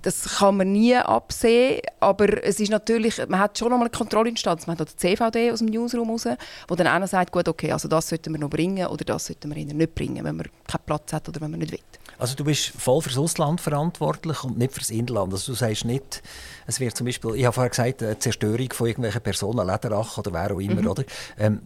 das 0.05 0.37
kann 0.37 0.59
man 0.59 0.71
nie 0.73 0.95
absehen, 0.95 1.81
aber 1.99 2.45
es 2.45 2.61
ist 2.61 2.71
natürlich, 2.71 3.17
man 3.27 3.41
hat 3.41 3.59
schon 3.59 3.71
noch 3.71 3.79
mal 3.79 3.85
eine 3.85 3.91
Kontrollinstanz. 3.91 4.67
Man 4.67 4.79
hat 4.79 4.91
die 4.91 4.97
CVD 4.97 5.51
aus 5.51 5.61
dem 5.61 5.69
Newsroom 5.69 6.11
raus, 6.11 6.29
wo 6.69 6.75
dann 6.75 6.87
einer 6.87 7.07
sagt, 7.07 7.33
gut, 7.33 7.49
okay, 7.49 7.73
also 7.73 7.89
das 7.89 8.11
sollten 8.11 8.33
wir 8.33 8.39
noch 8.39 8.51
bringen 8.51 8.87
oder 8.87 9.03
das 9.05 9.27
sollten 9.27 9.55
wir 9.55 9.65
nicht 9.65 9.95
bringen, 9.95 10.23
wenn 10.23 10.37
man 10.37 10.47
keinen 10.67 10.85
Platz 10.85 11.15
hat 11.15 11.27
oder 11.29 11.41
wenn 11.41 11.51
man 11.51 11.61
nicht 11.61 11.73
will. 11.73 11.81
Also 12.19 12.35
du 12.35 12.45
bist 12.45 12.73
voll 12.79 13.01
fürs 13.01 13.17
Ausland 13.17 13.63
verantwortlich 13.63 14.45
und 14.45 14.59
nicht 14.59 14.75
fürs 14.75 14.91
Inland. 14.91 15.33
Also 15.33 15.53
du 15.53 15.59
sagst 15.59 15.87
nicht, 15.87 16.23
es 16.67 16.81
wird 16.81 16.95
zum 16.95 17.07
Beispiel, 17.07 17.35
ich 17.37 17.45
habe 17.47 17.55
vorher 17.55 17.71
gesagt, 17.71 18.03
eine 18.03 18.19
Zerstörung 18.19 18.73
von 18.73 18.87
irgendwelchen 18.87 19.23
Personen, 19.23 19.67
Lederach 19.67 20.19
oder 20.19 20.33
wer 20.35 20.55
auch 20.55 20.61
immer, 20.61 20.83
mhm. 20.83 20.89
oder? 20.89 21.05
Ähm, 21.39 21.63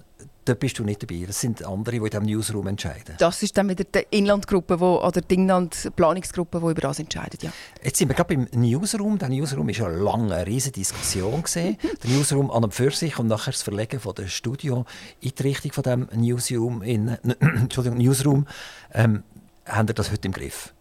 dort 0.48 0.60
bist 0.60 0.78
du 0.78 0.84
nicht 0.84 1.02
dabei. 1.02 1.24
Das 1.26 1.40
sind 1.40 1.64
andere, 1.64 1.96
die 1.96 1.96
in 1.98 2.04
diesem 2.04 2.22
Newsroom 2.24 2.66
entscheiden. 2.66 3.16
Das 3.18 3.42
ist 3.42 3.56
dann 3.56 3.68
wieder 3.68 3.84
die 3.84 4.06
Inlandgruppe 4.10 4.80
wo, 4.80 5.00
oder 5.00 5.20
die 5.20 5.34
Inlandplanungsgruppe, 5.34 6.60
die 6.60 6.70
über 6.70 6.80
das 6.80 6.98
entscheidet. 6.98 7.42
Ja. 7.42 7.50
Jetzt 7.82 7.98
sind 7.98 8.08
wir 8.08 8.14
gerade 8.14 8.34
beim 8.34 8.48
Newsroom. 8.52 9.18
Der 9.18 9.28
Newsroom 9.28 9.66
war 9.66 9.74
ja 9.74 9.88
lange 9.88 10.34
eine 10.34 10.46
riesige 10.46 10.72
Diskussion. 10.72 11.44
der 11.54 11.76
Newsroom 12.04 12.50
an 12.50 12.64
und 12.64 12.74
für 12.74 12.90
sich 12.90 13.18
und 13.18 13.26
nachher 13.26 13.52
das 13.52 13.62
Verlegen 13.62 14.00
von 14.00 14.14
der 14.14 14.28
Studio 14.28 14.84
in 15.20 15.32
die 15.36 15.42
Richtung 15.42 15.72
von 15.72 15.82
dem 15.82 16.08
Newsroom. 16.14 16.82
In, 16.82 17.08
Entschuldigung, 17.40 17.98
Newsroom. 17.98 18.46
Ähm, 18.92 19.22
haben 19.66 19.88
ihr 19.88 19.94
das 19.94 20.10
heute 20.10 20.28
im 20.28 20.32
Griff? 20.32 20.72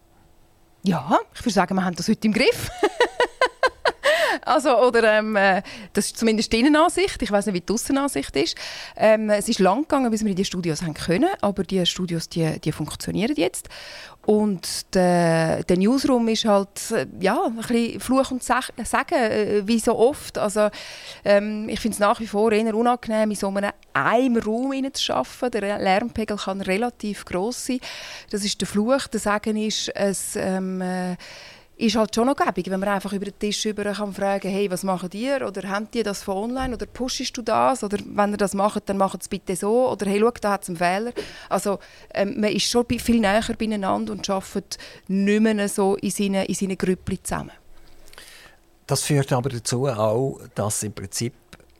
Ja, 0.82 1.18
ich 1.34 1.40
würde 1.40 1.52
sagen, 1.52 1.74
wir 1.74 1.84
haben 1.84 1.96
das 1.96 2.08
heute 2.08 2.26
im 2.26 2.32
Griff. 2.32 2.70
Also, 4.48 4.78
oder, 4.78 5.18
ähm, 5.18 5.36
äh, 5.36 5.62
das 5.92 6.06
ist 6.06 6.16
zumindest 6.16 6.52
die 6.52 6.60
Innenansicht. 6.60 7.20
Ich 7.20 7.30
weiß 7.30 7.46
nicht, 7.46 7.54
wie 7.54 7.60
die 7.60 7.72
Aussenansicht 7.72 8.34
ist. 8.34 8.56
Ähm, 8.96 9.28
es 9.30 9.48
ist 9.48 9.58
lang 9.58 9.82
gegangen, 9.82 10.10
bis 10.10 10.24
wir 10.24 10.30
in 10.30 10.36
die 10.36 10.44
Studios 10.44 10.82
haben 10.82 10.94
können, 10.94 11.28
aber 11.40 11.64
die 11.64 11.84
Studios 11.84 12.28
die, 12.28 12.58
die 12.60 12.72
funktionieren 12.72 13.34
jetzt. 13.36 13.68
Und 14.24 14.94
der, 14.94 15.64
der 15.64 15.78
Newsroom 15.78 16.28
ist 16.28 16.44
halt 16.44 16.90
äh, 16.90 17.06
ja, 17.20 17.44
ein 17.44 17.56
bisschen 17.56 18.00
Fluch 18.00 18.30
und 18.30 18.42
Sagen, 18.42 18.72
äh, 18.78 19.62
wie 19.66 19.78
so 19.78 19.98
oft. 19.98 20.38
Also, 20.38 20.68
ähm, 21.24 21.68
ich 21.68 21.80
finde 21.80 21.94
es 21.94 21.98
nach 21.98 22.20
wie 22.20 22.26
vor 22.26 22.52
eher 22.52 22.74
unangenehm, 22.74 23.30
in 23.30 23.36
so 23.36 23.48
einem, 23.48 23.70
einem 23.92 24.36
Raum 24.38 24.72
zu 24.92 25.14
arbeiten. 25.14 25.50
Der 25.60 25.78
Lärmpegel 25.78 26.36
kann 26.36 26.60
relativ 26.60 27.24
groß 27.24 27.66
sein. 27.66 27.80
Das 28.30 28.44
ist 28.44 28.60
der 28.60 28.68
Fluch. 28.68 29.06
Der 29.08 29.20
Sagen 29.20 29.56
ist, 29.56 29.88
es, 29.94 30.36
ähm, 30.36 30.80
äh, 30.80 31.16
ist 31.78 31.94
halt 31.94 32.12
schon 32.12 32.26
noch 32.26 32.36
gäbig, 32.36 32.70
wenn 32.70 32.80
man 32.80 32.88
einfach 32.88 33.12
über 33.12 33.26
den 33.26 33.38
Tisch 33.38 33.64
über 33.64 33.84
kann 33.92 34.12
fragen 34.12 34.50
hey, 34.50 34.68
was 34.70 34.82
machen 34.82 35.10
ihr? 35.12 35.46
Oder 35.46 35.68
habt 35.68 35.94
ihr 35.94 36.02
das 36.02 36.24
von 36.24 36.36
online? 36.36 36.74
Oder 36.74 36.86
pushst 36.86 37.36
du 37.36 37.42
das? 37.42 37.84
Oder 37.84 37.98
wenn 38.04 38.32
ihr 38.32 38.36
das 38.36 38.54
macht, 38.54 38.88
dann 38.88 38.98
macht 38.98 39.22
es 39.22 39.28
bitte 39.28 39.54
so. 39.54 39.88
Oder 39.88 40.06
hey, 40.06 40.18
schau, 40.20 40.32
da 40.40 40.52
hat 40.52 40.62
es 40.64 40.68
einen 40.68 40.76
Fehler. 40.76 41.12
Also 41.48 41.78
ähm, 42.12 42.40
man 42.40 42.50
ist 42.50 42.68
schon 42.68 42.84
viel 42.88 43.20
näher 43.20 43.44
beieinander 43.56 44.12
und 44.12 44.28
arbeitet 44.28 44.76
nicht 45.06 45.40
mehr 45.40 45.68
so 45.68 45.94
in 45.96 46.10
seinen, 46.10 46.46
in 46.46 46.54
seinen 46.54 46.76
Grüppchen 46.76 47.22
zusammen. 47.22 47.52
Das 48.88 49.04
führt 49.04 49.32
aber 49.32 49.50
dazu 49.50 49.86
auch, 49.86 50.40
dass 50.56 50.82
im 50.82 50.92
Prinzip 50.92 51.34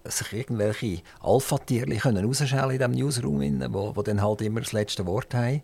sich 0.04 0.32
irgendwelche 0.32 1.02
Alpha-Tierchen 1.20 2.16
rausschälen 2.16 2.70
in 2.70 2.78
diesem 2.78 2.92
Newsroom, 2.92 3.74
wo, 3.74 3.96
wo 3.96 4.02
dann 4.02 4.22
halt 4.22 4.42
immer 4.42 4.60
das 4.60 4.72
letzte 4.72 5.04
Wort 5.06 5.34
haben. 5.34 5.60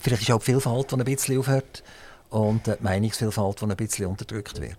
Vielleicht 0.00 0.22
ist 0.22 0.32
auch 0.32 0.40
die 0.40 0.46
Vielfalt, 0.46 0.90
die 0.90 0.96
ein 0.96 1.04
bisschen 1.04 1.38
aufhört 1.38 1.84
und 2.32 2.66
die 2.66 2.72
Meinungsvielfalt, 2.80 3.60
die 3.60 3.64
ein 3.64 3.76
bisschen 3.76 4.06
unterdrückt 4.06 4.60
wird? 4.60 4.78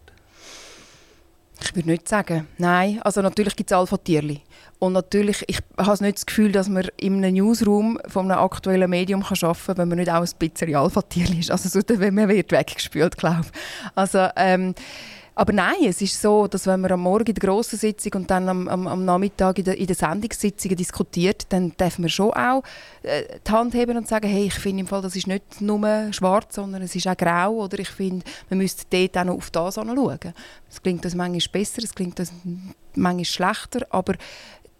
Ich 1.62 1.76
würde 1.76 1.89
nicht 1.89 2.10
sagen. 2.10 2.48
Nein, 2.58 3.00
also 3.04 3.22
natürlich 3.22 3.56
gibt 3.56 3.72
es 3.72 3.78
Alpha-Tierli. 3.78 4.42
Und 4.80 4.94
natürlich, 4.94 5.44
ich 5.48 5.60
habe 5.78 6.04
nicht 6.04 6.18
das 6.18 6.26
Gefühl, 6.26 6.52
dass 6.52 6.68
man 6.68 6.88
in 6.98 7.24
einem 7.24 7.36
Newsroom 7.36 8.00
von 8.08 8.30
einem 8.30 8.42
aktuellen 8.42 8.89
Medium 8.89 9.24
arbeiten 9.24 9.56
kann, 9.66 9.78
wenn 9.78 9.88
man 9.88 9.98
nicht 10.00 10.12
auch 10.12 10.22
ein 10.22 10.30
bisschen 10.39 10.76
Alpha-Tierli 10.76 11.39
ist. 11.39 11.52
Also 11.52 11.70
so, 11.70 11.80
wenn 11.88 12.16
man 12.16 12.28
weggespült, 12.28 13.18
glaube 13.18 13.46
ich. 13.46 13.92
Also, 13.96 14.28
ähm, 14.36 14.74
aber 15.36 15.52
nein, 15.52 15.86
es 15.88 16.02
ist 16.02 16.22
so, 16.22 16.48
dass 16.48 16.67
wenn 16.67 16.82
man 16.82 16.91
am 16.91 17.02
Morgen 17.02 17.26
in 17.26 17.34
der 17.34 17.48
grossen 17.48 17.80
Sitzung 17.80 18.13
und 18.13 18.32
dann 18.32 18.48
am, 18.48 18.67
am, 18.67 18.88
am 18.88 19.06
Nachmittag 19.06 19.58
in 19.58 19.65
der, 19.65 19.78
in 19.78 19.88
der 19.88 19.96
Sendungssitzungen 19.96 20.78
diskutiert, 20.78 21.48
dann 21.50 21.74
darf 21.78 21.98
man 21.98 22.10
schon 22.10 22.32
auch 22.32 22.63
äh, 23.02 23.24
die 23.46 23.52
Hand 23.52 23.74
heben 23.74 23.98
und 23.98 24.08
sagen, 24.08 24.30
hey, 24.30 24.46
ich 24.46 24.54
finde 24.54 24.82
im 24.82 24.88
Fall, 24.88 25.02
das 25.02 25.15
ist 25.15 25.26
nicht 25.26 25.60
nur 25.60 25.82
schwarz, 26.13 26.56
sondern 26.56 26.84
es 26.84 26.96
ist 26.96 27.08
auch 27.08 27.17
grau 27.17 27.63
oder 27.63 27.80
ich 27.80 27.89
finde, 27.89 28.24
man 28.50 28.60
müsste 28.60 28.86
dort 28.89 29.17
auch 29.17 29.24
noch 29.24 29.36
auf 29.38 29.50
das 29.50 29.78
anschauen. 29.78 30.19
Es 30.69 30.82
klingt 30.82 31.04
das 31.04 31.15
manchmal 31.15 31.52
besser, 31.52 31.84
es 31.84 31.96
klingt 31.96 32.19
das 32.19 32.32
manchmal 32.93 33.26
schlechter, 33.26 33.88
aber 33.89 34.13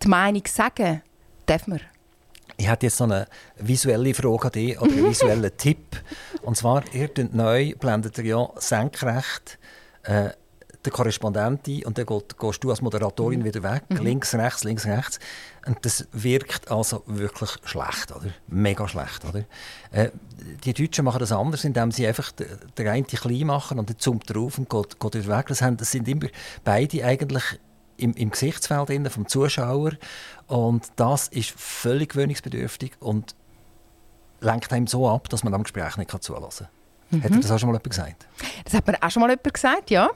die 0.04 0.08
Meinung 0.08 0.44
sagen 0.48 1.02
darf 1.48 1.66
man. 1.66 1.80
Ich 2.58 2.70
hätte 2.70 2.86
jetzt 2.86 3.00
noch 3.00 3.10
eine 3.10 3.28
visuelle 3.58 4.14
Frage 4.14 4.46
an 4.46 4.52
dich 4.52 4.80
oder 4.80 4.92
einen 4.92 5.06
visuellen 5.10 5.58
Tipp. 5.58 6.04
Und 6.44 6.58
zwar, 6.58 6.84
ihr 6.94 7.10
neu 7.32 7.74
blendet 7.76 8.20
ihr 8.20 8.26
ja 8.26 8.50
senkrecht 8.58 9.58
äh, 10.04 10.30
der 10.86 10.92
Korrespondent 10.92 11.68
ein 11.68 11.84
und 11.86 11.98
dann 11.98 12.06
gehst 12.06 12.64
du 12.64 12.70
als 12.70 12.82
Moderatorin 12.82 13.40
mhm. 13.40 13.46
wieder 13.46 13.64
weg, 13.64 13.84
mhm. 13.90 13.98
links, 13.98 14.34
rechts, 14.34 14.64
links, 14.64 14.86
rechts. 14.86 15.20
Und 15.66 15.78
das 15.86 16.08
wirkt 16.12 16.70
also 16.70 17.04
wirklich 17.06 17.52
schlecht, 17.64 18.12
oder? 18.12 18.30
Mega 18.48 18.88
schlecht, 18.88 19.24
oder? 19.26 19.46
Äh, 19.92 20.10
die 20.64 20.74
Deutschen 20.74 21.06
machen 21.06 21.20
das 21.20 21.32
anders, 21.32 21.64
indem 21.64 21.92
sie 21.92 22.06
einfach 22.06 22.32
den 22.32 22.88
einen 22.88 23.08
klein 23.08 23.48
machen 23.48 23.80
und 23.80 23.90
dann 23.90 23.98
zoomt 23.98 24.34
drauf 24.34 24.58
und 24.58 24.70
geht, 24.70 25.00
geht 25.00 25.16
wieder 25.16 25.38
weg. 25.38 25.48
Das, 25.48 25.62
haben, 25.62 25.78
das 25.78 25.92
sind 25.92 26.08
immer 26.08 26.28
beide 26.64 27.04
eigentlich 27.06 27.44
im, 27.98 28.14
im 28.14 28.32
Gesichtsfeld 28.32 28.90
innen 28.90 29.10
vom 29.10 29.28
Zuschauer 29.28 29.94
und 30.48 30.92
das 30.96 31.28
ist 31.30 31.52
völlig 31.52 32.10
gewöhnungsbedürftig 32.10 32.94
und 33.00 33.36
lenkt 34.42 34.74
einem 34.74 34.88
so 34.88 35.10
ab, 35.10 35.30
dass 35.30 35.44
man 35.44 35.54
am 35.54 35.64
Gespräch 35.64 35.96
nicht 35.98 36.12
zulassen 36.24 36.68
kann. 37.10 37.20
Mhm. 37.20 37.24
Hat 37.24 37.32
er 37.32 37.38
das 37.38 37.52
auch 37.52 37.60
schon 37.60 37.70
mal 37.70 37.74
jemand 37.74 37.90
gesagt? 37.90 38.28
Das 38.66 38.74
hat 38.74 38.88
mir 38.88 39.02
auch 39.02 39.12
schon 39.12 39.22
mal 39.22 39.30
jemand 39.30 39.54
gesagt, 39.54 39.90
ja. 39.90 40.10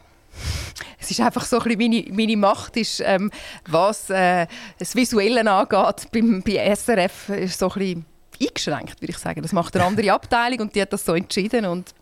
Es 0.99 1.11
ist 1.11 1.19
einfach 1.21 1.45
so 1.45 1.59
ein 1.59 1.63
bisschen 1.63 1.79
meine, 1.79 2.05
meine 2.11 2.37
Macht, 2.37 2.75
ist, 2.77 3.01
ähm, 3.05 3.31
was 3.67 4.09
äh, 4.09 4.45
das 4.77 4.95
Visuelle 4.95 5.49
angeht. 5.49 6.11
Beim, 6.11 6.41
bei 6.41 6.75
SRF 6.75 7.29
ist 7.29 7.59
so 7.59 7.69
ein 7.69 7.79
bisschen 7.79 8.05
eingeschränkt, 8.41 9.01
würde 9.01 9.11
ich 9.11 9.17
sagen. 9.17 9.41
Das 9.41 9.53
macht 9.53 9.75
eine 9.75 9.85
andere 9.85 10.11
Abteilung 10.11 10.59
und 10.61 10.75
die 10.75 10.81
hat 10.81 10.91
das 10.91 11.05
so 11.05 11.13
entschieden. 11.13 11.65
Und 11.65 11.93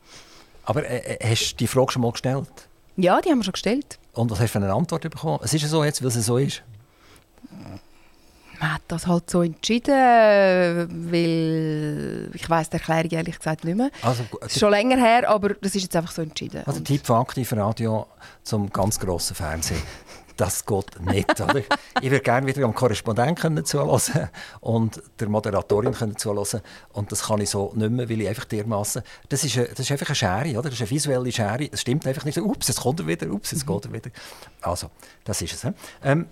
Aber 0.64 0.84
äh, 0.86 1.16
äh, 1.16 1.30
hast 1.30 1.54
du 1.54 1.58
die 1.58 1.68
Frage 1.68 1.92
schon 1.92 2.02
mal 2.02 2.12
gestellt? 2.12 2.50
ja, 2.98 3.20
die 3.22 3.30
haben 3.30 3.40
wir 3.40 3.44
schon 3.44 3.52
gestellt. 3.54 4.00
Und 4.14 4.32
was 4.32 4.40
hast 4.40 4.56
du 4.56 4.60
für 4.60 4.66
eine 4.66 4.74
Antwort 4.74 5.02
bekommen? 5.04 5.40
Es 5.44 5.54
ist 5.54 5.62
ja 5.62 5.68
so 5.68 5.84
jetzt, 5.84 6.02
weil 6.02 6.08
es 6.08 6.26
so 6.26 6.38
ist. 6.38 6.64
Man 8.60 8.74
hat 8.74 8.82
das 8.88 9.06
halt 9.08 9.30
so 9.30 9.42
entschieden, 9.42 9.92
weil 11.12 12.30
ich 12.34 12.50
weiß 12.50 12.70
die 12.70 12.78
Erklärung 12.78 13.12
ehrlich 13.12 13.38
gesagt 13.38 13.64
nicht 13.66 13.76
mehr. 13.78 13.90
Also, 14.02 14.24
Es 14.42 14.54
ist 14.54 14.60
schon 14.60 14.72
länger 14.72 14.98
her, 14.98 15.30
aber 15.30 15.50
das 15.56 15.76
ist 15.76 15.84
jetzt 15.84 15.96
einfach 15.96 16.12
so 16.12 16.22
entschieden. 16.22 16.64
also 16.66 16.78
Und- 16.80 16.86
Tipp 16.86 17.06
von 17.06 17.18
Aktiv 17.18 17.52
Radio 17.54 18.08
zum 18.44 18.70
ganz 18.72 19.00
grossen 19.00 19.36
Fernsehen. 19.36 19.82
Das 20.38 20.66
geht 20.66 21.00
nicht, 21.02 21.40
oder? 21.40 21.62
Ich 22.02 22.12
würde 22.12 22.20
gerne 22.24 22.46
wieder 22.46 22.66
am 22.66 22.76
Korrespondenten 22.76 23.64
zuhören 23.64 24.30
und 24.60 25.02
der 25.18 25.30
Moderatorin 25.30 25.94
können 25.94 26.18
zuhören 26.18 26.60
und 26.92 27.10
das 27.10 27.24
kann 27.24 27.40
ich 27.40 27.50
so 27.50 27.72
nicht 27.74 27.90
mehr, 27.92 28.10
weil 28.10 28.20
ich 28.20 28.28
einfach 28.28 28.44
dermassen. 28.44 29.02
Das 29.30 29.46
ist, 29.46 29.58
eine, 29.58 29.68
das 29.70 29.80
ist 29.80 29.92
einfach 29.94 30.08
eine 30.08 30.16
Schere, 30.16 30.50
oder? 30.60 30.64
Das 30.64 30.74
ist 30.74 30.82
eine 30.82 30.90
visuelle 30.90 31.32
Schere. 31.32 31.70
Es 31.72 31.80
stimmt 31.82 32.06
einfach 32.06 32.26
nicht. 32.26 32.38
Ups, 32.38 32.68
jetzt 32.68 32.82
kommt 32.82 33.00
er 33.00 33.08
wieder. 33.08 33.30
Ups, 33.32 33.52
jetzt 33.52 33.66
geht 33.66 33.86
er 33.86 33.94
wieder. 33.94 34.10
Also, 34.62 34.90
das 35.24 35.42
ist 35.42 35.54
es. 35.54 35.72
Ähm, 36.04 36.26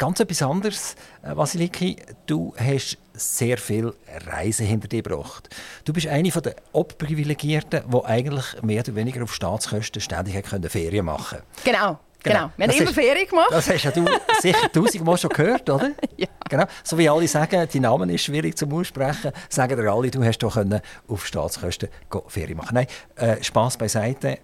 ganz 0.00 0.18
etwas 0.18 0.42
anderes, 0.42 0.96
äh, 1.22 1.36
Vasiliki. 1.36 1.96
Du 2.26 2.52
hast 2.58 2.96
sehr 3.12 3.58
viel 3.58 3.92
Reisen 4.26 4.66
hinter 4.66 4.88
dir 4.88 5.02
gebracht. 5.02 5.48
Du 5.84 5.92
bist 5.92 6.06
eine 6.08 6.30
der 6.30 6.56
Obprivilegierten, 6.72 7.82
die 7.88 8.04
eigentlich 8.04 8.46
mehr 8.62 8.80
oder 8.80 8.94
weniger 8.96 9.22
auf 9.22 9.34
Staatskosten 9.34 10.00
ständig 10.00 10.42
können 10.46 10.68
Ferien 10.70 11.04
machen 11.04 11.40
Genau, 11.64 11.98
genau. 12.22 12.50
Wir 12.56 12.64
haben 12.64 12.70
Das 12.70 12.76
immer 12.76 12.88
ist- 12.90 12.94
Ferien 12.94 13.28
gemacht. 13.28 13.48
Das 13.50 13.68
hast 13.68 13.84
ja 13.84 13.90
du 13.90 14.06
sicher 14.40 14.72
tausendmal 14.72 15.18
schon 15.18 15.30
gehört, 15.30 15.68
oder? 15.68 15.90
Ja. 16.16 16.26
Genau. 16.48 16.64
So 16.82 16.98
wie 16.98 17.08
alle 17.08 17.28
sagen, 17.28 17.68
dein 17.72 17.82
Name 17.82 18.12
ist 18.12 18.24
schwierig 18.24 18.56
zum 18.58 18.72
Aussprechen, 18.72 19.30
sagen 19.48 19.76
dir 19.76 19.92
alle, 19.92 20.10
du 20.10 20.24
hast 20.24 20.38
doch 20.38 20.54
können 20.54 20.80
auf 21.08 21.24
Staatskosten 21.26 21.88
Ferien 22.26 22.56
machen. 22.56 22.74
Nein, 22.74 22.86
äh, 23.16 23.40
Spass 23.44 23.76
beiseite. 23.76 24.38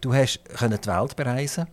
Du 0.00 0.12
hast 0.14 0.40
können 0.56 0.78
die 0.82 0.88
Welt 0.88 1.14
bereisen. 1.16 1.66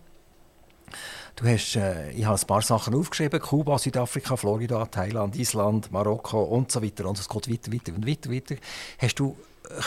Du 1.36 1.46
hast, 1.46 1.74
äh, 1.74 2.10
ich 2.12 2.24
habe 2.24 2.38
ein 2.38 2.46
paar 2.46 2.62
Sachen 2.62 2.94
aufgeschrieben: 2.94 3.40
Kuba, 3.40 3.78
Südafrika, 3.78 4.36
Florida, 4.36 4.86
Thailand, 4.86 5.36
Island, 5.36 5.90
Marokko 5.90 6.42
und 6.42 6.70
so 6.70 6.82
weiter. 6.82 7.06
Und 7.06 7.18
es 7.18 7.28
geht 7.28 7.50
weiter, 7.50 7.72
weiter 7.72 7.92
und 7.94 8.06
weiter, 8.06 8.30
weiter. 8.30 8.56
Hast 8.98 9.18
du 9.18 9.36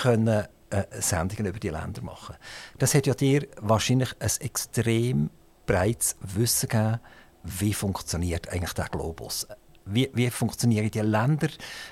können 0.02 0.46
äh, 0.70 0.84
Sendungen 1.00 1.46
über 1.46 1.60
die 1.60 1.70
Länder 1.70 2.02
machen? 2.02 2.36
Das 2.78 2.94
hat 2.94 3.08
ja 3.08 3.14
dir 3.14 3.48
wahrscheinlich 3.62 4.14
ein 4.20 4.32
extrem 4.42 5.30
breites 5.66 6.18
Wissen 6.22 6.70
gegeben, 6.70 7.00
wie 7.44 7.74
funktioniert 7.74 8.50
eigentlich 8.50 8.74
der 8.74 8.90
Globus? 8.90 9.48
Wie, 9.86 10.10
wie 10.14 10.30
funktionieren 10.30 10.92
die 10.92 11.00
Länder? 11.00 11.48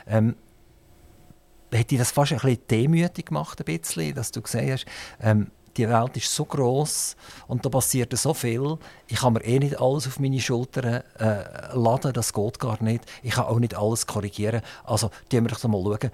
Ähm, 0.05 0.35
hat 1.73 1.91
dich 1.91 1.97
das 1.97 2.11
fast 2.11 2.33
ein 2.33 2.39
bisschen 2.39 2.67
demütig 2.69 3.27
gemacht, 3.27 3.59
ein 3.59 3.65
bisschen, 3.65 4.13
dass 4.15 4.31
du 4.31 4.41
gesehen 4.41 4.73
hast, 4.73 4.85
ähm, 5.21 5.51
die 5.77 5.89
Welt 5.89 6.17
ist 6.17 6.33
so 6.33 6.45
groß 6.45 7.15
und 7.47 7.65
da 7.65 7.69
passiert 7.69 8.17
so 8.17 8.33
viel. 8.33 8.77
Ich 9.07 9.17
kann 9.17 9.33
mir 9.33 9.43
eh 9.43 9.59
nicht 9.59 9.79
alles 9.79 10.07
auf 10.07 10.19
meine 10.19 10.39
Schultern 10.39 11.03
äh, 11.19 11.73
laden, 11.73 12.13
das 12.13 12.33
geht 12.33 12.59
gar 12.59 12.81
nicht. 12.81 13.05
Ich 13.23 13.31
kann 13.31 13.45
auch 13.45 13.59
nicht 13.59 13.75
alles 13.75 14.07
korrigieren. 14.07 14.61
Also, 14.83 15.11
die 15.31 15.41
wir 15.41 15.49
doch 15.49 15.63
mal 15.67 15.83
schauen, 15.83 16.11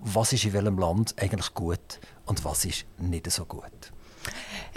was 0.00 0.32
ist 0.32 0.44
in 0.44 0.52
welchem 0.52 0.78
Land 0.78 1.14
eigentlich 1.18 1.54
gut 1.54 2.00
und 2.26 2.44
was 2.44 2.64
ist 2.64 2.86
nicht 2.98 3.30
so 3.30 3.44
gut. 3.44 3.92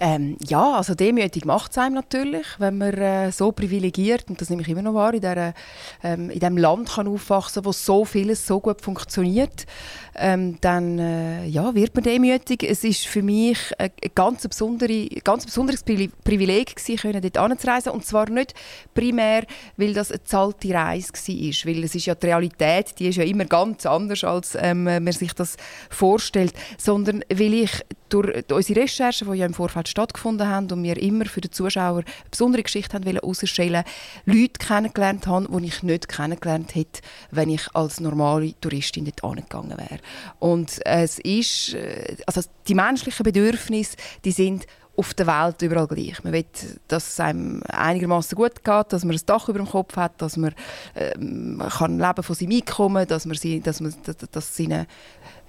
Ähm, 0.04 0.36
ja, 0.48 0.78
also 0.78 0.96
demütig 0.96 1.46
macht 1.46 1.72
es 1.74 1.78
einem 1.78 1.94
natürlich, 1.94 2.48
wenn 2.58 2.80
man 2.80 2.92
äh, 2.96 3.32
so 3.32 3.52
privilegiert, 3.52 4.26
und 4.30 4.42
das 4.42 4.50
nehme 4.50 4.64
ich 4.64 4.68
immer 4.68 4.82
noch 4.82 4.96
wahr, 4.96 5.14
in, 5.14 5.22
dieser, 5.22 5.54
ähm, 6.02 6.32
in 6.32 6.40
diesem 6.40 6.58
Land 6.58 6.90
kann 6.90 7.08
aufwachsen 7.08 7.64
wo 7.64 7.72
so 7.72 8.04
vieles 8.04 8.48
so 8.48 8.60
gut 8.60 8.82
funktioniert, 8.82 9.68
ähm, 10.16 10.58
dann 10.60 10.98
äh, 10.98 11.46
ja, 11.46 11.76
wird 11.76 11.94
man 11.94 12.04
demütig. 12.04 12.64
Es 12.64 12.84
ist 12.84 13.06
für 13.06 13.22
mich 13.22 13.60
ein, 13.78 13.92
ein 14.04 14.10
ganz, 14.16 14.48
besondere, 14.48 15.06
ganz 15.24 15.46
besonderes 15.46 15.86
Pri- 15.86 16.10
Privileg 16.24 16.76
gewesen, 16.76 16.98
können 17.00 17.22
dort 17.22 17.38
anzureisen 17.38 17.92
und 17.92 18.04
zwar 18.04 18.28
nicht 18.28 18.56
primär, 18.96 19.46
weil 19.78 19.94
das 19.94 20.12
eine 20.12 20.24
zahlte 20.24 20.74
Reise 20.74 21.14
war, 21.14 21.72
weil 21.72 21.84
es 21.84 21.94
ist 21.94 22.08
ja 22.08 22.16
die 22.16 22.26
Realität, 22.26 22.96
die 22.98 23.10
ist 23.10 23.18
ja 23.18 23.24
immer 23.24 23.46
ganz 23.46 23.86
anders, 23.86 24.24
als 24.24 24.58
ähm, 24.60 24.86
man 24.86 25.12
sich 25.12 25.34
das 25.34 25.58
vorstellt, 25.92 26.56
sondern 26.80 27.24
weil 27.30 27.54
ich 27.54 27.72
durch 28.12 28.52
unsere 28.52 28.82
Recherchen, 28.82 29.32
die 29.32 29.40
ja 29.40 29.46
im 29.46 29.54
Vorfeld 29.54 29.88
stattgefunden 29.88 30.48
haben 30.48 30.70
und 30.72 30.84
wir 30.84 30.98
immer 30.98 31.26
für 31.26 31.42
den 31.42 31.52
Zuschauer 31.52 32.00
eine 32.00 32.06
besondere 32.30 32.64
Geschichte 32.64 32.94
haben 32.96 33.06
herausstellen, 33.06 33.84
Leute 34.26 34.54
kennengelernt 34.60 35.28
habe, 35.28 35.48
die 35.50 35.68
ich 35.68 35.84
nicht 35.84 36.08
kennengelernt 36.08 36.76
hätte, 36.76 37.02
wenn 37.32 37.50
ich 37.50 37.64
als 37.74 38.00
normale 38.00 38.54
Touristin 38.60 39.06
dort 39.06 39.24
angegangen 39.24 39.78
wäre. 39.78 40.00
Und 40.40 40.80
es 40.86 41.20
ist, 41.20 41.74
äh, 41.74 42.18
also 42.26 42.42
die 42.68 42.76
menschlichen 42.76 43.24
Bedürfnisse, 43.24 43.96
die 44.26 44.32
sind 44.32 44.68
auf 44.98 45.14
der 45.14 45.28
Welt 45.28 45.62
überall 45.62 45.88
gleich. 45.88 46.24
Man 46.24 46.34
will, 46.34 46.46
dass 46.88 47.08
es 47.08 47.20
einem 47.20 47.64
einigermaßen 47.70 48.36
gut 48.36 48.64
geht, 48.64 48.94
dass 48.94 49.06
man 49.06 49.16
ein 49.16 49.22
Dach 49.26 49.48
über 49.48 49.60
dem 49.60 49.68
Kopf 49.68 49.96
hat, 49.96 50.22
dass 50.22 50.36
man 50.36 50.54
ähm, 50.96 51.64
kann 51.78 51.98
leben 51.98 52.24
von 52.24 52.36
seinem 52.36 52.52
Einkommen, 52.52 53.08
dass 53.08 53.26
man 53.26 53.38
sie, 53.38 53.62
dass 53.62 53.80
man, 53.80 53.96
dass, 54.32 54.56
seinen 54.56 54.86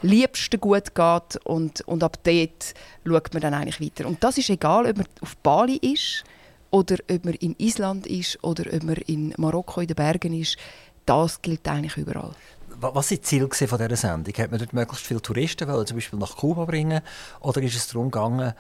Liebsten 0.03 0.61
gut 0.61 0.95
geht 0.95 1.37
und, 1.45 1.81
und 1.83 2.03
ab 2.03 2.19
dort 2.25 2.75
schaut 3.07 3.33
man 3.35 3.41
dann 3.43 3.55
eigentlich 3.55 3.81
weiter. 3.81 4.07
Und 4.09 4.23
das 4.23 4.39
ist 4.39 4.51
egal, 4.51 4.87
ob 4.87 4.97
man 4.99 5.07
auf 5.21 5.37
Bali 5.39 5.77
ist 5.77 6.25
oder 6.71 6.97
ob 7.11 7.25
man 7.25 7.35
in 7.35 7.55
Island 7.59 8.07
ist 8.07 8.43
oder 8.43 8.65
ob 8.73 8.83
man 8.83 8.97
in 9.07 9.35
Marokko 9.37 9.81
in 9.81 9.87
den 9.89 9.97
Bergen 9.97 10.33
ist. 10.39 10.57
Das 11.07 11.41
gilt 11.43 11.67
eigentlich 11.69 11.97
überall. 11.97 12.31
Wa- 12.81 12.91
Was 12.95 13.11
war 13.11 13.19
das 13.19 13.27
Ziel 13.29 13.49
von 13.49 13.79
dieser 13.79 13.97
Sendung? 13.97 14.35
Hat 14.35 14.51
man 14.51 14.59
dort 14.59 14.73
möglichst 14.73 15.07
viele 15.07 15.21
Touristen 15.23 15.69
wollen, 15.69 15.87
zum 15.87 15.97
Beispiel 15.97 16.19
nach 16.19 16.37
Kuba 16.37 16.65
bringen? 16.65 17.01
Oder 17.41 17.63
ist 17.63 17.77
es 17.77 17.89
darum 17.89 18.11
gegangen, 18.11 18.55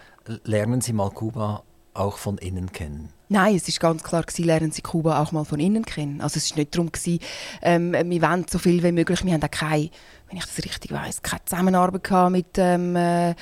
lernen 0.45 0.81
Sie 0.81 0.93
mal 0.93 1.11
Kuba 1.11 1.63
auch 1.95 2.19
von 2.19 2.39
innen 2.39 2.73
kennen? 2.73 3.11
Nein, 3.29 3.55
es 3.57 3.67
ist 3.69 3.81
ganz 3.81 4.03
klar 4.03 4.23
gewesen, 4.23 4.45
lernen 4.45 4.73
Sie 4.73 4.83
Kuba 4.83 5.23
auch 5.23 5.33
mal 5.33 5.45
von 5.45 5.59
innen 5.61 5.85
kennen. 5.87 6.21
Also 6.21 6.37
es 6.37 6.47
ist 6.47 6.57
nicht 6.57 6.75
darum 6.75 6.93
gewesen, 6.93 7.19
ähm, 7.63 7.93
wir 7.93 8.23
wollen 8.23 8.45
so 8.51 8.59
viel 8.59 8.83
wie 8.83 8.93
möglich. 8.93 9.25
Wir 9.25 9.33
haben 9.35 9.43
auch 9.43 9.51
keine, 9.51 9.91
wenn 10.33 10.39
ich 10.39 10.47
das 10.47 10.65
richtig 10.65 10.93
weiß, 10.93 11.23
keine 11.23 11.45
Zusammenarbeit 11.45 12.05
gehabt 12.05 12.33
mit 12.33 12.57
ähm, 12.57 12.97
äh, 12.97 13.35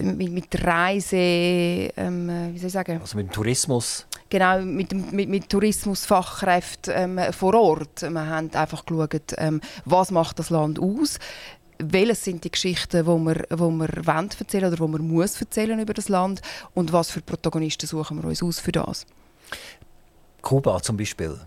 mit, 0.00 0.30
mit 0.30 0.52
der 0.52 0.64
Reise, 0.64 1.16
ähm, 1.16 2.28
äh, 2.28 2.54
wie 2.54 2.58
soll 2.58 2.68
ich 2.68 2.72
sagen? 2.72 3.00
Also 3.00 3.16
mit 3.16 3.26
dem 3.26 3.32
Tourismus? 3.32 4.06
Genau, 4.28 4.60
mit, 4.60 4.92
mit, 5.12 5.28
mit 5.28 5.48
Tourismusfachkräften 5.48 6.94
ähm, 7.18 7.32
vor 7.32 7.54
Ort. 7.54 8.02
Wir 8.02 8.26
haben 8.26 8.54
einfach 8.54 8.84
geschaut, 8.86 9.34
ähm, 9.38 9.60
was 9.84 10.10
macht 10.10 10.38
das 10.38 10.50
Land 10.50 10.78
aus 10.78 11.18
welches 11.80 12.24
sind 12.24 12.42
die 12.42 12.50
Geschichten, 12.50 13.04
die 13.04 13.06
wir, 13.06 13.44
wo 13.50 13.70
wir 13.70 13.88
wollen 14.04 14.30
erzählen 14.36 14.72
oder 14.72 14.80
wo 14.80 14.88
man 14.88 15.06
muss 15.06 15.40
erzählen 15.40 15.78
über 15.78 15.94
das 15.94 16.08
Land 16.08 16.42
und 16.74 16.92
was 16.92 17.12
für 17.12 17.20
Protagonisten 17.20 17.86
suchen 17.86 18.20
wir 18.20 18.28
uns 18.28 18.42
aus 18.42 18.58
für 18.58 18.72
das. 18.72 19.06
Kuba 20.42 20.82
zum 20.82 20.96
Beispiel. 20.96 21.38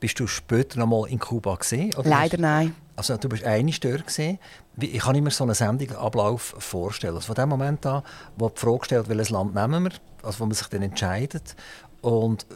Bist 0.00 0.20
du 0.20 0.26
später 0.26 0.78
noch 0.78 0.86
mal 0.86 1.08
in 1.08 1.18
Kuba 1.18 1.56
gesehen? 1.56 1.92
Leider 2.04 2.38
nein. 2.38 2.74
Also 2.94 3.16
du 3.16 3.28
bist 3.28 3.44
einig 3.44 3.80
dort 3.80 4.06
gesehen. 4.06 4.38
Ich 4.80 5.00
kann 5.00 5.20
mir 5.22 5.30
so 5.30 5.44
einen 5.44 5.54
Sendungsablauf 5.54 6.54
vorstellen. 6.58 7.14
Also 7.16 7.26
von 7.26 7.34
dem 7.34 7.48
Moment 7.48 7.84
an, 7.86 8.02
wo 8.36 8.48
die 8.48 8.58
Frage 8.58 8.84
stellt, 8.84 9.08
welches 9.08 9.30
Land 9.30 9.54
nehmen 9.54 9.84
wir, 9.84 9.92
also 10.22 10.40
wo 10.40 10.46
man 10.46 10.54
sich 10.54 10.66
dann 10.68 10.82
entscheidet 10.82 11.56
und 12.00 12.46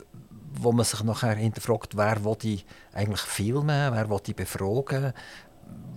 wo 0.55 0.73
man 0.73 0.85
sich 0.85 1.03
nachher 1.03 1.35
hinterfragt, 1.35 1.97
wer 1.97 2.25
will 2.25 2.37
die 2.41 2.63
eigentlich 2.93 3.21
filmen, 3.21 3.93
wer 3.93 4.11
will 4.11 4.21
die 4.25 4.35
befragen, 4.35 5.13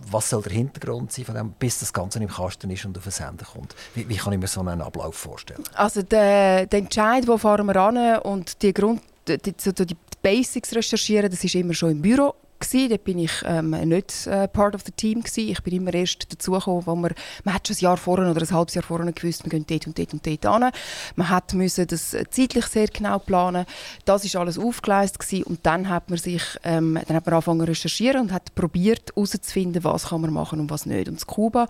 was 0.10 0.30
soll 0.30 0.44
der 0.44 0.54
Hintergrund 0.54 1.12
sein 1.12 1.26
von 1.26 1.36
dem, 1.36 1.52
bis 1.52 1.80
das 1.80 1.92
Ganze 1.92 2.20
im 2.20 2.30
Kasten 2.30 2.70
ist 2.70 2.86
und 2.86 2.98
auf 2.98 3.04
den 3.04 3.12
Sender 3.12 3.46
kommt. 3.46 3.76
Wie, 3.96 4.08
wie 4.08 4.16
kann 4.16 4.34
ich 4.34 4.40
mir 4.40 4.48
so 4.48 4.62
einen 4.62 4.82
Ablauf 4.82 5.16
vorstellen? 5.16 5.64
Also 5.74 6.02
der, 6.04 6.68
der 6.68 6.80
Entscheid, 6.80 7.28
wo 7.28 7.38
fahren 7.38 7.66
wir 7.66 7.76
an 7.76 8.20
und 8.20 8.62
die 8.62 8.74
Grund, 8.74 9.02
die, 9.28 9.38
die, 9.38 9.86
die 9.86 9.98
Basics 10.22 10.76
recherchieren, 10.76 11.30
das 11.30 11.44
ist 11.44 11.56
immer 11.56 11.74
schon 11.74 11.92
im 11.92 12.02
Büro 12.02 12.36
gewesen. 12.60 12.90
Dort 12.90 13.04
bin 13.04 13.20
ich 13.20 13.32
ähm, 13.46 13.72
nicht 13.72 14.28
äh, 14.28 14.48
part 14.48 14.76
of 14.76 14.82
the 14.86 14.92
team 14.92 15.22
gewesen. 15.22 15.50
Ich 15.50 15.62
bin 15.64 15.74
immer 15.76 15.94
erst 15.94 16.32
dazugekommen, 16.32 16.86
wo 16.86 16.96
man, 16.96 17.14
man 17.44 17.56
hat 17.56 17.68
schon 17.68 17.78
ein 17.78 17.80
Jahr 17.80 17.98
vorher 17.98 18.30
oder 18.30 18.42
ein 18.42 18.52
halbes 18.52 18.74
Jahr 18.76 18.84
vorher 18.84 19.12
gewusst, 19.12 19.44
wir 19.44 19.50
gehen 19.50 19.66
dort 19.68 19.88
und 19.88 19.98
dort 19.98 20.14
und 20.14 20.26
dort 20.26 20.46
an. 20.46 20.72
Man 21.16 21.30
hat 21.30 21.54
müssen 21.54 21.88
das 21.88 22.16
zeitlich 22.30 22.66
sehr 22.66 22.88
genau 22.88 23.20
planen. 23.20 23.66
Das 24.06 24.26
ist 24.26 24.36
alles 24.36 24.58
aufgeleistet 24.58 25.20
gewesen. 25.20 25.44
und 25.44 25.66
dann 25.66 25.90
hat 25.90 26.10
man 26.10 26.18
sich, 26.18 26.44
ähm, 26.64 27.00
dann 27.08 27.18
hat 27.18 27.26
man 27.26 27.34
angefangen 27.34 27.62
zu 27.62 27.68
recherchieren 27.68 28.22
und 28.22 28.32
hat 28.32 28.56
probiert 28.56 29.12
herauszufinden, 29.16 29.84
was 29.84 30.10
kann 30.10 30.22
man 30.22 30.34
machen 30.34 30.60
und 30.60 30.70
was 30.70 30.86
nicht. 30.86 31.08
Und 31.08 31.20
in 31.20 31.28
Kuba, 31.28 31.68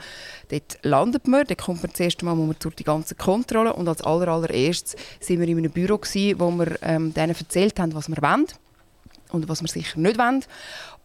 dort 0.49 0.77
landet 0.83 1.27
man, 1.27 1.45
dort 1.45 1.61
kommt 1.61 1.83
man 1.83 1.91
das 1.91 1.99
erste 1.99 2.25
Mal 2.25 2.36
muss 2.36 2.47
man 2.47 2.55
durch 2.59 2.75
die 2.75 2.83
ganze 2.83 3.15
Kontrolle 3.15 3.73
und 3.73 3.88
als 3.88 4.01
aller, 4.01 4.27
allererstes 4.27 4.95
sind 5.19 5.39
wir 5.39 5.47
in 5.47 5.57
einem 5.57 5.71
Büro 5.71 5.97
gewesen, 5.97 6.39
wo 6.39 6.51
wir 6.51 6.77
ähm, 6.81 7.13
denen 7.13 7.36
erzählt 7.36 7.79
haben, 7.79 7.93
was 7.93 8.09
wir 8.09 8.21
wollen 8.21 8.47
und 9.32 9.47
was 9.49 9.61
wir 9.61 9.67
sicher 9.67 9.99
nicht 9.99 10.17
wollen. 10.17 10.43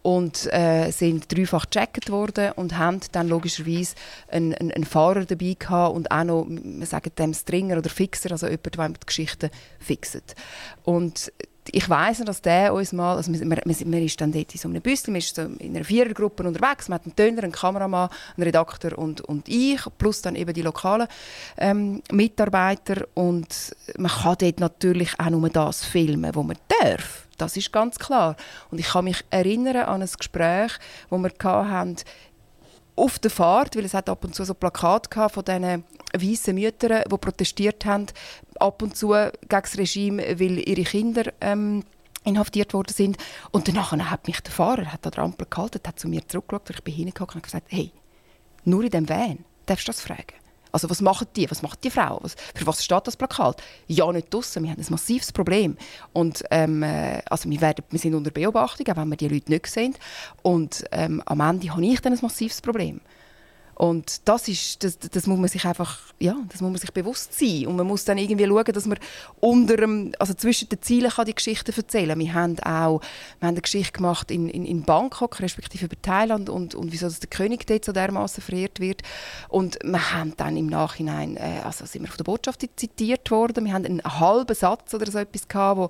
Und 0.03 0.51
äh, 0.51 0.89
sind 0.89 1.31
dreifach 1.31 1.69
gecheckt 1.69 2.09
worden 2.09 2.53
und 2.53 2.75
haben 2.75 3.01
dann 3.11 3.27
logischerweise 3.27 3.93
einen, 4.29 4.55
einen, 4.55 4.71
einen 4.71 4.83
Fahrer 4.83 5.25
dabei 5.25 5.55
gehabt 5.59 5.95
und 5.95 6.09
auch 6.09 6.23
noch, 6.23 6.47
wir 6.49 6.85
sagen 6.87 7.11
dem 7.19 7.35
Stringer 7.35 7.77
oder 7.77 7.89
Fixer, 7.89 8.31
also 8.31 8.47
jemand, 8.47 8.77
der 8.77 8.87
die 8.89 9.05
Geschichten 9.05 9.51
fixt. 9.79 10.35
Und 10.83 11.31
ich 11.69 11.87
noch, 11.87 12.25
dass 12.25 12.41
der 12.41 12.73
uns 12.73 12.91
mal, 12.91 13.15
also 13.15 13.31
man, 13.31 13.47
man, 13.47 13.59
man 13.65 14.03
ist 14.03 14.19
dann 14.19 14.31
dort 14.31 14.53
in 14.53 14.59
so 14.59 14.67
einem 14.67 14.81
Büsschen, 14.81 15.13
man 15.13 15.19
ist 15.19 15.35
so 15.35 15.43
in 15.43 15.75
einer 15.75 15.85
Vierergruppe 15.85 16.43
unterwegs, 16.43 16.89
man 16.89 16.99
hat 16.99 17.05
einen 17.05 17.15
Töner, 17.15 17.43
einen 17.43 17.51
Kameramann, 17.51 18.09
einen 18.35 18.43
Redakteur 18.43 18.97
und, 18.97 19.21
und 19.21 19.47
ich, 19.47 19.81
plus 19.97 20.21
dann 20.21 20.35
eben 20.35 20.53
die 20.53 20.61
lokalen 20.61 21.07
ähm, 21.57 22.01
Mitarbeiter 22.11 23.07
und 23.13 23.75
man 23.97 24.11
kann 24.11 24.35
dort 24.39 24.59
natürlich 24.59 25.19
auch 25.19 25.29
nur 25.29 25.49
das 25.49 25.85
filmen, 25.85 26.31
was 26.33 26.45
man 26.45 26.57
darf. 26.81 27.27
Das 27.41 27.57
ist 27.57 27.73
ganz 27.73 27.97
klar. 27.97 28.35
Und 28.69 28.79
ich 28.79 28.89
kann 28.89 29.05
mich 29.05 29.23
erinnern 29.31 29.77
an 29.77 30.01
ein 30.01 30.09
Gespräch, 30.15 30.73
das 31.09 31.19
wir 31.19 31.31
hatten, 31.43 31.95
auf 32.95 33.17
der 33.17 33.31
Fahrt, 33.31 33.75
weil 33.75 33.85
es 33.85 33.95
hat 33.95 34.09
ab 34.09 34.23
und 34.23 34.35
zu 34.35 34.43
so 34.43 34.53
Plakate 34.53 35.29
von 35.29 35.43
diesen 35.43 35.83
weißen 36.13 36.53
Müttern, 36.53 37.03
die 37.11 37.17
protestiert 37.17 37.83
haben, 37.85 38.05
ab 38.59 38.83
und 38.83 38.95
zu 38.95 39.09
gegen 39.09 39.31
das 39.49 39.77
Regime, 39.77 40.39
weil 40.39 40.59
ihre 40.69 40.83
Kinder 40.83 41.33
ähm, 41.41 41.83
inhaftiert 42.23 42.75
worden 42.75 42.93
sind. 42.93 43.17
Und 43.49 43.67
danach 43.67 43.91
hat 43.91 44.27
mich 44.27 44.39
der 44.41 44.53
Fahrer 44.53 44.93
hat 44.93 45.03
der 45.05 45.17
Ampel 45.17 45.47
gehalten, 45.49 45.79
hat 45.85 45.99
zu 45.99 46.07
mir 46.07 46.27
zurückgeschaut, 46.27 46.69
ich 46.69 46.83
bin 46.83 46.93
hingegangen 46.93 47.33
und 47.35 47.43
gesagt, 47.43 47.67
hey, 47.69 47.91
nur 48.65 48.83
in 48.83 48.91
dem 48.91 49.09
Van, 49.09 49.39
darfst 49.65 49.87
du 49.87 49.91
das 49.91 50.01
fragen? 50.01 50.40
Also 50.71 50.89
was 50.89 51.01
machen 51.01 51.27
die? 51.35 51.49
Was 51.49 51.61
macht 51.61 51.83
die 51.83 51.89
Frau? 51.89 52.19
Was, 52.21 52.35
für 52.55 52.67
was 52.67 52.83
steht 52.83 53.07
das 53.07 53.17
Plakat? 53.17 53.61
Ja, 53.87 54.11
nicht 54.11 54.33
draussen. 54.33 54.63
Wir 54.63 54.71
haben 54.71 54.81
ein 54.81 54.87
massives 54.89 55.31
Problem. 55.31 55.77
Und 56.13 56.43
ähm, 56.51 56.83
äh, 56.83 57.21
also 57.29 57.49
wir, 57.49 57.61
werden, 57.61 57.83
wir 57.89 57.99
sind 57.99 58.15
unter 58.15 58.31
Beobachtung, 58.31 58.87
auch 58.87 58.97
wenn 58.97 59.09
wir 59.09 59.17
die 59.17 59.27
Leute 59.27 59.51
nicht 59.51 59.67
sehen. 59.67 59.95
Und 60.41 60.83
ähm, 60.91 61.21
am 61.25 61.39
Ende 61.41 61.69
habe 61.71 61.85
ich 61.85 62.01
dann 62.01 62.13
ein 62.13 62.19
massives 62.21 62.61
Problem. 62.61 63.01
Und 63.75 64.27
das 64.27 64.47
ist, 64.47 64.83
das, 64.83 64.99
das 64.99 65.27
muss 65.27 65.39
man 65.39 65.49
sich 65.49 65.65
einfach, 65.65 65.99
ja, 66.19 66.35
das 66.49 66.61
muss 66.61 66.71
man 66.71 66.79
sich 66.79 66.91
bewusst 66.91 67.37
sein. 67.37 67.67
Und 67.67 67.75
man 67.75 67.87
muss 67.87 68.05
dann 68.05 68.17
irgendwie 68.17 68.45
schauen, 68.45 68.73
dass 68.73 68.85
man 68.85 68.99
unter 69.39 69.77
dem, 69.77 70.13
also 70.19 70.33
zwischen 70.33 70.69
den 70.69 70.81
Zielen 70.81 71.09
kann 71.09 71.25
die 71.25 71.35
Geschichten 71.35 71.73
erzählen. 71.75 72.17
Wir 72.19 72.33
haben 72.33 72.59
auch, 72.59 73.01
wir 73.39 73.47
haben 73.47 73.55
eine 73.55 73.61
Geschichte 73.61 73.93
gemacht 73.93 74.29
in, 74.31 74.49
in, 74.49 74.65
in 74.65 74.83
Bangkok, 74.83 75.39
respektive 75.39 75.85
über 75.85 76.01
Thailand 76.01 76.49
und, 76.49 76.75
und 76.75 76.91
wieso 76.91 77.07
dass 77.07 77.19
der 77.19 77.29
König 77.29 77.65
dort 77.65 77.85
so 77.85 77.91
dermaßen 77.91 78.43
verehrt 78.43 78.79
wird. 78.79 79.01
Und 79.49 79.79
wir 79.83 80.13
haben 80.13 80.35
dann 80.37 80.57
im 80.57 80.67
Nachhinein, 80.67 81.37
äh, 81.37 81.61
also 81.63 81.85
sind 81.85 82.03
wir 82.03 82.09
von 82.09 82.17
der 82.17 82.25
Botschaft 82.25 82.61
zitiert 82.75 83.31
worden. 83.31 83.65
Wir 83.65 83.73
haben 83.73 83.85
einen 83.85 84.03
halben 84.03 84.55
Satz 84.55 84.93
oder 84.93 85.09
so 85.09 85.17
etwas 85.17 85.47
gehabt, 85.47 85.77
wo 85.77 85.89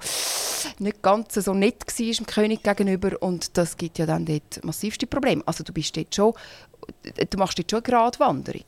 nicht 0.84 1.02
ganz 1.02 1.34
so 1.34 1.54
nett 1.54 1.86
war 1.88 2.14
dem 2.14 2.26
König 2.26 2.64
gegenüber 2.64 3.22
und 3.22 3.58
das 3.58 3.78
gibt 3.78 3.98
ja 3.98 4.06
dann 4.06 4.26
dort 4.26 4.64
massivste 4.64 5.08
Probleme. 5.08 5.44
Also 5.46 5.64
du 5.64 5.74
bist 5.74 5.96
dort 5.96 6.14
schon 6.16 6.34
du 7.30 7.38
machst 7.38 7.58
jetzt 7.58 7.72
schon 7.72 7.84
eine 7.84 7.92
Gratwanderung. 7.92 8.64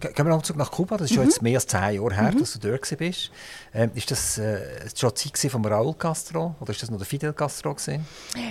Gehen 0.00 0.14
wir 0.14 0.24
noch 0.24 0.42
zurück 0.42 0.58
nach 0.58 0.70
Kuba. 0.70 0.96
Das 0.96 1.06
ist 1.06 1.12
mhm. 1.12 1.16
schon 1.16 1.24
jetzt 1.24 1.42
mehr 1.42 1.56
als 1.56 1.66
zehn 1.66 1.94
Jahre 2.00 2.14
her, 2.14 2.32
mhm. 2.32 2.38
dass 2.38 2.52
du 2.52 2.68
dort 2.68 3.00
warst. 3.00 3.30
Ähm, 3.74 3.90
ist 3.94 4.10
das 4.10 4.38
äh, 4.38 4.60
schon 4.94 5.10
die 5.10 5.32
Zeit 5.32 5.50
von 5.50 5.64
Raúl 5.64 5.94
Castro 5.94 6.54
oder 6.60 6.70
ist 6.70 6.82
das 6.82 6.90
noch 6.90 6.98
der 6.98 7.06
Fidel 7.06 7.32
Castro? 7.32 7.74
Gewesen? 7.74 8.06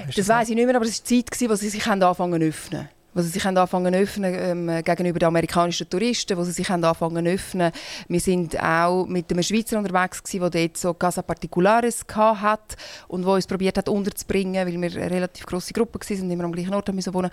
Das, 0.07 0.15
das 0.15 0.27
weiß 0.27 0.49
ich 0.49 0.55
nicht 0.55 0.65
mehr, 0.65 0.75
aber 0.75 0.85
es 0.85 0.99
war 0.99 1.07
die 1.07 1.25
Zeit, 1.25 1.49
wo 1.49 1.55
sie 1.55 1.69
sich 1.69 1.87
anfangen 1.87 2.41
zu 2.41 2.47
öffnen 2.47 2.89
wo 3.17 3.23
sie 3.23 3.29
sich 3.29 3.45
anfangen 3.45 3.93
zu 3.93 3.99
öffnen 3.99 4.33
ähm, 4.37 4.83
gegenüber 4.83 5.17
den 5.17 5.27
amerikanischen 5.27 5.89
Touristen, 5.89 6.37
wo 6.37 6.43
sie 6.43 6.51
sich 6.51 6.69
anfangen 6.69 7.25
zu 7.25 7.31
öffnen. 7.31 7.71
Wir 8.07 8.19
sind 8.19 8.61
auch 8.61 9.07
mit 9.07 9.31
einem 9.31 9.41
Schweizer 9.41 9.79
unterwegs 9.79 10.21
gewesen, 10.23 10.51
der 10.51 10.61
dort 10.67 10.77
so 10.77 10.93
Casa 10.93 11.23
Particulares 11.23 12.05
hat 12.15 12.77
und 13.07 13.25
wo 13.25 13.33
uns 13.33 13.47
probiert 13.47 13.77
hat 13.79 13.89
unterzubringen, 13.89 14.67
weil 14.67 14.79
wir 14.79 15.01
eine 15.01 15.11
relativ 15.11 15.47
grosse 15.47 15.73
Gruppe 15.73 15.99
waren 15.99 16.21
und 16.21 16.31
immer 16.31 16.43
am 16.43 16.51
gleichen 16.51 16.75
Ort 16.75 16.93
müssen 16.93 17.13
wohnen. 17.13 17.31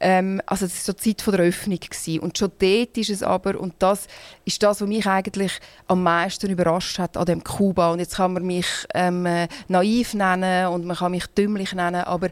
Ähm, 0.00 0.40
also 0.46 0.66
das 0.66 0.76
war 0.76 0.84
so 0.84 0.92
die 0.92 1.16
Zeit 1.16 1.34
der 1.34 1.46
Öffnung 1.46 1.80
gewesen. 1.80 2.20
und 2.20 2.38
schon 2.38 2.52
dort 2.58 2.96
ist 2.96 3.10
es 3.10 3.22
aber 3.24 3.58
und 3.58 3.74
das 3.80 4.06
ist 4.44 4.62
das, 4.62 4.80
was 4.80 4.88
mich 4.88 5.06
eigentlich 5.08 5.58
am 5.88 6.04
meisten 6.04 6.50
überrascht 6.50 7.00
hat 7.00 7.16
an 7.16 7.26
dem 7.26 7.42
Kuba 7.42 7.90
und 7.90 7.98
jetzt 7.98 8.16
kann 8.16 8.32
man 8.32 8.44
mich 8.44 8.66
ähm, 8.94 9.26
naiv 9.66 10.14
nennen 10.14 10.68
und 10.68 10.84
man 10.84 10.96
kann 10.96 11.10
mich 11.10 11.26
dümmlich 11.26 11.72
nennen, 11.72 12.02
aber 12.02 12.28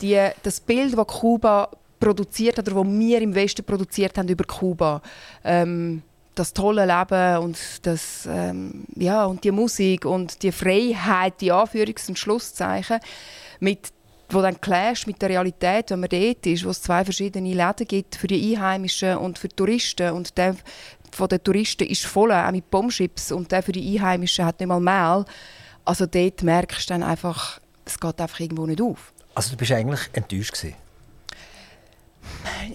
die, 0.00 0.28
das 0.42 0.60
Bild, 0.60 0.96
das 0.96 1.06
Kuba 1.06 1.70
produziert 1.98 2.58
oder 2.58 2.74
wo 2.74 2.84
wir 2.84 3.20
im 3.20 3.34
Westen 3.34 3.64
produziert 3.64 4.16
haben 4.18 4.28
über 4.28 4.44
Kuba. 4.44 5.02
Ähm, 5.44 6.02
das 6.34 6.52
tolle 6.52 6.86
Leben 6.86 7.38
und 7.38 7.58
das 7.82 8.28
ähm, 8.30 8.84
ja 8.94 9.24
und 9.24 9.42
die 9.42 9.50
Musik 9.50 10.04
und 10.04 10.42
die 10.42 10.52
Freiheit, 10.52 11.40
die 11.40 11.52
Anführungs- 11.52 12.08
und 12.08 12.18
Schlusszeichen 12.18 13.00
mit 13.60 13.92
wo 14.30 14.42
dann 14.42 14.60
clash 14.60 15.06
mit 15.06 15.22
der 15.22 15.30
Realität, 15.30 15.90
wenn 15.90 16.00
man 16.00 16.10
dort 16.10 16.46
ist, 16.46 16.64
wo 16.64 16.70
es 16.70 16.82
zwei 16.82 17.02
verschiedene 17.02 17.54
Läden 17.54 17.88
gibt 17.88 18.16
für 18.16 18.26
die 18.26 18.54
Einheimischen 18.54 19.16
und 19.16 19.38
für 19.38 19.48
die 19.48 19.56
Touristen 19.56 20.12
und 20.12 20.36
der 20.36 20.54
von 21.10 21.28
den 21.28 21.42
Touristen 21.42 21.86
ist 21.86 22.04
voll, 22.04 22.30
auch 22.32 22.50
mit 22.50 22.70
Bombschips 22.70 23.32
und 23.32 23.50
der 23.50 23.62
für 23.62 23.72
die 23.72 23.96
Einheimischen 23.96 24.44
hat 24.44 24.60
nicht 24.60 24.68
mal 24.68 24.80
Mehl. 24.80 25.24
Also 25.86 26.04
dort 26.04 26.42
merkst 26.42 26.90
du 26.90 26.94
dann 26.94 27.02
einfach, 27.02 27.60
es 27.86 27.98
geht 27.98 28.20
einfach 28.20 28.40
irgendwo 28.40 28.66
nicht 28.66 28.82
auf. 28.82 29.14
Also 29.34 29.52
du 29.52 29.56
bist 29.56 29.72
eigentlich 29.72 30.00
enttäuscht 30.12 30.52
gewesen? 30.52 30.74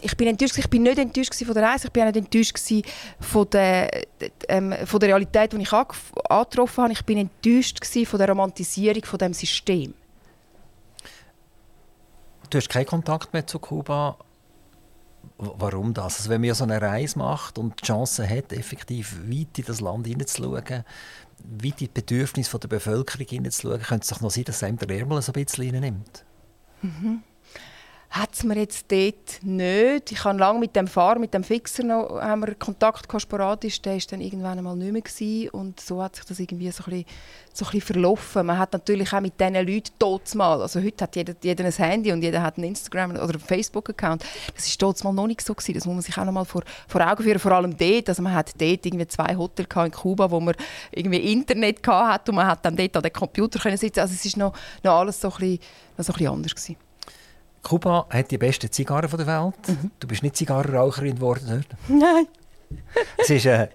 Ich 0.01 0.17
bin 0.17 0.27
enttäuscht. 0.27 0.57
Ich 0.57 0.69
bin 0.69 0.83
nicht 0.83 0.97
enttäuscht 0.97 1.33
von 1.35 1.53
der 1.53 1.63
Reise, 1.63 1.87
ich 1.87 1.93
bin 1.93 2.03
auch 2.03 2.07
nicht 2.07 2.17
enttäuscht 2.17 2.57
von 3.19 3.49
der, 3.49 4.05
ähm, 4.47 4.73
von 4.85 4.99
der 4.99 5.09
Realität, 5.09 5.53
die 5.53 5.61
ich 5.61 5.73
angetroffen 5.73 6.83
habe. 6.83 6.93
Ich 6.93 7.03
bin 7.03 7.17
enttäuscht 7.17 7.79
von 8.05 8.19
der 8.19 8.29
Romantisierung 8.29 9.03
von 9.05 9.19
dem 9.19 9.33
System. 9.33 9.93
Du 12.49 12.57
hast 12.57 12.69
keinen 12.69 12.85
Kontakt 12.85 13.33
mehr 13.33 13.47
zu 13.47 13.59
Kuba. 13.59 14.17
Warum 15.37 15.93
das? 15.93 16.19
Also 16.19 16.29
wenn 16.29 16.41
man 16.41 16.53
so 16.53 16.63
eine 16.63 16.81
Reise 16.81 17.17
macht 17.17 17.57
und 17.57 17.81
die 17.81 17.85
Chance 17.85 18.27
hat, 18.29 18.53
effektiv 18.53 19.17
weit 19.27 19.57
in 19.57 19.65
das 19.65 19.81
Land 19.81 20.05
hineinzuschauen, 20.05 20.63
weit 20.63 20.85
in 21.63 21.73
die 21.77 21.87
Bedürfnisse 21.87 22.59
der 22.59 22.67
Bevölkerung 22.67 23.27
hineinzuschauen, 23.27 23.81
könnte 23.81 24.03
es 24.03 24.09
doch 24.09 24.21
noch 24.21 24.29
sein, 24.29 24.43
dass 24.43 24.61
einem 24.63 24.77
der 24.77 24.89
Ärmel 24.89 25.21
so 25.21 25.31
ein 25.31 25.45
bisschen 25.45 25.79
nimmt. 25.79 26.23
Mhm 26.81 27.23
hat 28.13 28.35
es 28.35 28.43
mir 28.43 28.59
jetzt 28.59 28.91
dort 28.91 29.41
nicht. 29.41 30.11
Ich 30.11 30.23
habe 30.23 30.37
lange 30.37 30.59
mit 30.59 30.75
dem 30.75 30.85
Fahrer, 30.85 31.17
mit 31.17 31.33
dem 31.33 31.43
Fixer 31.43 31.83
noch 31.83 32.21
haben 32.21 32.45
wir 32.45 32.53
Kontakt 32.53 33.09
gehabt, 33.09 33.23
sporadisch. 33.23 33.81
Der 33.81 33.93
war 33.93 34.01
dann 34.11 34.21
irgendwann 34.21 34.59
einmal 34.59 34.75
nicht 34.75 34.91
mehr. 34.91 35.01
Gewesen. 35.01 35.49
Und 35.49 35.79
so 35.79 36.01
hat 36.01 36.15
sich 36.17 36.25
das 36.25 36.39
irgendwie 36.39 36.69
so 36.69 36.83
ein, 36.83 36.91
bisschen, 36.91 37.05
so 37.53 37.65
ein 37.65 37.71
bisschen 37.71 37.93
verlaufen. 37.93 38.45
Man 38.45 38.59
hat 38.59 38.71
natürlich 38.73 39.11
auch 39.13 39.19
mit 39.19 39.39
diesen 39.39 39.55
Leuten 39.55 39.91
dort 39.97 40.35
mal, 40.35 40.61
also 40.61 40.79
heute 40.79 41.03
hat 41.03 41.15
jeder, 41.15 41.33
jeder 41.43 41.65
ein 41.65 41.71
Handy 41.71 42.11
und 42.11 42.21
jeder 42.21 42.43
hat 42.43 42.57
einen 42.57 42.67
Instagram- 42.67 43.11
oder 43.15 43.23
einen 43.23 43.39
Facebook-Account. 43.39 44.23
Das 44.55 44.69
war 44.69 44.75
dort 44.77 45.03
mal 45.03 45.11
noch 45.11 45.25
nicht 45.25 45.41
so. 45.41 45.55
Gewesen. 45.55 45.73
Das 45.73 45.85
muss 45.87 45.95
man 45.95 46.01
sich 46.03 46.15
auch 46.15 46.25
noch 46.25 46.33
mal 46.33 46.45
vor, 46.45 46.61
vor 46.87 47.01
Augen 47.01 47.23
führen. 47.23 47.39
Vor 47.39 47.53
allem 47.53 47.75
dort, 47.75 48.09
also 48.09 48.21
man 48.21 48.35
hat 48.35 48.51
dort 48.61 48.85
irgendwie 48.85 49.07
zwei 49.07 49.35
Hotels 49.35 49.69
in 49.75 49.91
Kuba, 49.91 50.29
wo 50.29 50.39
man 50.39 50.53
irgendwie 50.91 51.31
Internet 51.33 51.85
hatte 51.87 52.31
und 52.31 52.35
man 52.35 52.45
hat 52.45 52.63
dann 52.63 52.75
dort 52.75 52.95
an 52.95 53.01
den 53.01 53.13
Computer 53.13 53.75
sitzen. 53.75 54.01
Also 54.01 54.13
es 54.13 54.37
war 54.37 54.49
noch, 54.49 54.57
noch 54.83 54.99
alles 54.99 55.19
so 55.19 55.29
ein 55.29 55.39
bisschen, 55.39 55.59
noch 55.97 56.05
so 56.05 56.13
ein 56.13 56.17
bisschen 56.17 56.31
anders. 56.31 56.55
Gewesen. 56.55 56.92
Kuba 57.63 58.07
hat 58.09 58.29
die 58.29 58.37
besten 58.37 58.71
Zigarren 58.71 59.09
der 59.09 59.25
Welt. 59.25 59.67
Mhm. 59.67 59.91
Du 59.99 60.07
bist 60.07 60.21
nicht 60.21 60.35
Zigarrenraucherin 60.35 61.15
geworden 61.15 61.45
dort? 61.47 61.79
Nein. 61.89 62.27
es 63.17 63.29
ist, 63.29 63.45
äh, 63.45 63.69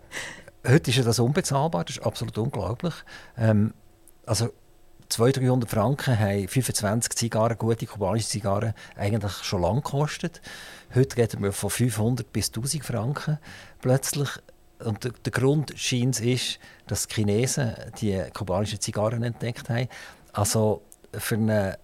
heute 0.66 0.90
ist 0.90 1.04
das 1.04 1.18
unbezahlbar, 1.18 1.84
das 1.84 1.96
ist 1.96 2.04
absolut 2.04 2.36
unglaublich. 2.36 2.94
Ähm, 3.36 3.72
also 4.26 4.50
200, 5.08 5.42
300 5.42 5.70
Franken 5.70 6.18
haben 6.18 6.46
25 6.46 7.14
Zigarren, 7.14 7.56
gute 7.56 7.86
kubanische 7.86 8.28
Zigarren, 8.28 8.74
eigentlich 8.94 9.32
schon 9.42 9.62
lange 9.62 9.80
gekostet. 9.80 10.42
Heute 10.94 11.16
reden 11.16 11.42
wir 11.42 11.52
von 11.52 11.70
500 11.70 12.30
bis 12.30 12.48
1000 12.48 12.84
Franken 12.84 13.38
plötzlich. 13.80 14.28
Und 14.84 15.02
der, 15.02 15.12
der 15.12 15.32
Grund 15.32 15.72
scheint 15.76 16.20
ist, 16.20 16.58
dass 16.86 17.08
die 17.08 17.14
Chinesen 17.14 17.74
die 18.00 18.22
kubanischen 18.34 18.80
Zigarren 18.80 19.22
entdeckt 19.22 19.70
haben. 19.70 19.88
Also 20.32 20.82
für 21.12 21.36
eine 21.36 21.78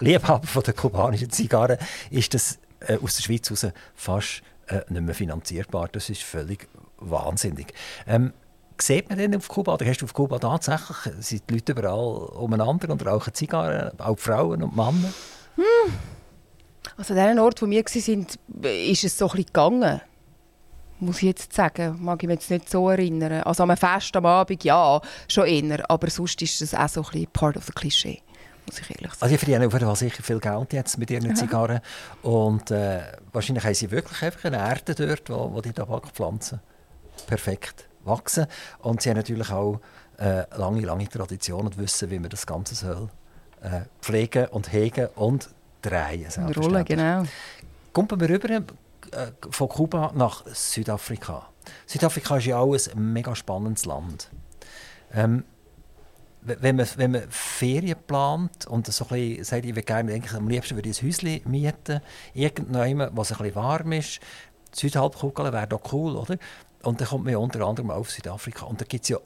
Liebhaber 0.00 0.46
von 0.46 0.62
der 0.62 0.74
kubanischen 0.74 1.30
Zigarre 1.30 1.78
ist 2.10 2.34
das 2.34 2.58
äh, 2.80 2.98
aus 3.02 3.16
der 3.16 3.22
Schweiz 3.22 3.48
heraus 3.48 3.66
fast 3.94 4.42
äh, 4.68 4.80
nicht 4.88 5.02
mehr 5.02 5.14
finanzierbar. 5.14 5.88
Das 5.92 6.08
ist 6.10 6.22
völlig 6.22 6.68
wahnsinnig. 6.98 7.74
Ähm, 8.06 8.32
sieht 8.80 9.08
man 9.08 9.18
denn 9.18 9.36
auf 9.36 9.48
Kuba, 9.48 9.74
oder 9.74 9.86
hast 9.86 10.00
du 10.00 10.06
auf 10.06 10.14
Kuba 10.14 10.38
tatsächlich, 10.38 10.96
sind 11.20 11.42
die 11.48 11.54
Leute 11.54 11.72
überall 11.72 12.28
umeinander 12.38 12.88
und 12.90 13.04
rauchen 13.04 13.34
Zigarren, 13.34 13.98
auch 14.00 14.18
Frauen 14.18 14.62
und 14.62 14.74
Männer? 14.74 15.12
Hm. 15.56 15.92
Also 16.96 17.14
an 17.14 17.36
dem 17.36 17.38
Ort, 17.44 17.60
wo 17.60 17.68
wir 17.68 17.84
waren, 17.84 18.26
ist 18.62 19.04
es 19.04 19.18
so 19.18 19.26
ein 19.26 19.30
bisschen 19.30 19.46
gegangen. 19.46 20.00
Muss 20.98 21.18
ich 21.18 21.22
jetzt 21.22 21.52
sagen, 21.52 21.96
mag 22.00 22.22
ich 22.22 22.26
mich 22.26 22.40
jetzt 22.40 22.50
nicht 22.50 22.70
so 22.70 22.88
erinnern. 22.90 23.42
Also 23.42 23.62
am 23.62 23.76
Fest 23.76 24.14
am 24.16 24.26
Abend, 24.26 24.64
ja, 24.64 25.00
schon 25.28 25.46
eher, 25.46 25.90
aber 25.90 26.10
sonst 26.10 26.40
ist 26.42 26.60
es 26.60 26.74
auch 26.74 26.88
so 26.88 27.02
ein 27.02 27.10
bisschen 27.10 27.26
part 27.32 27.56
of 27.56 27.64
the 27.66 27.72
Klischee 27.72 28.22
muss 28.70 28.80
ich 28.80 28.90
ehrlich 28.90 29.12
sagen. 29.12 29.22
Also, 29.22 29.34
auf 29.34 29.42
jeden 29.46 29.70
Fall 29.70 29.96
sicher 29.96 30.22
viel 30.22 30.40
Geld 30.40 30.72
jetzt 30.72 30.98
mit 30.98 31.10
ihren 31.10 31.34
Zigarren. 31.34 31.80
Und 32.22 32.70
äh, 32.70 33.00
wahrscheinlich 33.32 33.64
haben 33.64 33.74
sie 33.74 33.90
wirklich 33.90 34.22
einfach 34.22 34.44
eine 34.44 34.58
Erde 34.58 34.94
dort, 34.94 35.28
wo, 35.28 35.52
wo 35.54 35.60
die 35.60 35.72
Tabakpflanzen 35.72 36.60
perfekt 37.26 37.88
wachsen. 38.04 38.46
Und 38.78 39.02
sie 39.02 39.10
haben 39.10 39.16
natürlich 39.16 39.50
auch 39.50 39.80
äh, 40.18 40.44
lange, 40.56 40.82
lange 40.82 41.08
Tradition 41.08 41.66
und 41.66 41.78
wissen, 41.78 42.10
wie 42.10 42.18
man 42.18 42.30
das 42.30 42.46
Ganze 42.46 42.74
soll 42.74 43.08
äh, 43.62 43.82
pflegen 44.00 44.46
und 44.48 44.72
hegen 44.72 45.08
und 45.16 45.48
drehen. 45.82 46.26
Und 46.36 46.56
rollen, 46.56 46.84
genau. 46.84 47.24
Kommen 47.92 48.20
wir 48.20 48.28
rüber 48.28 48.48
äh, 48.50 48.62
von 49.50 49.68
Kuba 49.68 50.12
nach 50.14 50.44
Südafrika. 50.46 51.48
Südafrika 51.86 52.36
ist 52.36 52.46
ja 52.46 52.58
auch 52.58 52.74
ein 52.74 53.12
mega 53.12 53.34
spannendes 53.34 53.84
Land. 53.84 54.30
Ähm, 55.12 55.44
wenn 56.42 56.76
man, 56.76 56.86
wenn 56.96 57.10
man 57.10 57.22
Ferien 57.28 57.98
plant 58.06 58.66
und 58.66 58.86
so 58.86 59.04
ein 59.04 59.08
bisschen 59.08 59.44
sagt, 59.44 59.64
ich 59.66 59.76
würde 59.76 59.94
am 59.94 60.48
liebsten 60.48 60.76
würde 60.76 60.88
ich 60.88 61.02
ein 61.02 61.08
Häuschen 61.08 61.40
mieten, 61.50 62.00
irgendjemand, 62.34 63.16
wo 63.16 63.22
es 63.22 63.32
ein 63.32 63.38
bisschen 63.38 63.54
warm 63.56 63.92
ist, 63.92 64.20
die 64.74 64.80
Südhalbkugel 64.80 65.52
wäre 65.52 65.66
doch 65.66 65.92
cool, 65.92 66.16
oder? 66.16 66.36
Und 66.82 67.00
dann 67.00 67.08
kommt 67.08 67.24
man 67.24 67.36
unter 67.36 67.66
anderem 67.66 67.90
auf 67.90 68.10
Südafrika 68.10 68.64
und 68.64 68.80
da 68.80 68.84
gibt 68.86 69.04
es 69.04 69.10
ja 69.10 69.18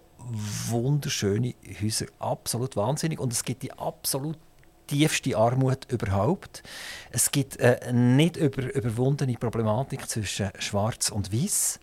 wunderschöne 0.68 1.54
Häuser, 1.80 2.06
absolut 2.18 2.76
wahnsinnig 2.76 3.20
und 3.20 3.32
es 3.32 3.44
gibt 3.44 3.62
die 3.62 3.72
absolut 3.72 4.38
tiefste 4.86 5.36
Armut 5.36 5.90
überhaupt. 5.90 6.62
Es 7.10 7.30
gibt 7.30 7.60
eine 7.60 7.98
nicht 7.98 8.36
über, 8.36 8.74
überwundene 8.74 9.34
Problematik 9.34 10.08
zwischen 10.08 10.50
Schwarz 10.58 11.10
und 11.10 11.32
Weiß. 11.32 11.78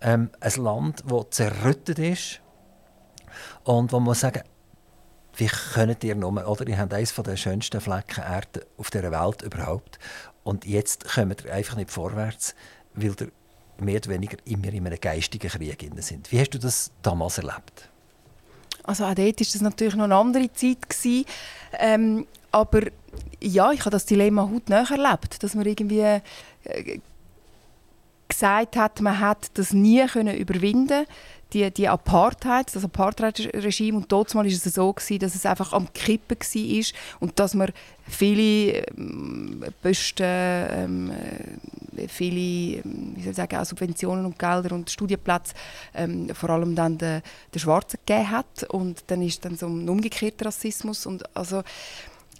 Ähm, 0.00 0.30
ein 0.40 0.52
Land, 0.62 1.04
das 1.06 1.26
zerrüttet 1.30 1.98
ist 1.98 2.40
und 3.64 3.92
wo 3.92 4.00
man 4.00 4.14
sagen 4.14 4.42
wie 5.36 5.46
könnt 5.46 6.04
ihr 6.04 6.14
nur, 6.14 6.46
oder 6.46 6.66
ihr 6.66 6.78
habt 6.78 6.92
eines 6.92 7.14
der 7.14 7.36
schönsten 7.36 7.80
Flecken 7.80 8.22
Erde 8.22 8.66
auf 8.76 8.90
dieser 8.90 9.10
Welt 9.10 9.42
überhaupt 9.42 9.98
und 10.44 10.66
jetzt 10.66 11.08
kommt 11.08 11.44
ihr 11.44 11.52
einfach 11.52 11.76
nicht 11.76 11.90
vorwärts, 11.90 12.54
weil 12.94 13.14
ihr 13.20 13.32
mehr 13.78 13.96
oder 13.96 14.10
weniger 14.10 14.36
immer 14.44 14.72
in 14.72 14.86
einem 14.86 15.00
geistigen 15.00 15.48
Krieg 15.48 15.90
sind. 15.98 16.30
Wie 16.30 16.40
hast 16.40 16.50
du 16.50 16.58
das 16.58 16.90
damals 17.02 17.38
erlebt? 17.38 17.88
Also 18.84 19.04
auch 19.04 19.14
dort 19.14 19.40
war 19.40 19.46
das 19.52 19.60
natürlich 19.60 19.94
noch 19.94 20.04
eine 20.04 20.16
andere 20.16 20.52
Zeit. 20.52 20.78
Ähm, 21.78 22.26
aber 22.50 22.82
ja, 23.40 23.72
ich 23.72 23.80
habe 23.80 23.90
das 23.90 24.06
Dilemma 24.06 24.48
heute 24.52 24.70
näher 24.70 24.90
erlebt, 24.90 25.42
dass 25.42 25.54
man 25.54 25.66
irgendwie 25.66 26.00
äh, 26.00 26.20
gesagt 28.28 28.76
hat, 28.76 29.00
man 29.00 29.18
hat 29.20 29.50
das 29.54 29.72
nie 29.72 30.04
können 30.06 30.36
überwinden 30.36 31.06
die, 31.52 31.70
die 31.70 31.88
Apartheid, 31.88 32.74
das 32.74 32.84
Apartheid-Regime. 32.84 33.98
Und 33.98 34.10
dort 34.10 34.34
war 34.34 34.44
es 34.44 34.62
so, 34.62 34.92
gewesen, 34.92 35.18
dass 35.20 35.34
es 35.34 35.46
einfach 35.46 35.72
am 35.72 35.92
Kippen 35.92 36.38
war 36.38 36.84
und 37.20 37.38
dass 37.38 37.54
man 37.54 37.72
viele 38.08 38.84
ähm, 38.96 39.64
Posten, 39.82 40.24
ähm, 40.24 41.12
äh, 41.96 42.08
viele 42.08 42.80
ähm, 42.80 43.12
wie 43.16 43.22
soll 43.22 43.34
sagen, 43.34 43.64
Subventionen 43.64 44.26
und 44.26 44.38
Gelder 44.38 44.74
und 44.74 44.90
Studienplätze 44.90 45.54
ähm, 45.94 46.28
vor 46.34 46.50
allem 46.50 46.74
dann 46.74 46.98
den, 46.98 47.22
den 47.54 47.58
Schwarzen 47.58 47.98
gegeben 48.04 48.30
hat. 48.30 48.64
Und 48.70 49.04
dann 49.06 49.22
ist 49.22 49.44
dann 49.44 49.56
so 49.56 49.66
ein 49.66 49.88
umgekehrter 49.88 50.46
Rassismus. 50.46 51.06
Und 51.06 51.24
also, 51.36 51.62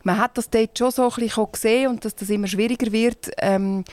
man 0.04 0.18
hat 0.18 0.36
das 0.36 0.50
dort 0.50 0.76
schon 0.76 0.90
so 0.90 1.04
ein 1.04 1.14
bisschen 1.14 1.52
gesehen 1.52 1.90
und 1.90 2.04
dass 2.04 2.14
das 2.14 2.30
immer 2.30 2.48
schwieriger 2.48 2.90
wird. 2.90 3.30
Ähm, 3.38 3.84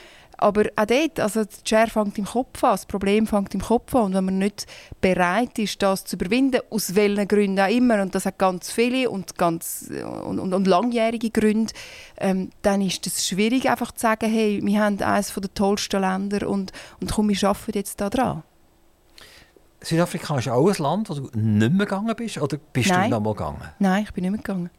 aber 0.41 0.65
auch 0.75 0.85
dort, 0.85 1.19
also 1.19 1.43
die 1.43 1.67
Schere 1.67 1.87
fängt 1.87 2.17
im 2.17 2.25
Kopf 2.25 2.63
an, 2.63 2.71
das 2.71 2.85
Problem 2.85 3.27
fängt 3.27 3.53
im 3.53 3.61
Kopf 3.61 3.93
an. 3.95 4.03
Und 4.03 4.13
wenn 4.13 4.25
man 4.25 4.37
nicht 4.37 4.65
bereit 5.01 5.59
ist, 5.59 5.81
das 5.81 6.05
zu 6.05 6.15
überwinden, 6.15 6.61
aus 6.69 6.95
welchen 6.95 7.27
Gründen 7.27 7.59
auch 7.59 7.69
immer, 7.69 8.01
und 8.01 8.15
das 8.15 8.25
hat 8.25 8.37
ganz 8.37 8.71
viele 8.71 9.09
und, 9.09 9.37
ganz, 9.37 9.91
und, 10.23 10.39
und, 10.39 10.53
und 10.53 10.67
langjährige 10.67 11.29
Gründe, 11.29 11.73
ähm, 12.17 12.49
dann 12.61 12.81
ist 12.81 13.05
es 13.05 13.27
schwierig, 13.27 13.69
einfach 13.69 13.91
zu 13.91 14.01
sagen, 14.01 14.29
hey, 14.29 14.61
wir 14.63 14.81
haben 14.81 15.01
eines 15.01 15.33
der 15.33 15.53
tollsten 15.53 16.01
Länder 16.01 16.47
und, 16.47 16.71
und 17.01 17.11
komm, 17.11 17.29
wir 17.29 17.49
arbeiten 17.49 17.77
jetzt 17.77 17.99
da 17.99 18.09
dran. 18.09 18.43
Südafrika 19.81 20.37
ist 20.37 20.49
auch 20.49 20.67
ein 20.67 20.83
Land, 20.83 21.09
wo 21.09 21.13
du 21.13 21.29
nicht 21.33 21.71
mehr 21.71 21.85
gegangen 21.85 22.13
bist? 22.15 22.37
Oder 22.37 22.57
bist 22.73 22.89
Nein. 22.89 23.09
du 23.09 23.15
noch 23.15 23.23
mal 23.23 23.33
gegangen? 23.33 23.69
Nein, 23.79 24.03
ich 24.03 24.11
bin 24.13 24.23
nicht 24.23 24.31
mehr 24.31 24.41
gegangen 24.41 24.69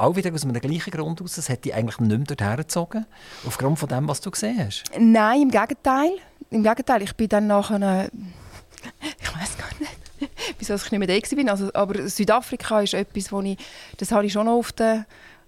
auch 0.00 0.16
wieder 0.16 0.32
aus 0.32 0.44
einem 0.44 0.60
gleichen 0.60 0.90
Grund 0.90 1.22
aus, 1.22 1.38
es 1.38 1.46
dich 1.46 1.74
eigentlich 1.74 1.98
nicht 1.98 2.10
mehr 2.10 2.18
dorthin 2.18 2.56
gezogen, 2.56 3.06
aufgrund 3.46 3.78
von 3.78 3.88
dem, 3.88 4.08
was 4.08 4.20
du 4.20 4.30
gesehen 4.30 4.58
hast? 4.64 4.84
Nein, 4.98 5.42
im 5.42 5.50
Gegenteil. 5.50 6.10
Im 6.50 6.62
Gegenteil, 6.62 7.02
ich 7.02 7.14
bin 7.14 7.28
dann 7.28 7.46
nachher... 7.46 8.10
Ich 9.20 9.36
weiß 9.36 9.58
gar 9.58 9.68
nicht, 9.78 10.32
wieso 10.58 10.74
ich 10.74 10.90
nicht 10.90 10.98
mehr 10.98 11.06
da 11.06 11.14
war. 11.14 11.50
Also, 11.50 11.70
aber 11.74 12.08
Südafrika 12.08 12.80
ist 12.80 12.94
etwas, 12.94 13.30
wo 13.30 13.42
ich, 13.42 13.58
das 13.98 14.10
habe 14.10 14.24
ich 14.24 14.32
schon 14.32 14.48
auf 14.48 14.72
der 14.72 15.04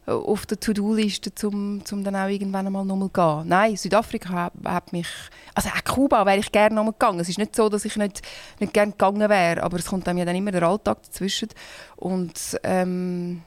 auf 0.07 0.46
der 0.46 0.59
To-Do-Liste, 0.59 1.30
um, 1.46 1.82
um 1.90 2.05
dann 2.05 2.16
auch 2.16 2.28
irgendwann 2.28 2.66
einmal 2.66 2.84
nochmal 2.84 3.09
zu 3.09 3.12
gehen. 3.12 3.48
Nein, 3.48 3.76
Südafrika 3.76 4.30
hat, 4.30 4.53
hat 4.64 4.92
mich... 4.92 5.07
Also 5.55 5.68
auch 5.68 5.84
Kuba 5.84 6.26
wäre 6.26 6.38
ich 6.38 6.50
gerne 6.50 6.74
nochmal 6.74 6.92
gegangen. 6.92 7.20
Es 7.20 7.28
ist 7.28 7.38
nicht 7.38 7.55
so, 7.55 7.68
dass 7.68 7.84
ich 7.84 7.96
nicht, 7.96 8.20
nicht 8.59 8.72
gerne 8.72 8.92
gegangen 8.92 9.28
wäre, 9.28 9.62
aber 9.62 9.78
es 9.78 9.86
kommt 9.86 10.09
einem 10.09 10.18
ja 10.18 10.24
dann 10.24 10.34
immer 10.34 10.50
der 10.50 10.64
Alltag 10.64 11.05
dazwischen. 11.05 11.50
Und 11.96 12.59
ähm, 12.64 13.42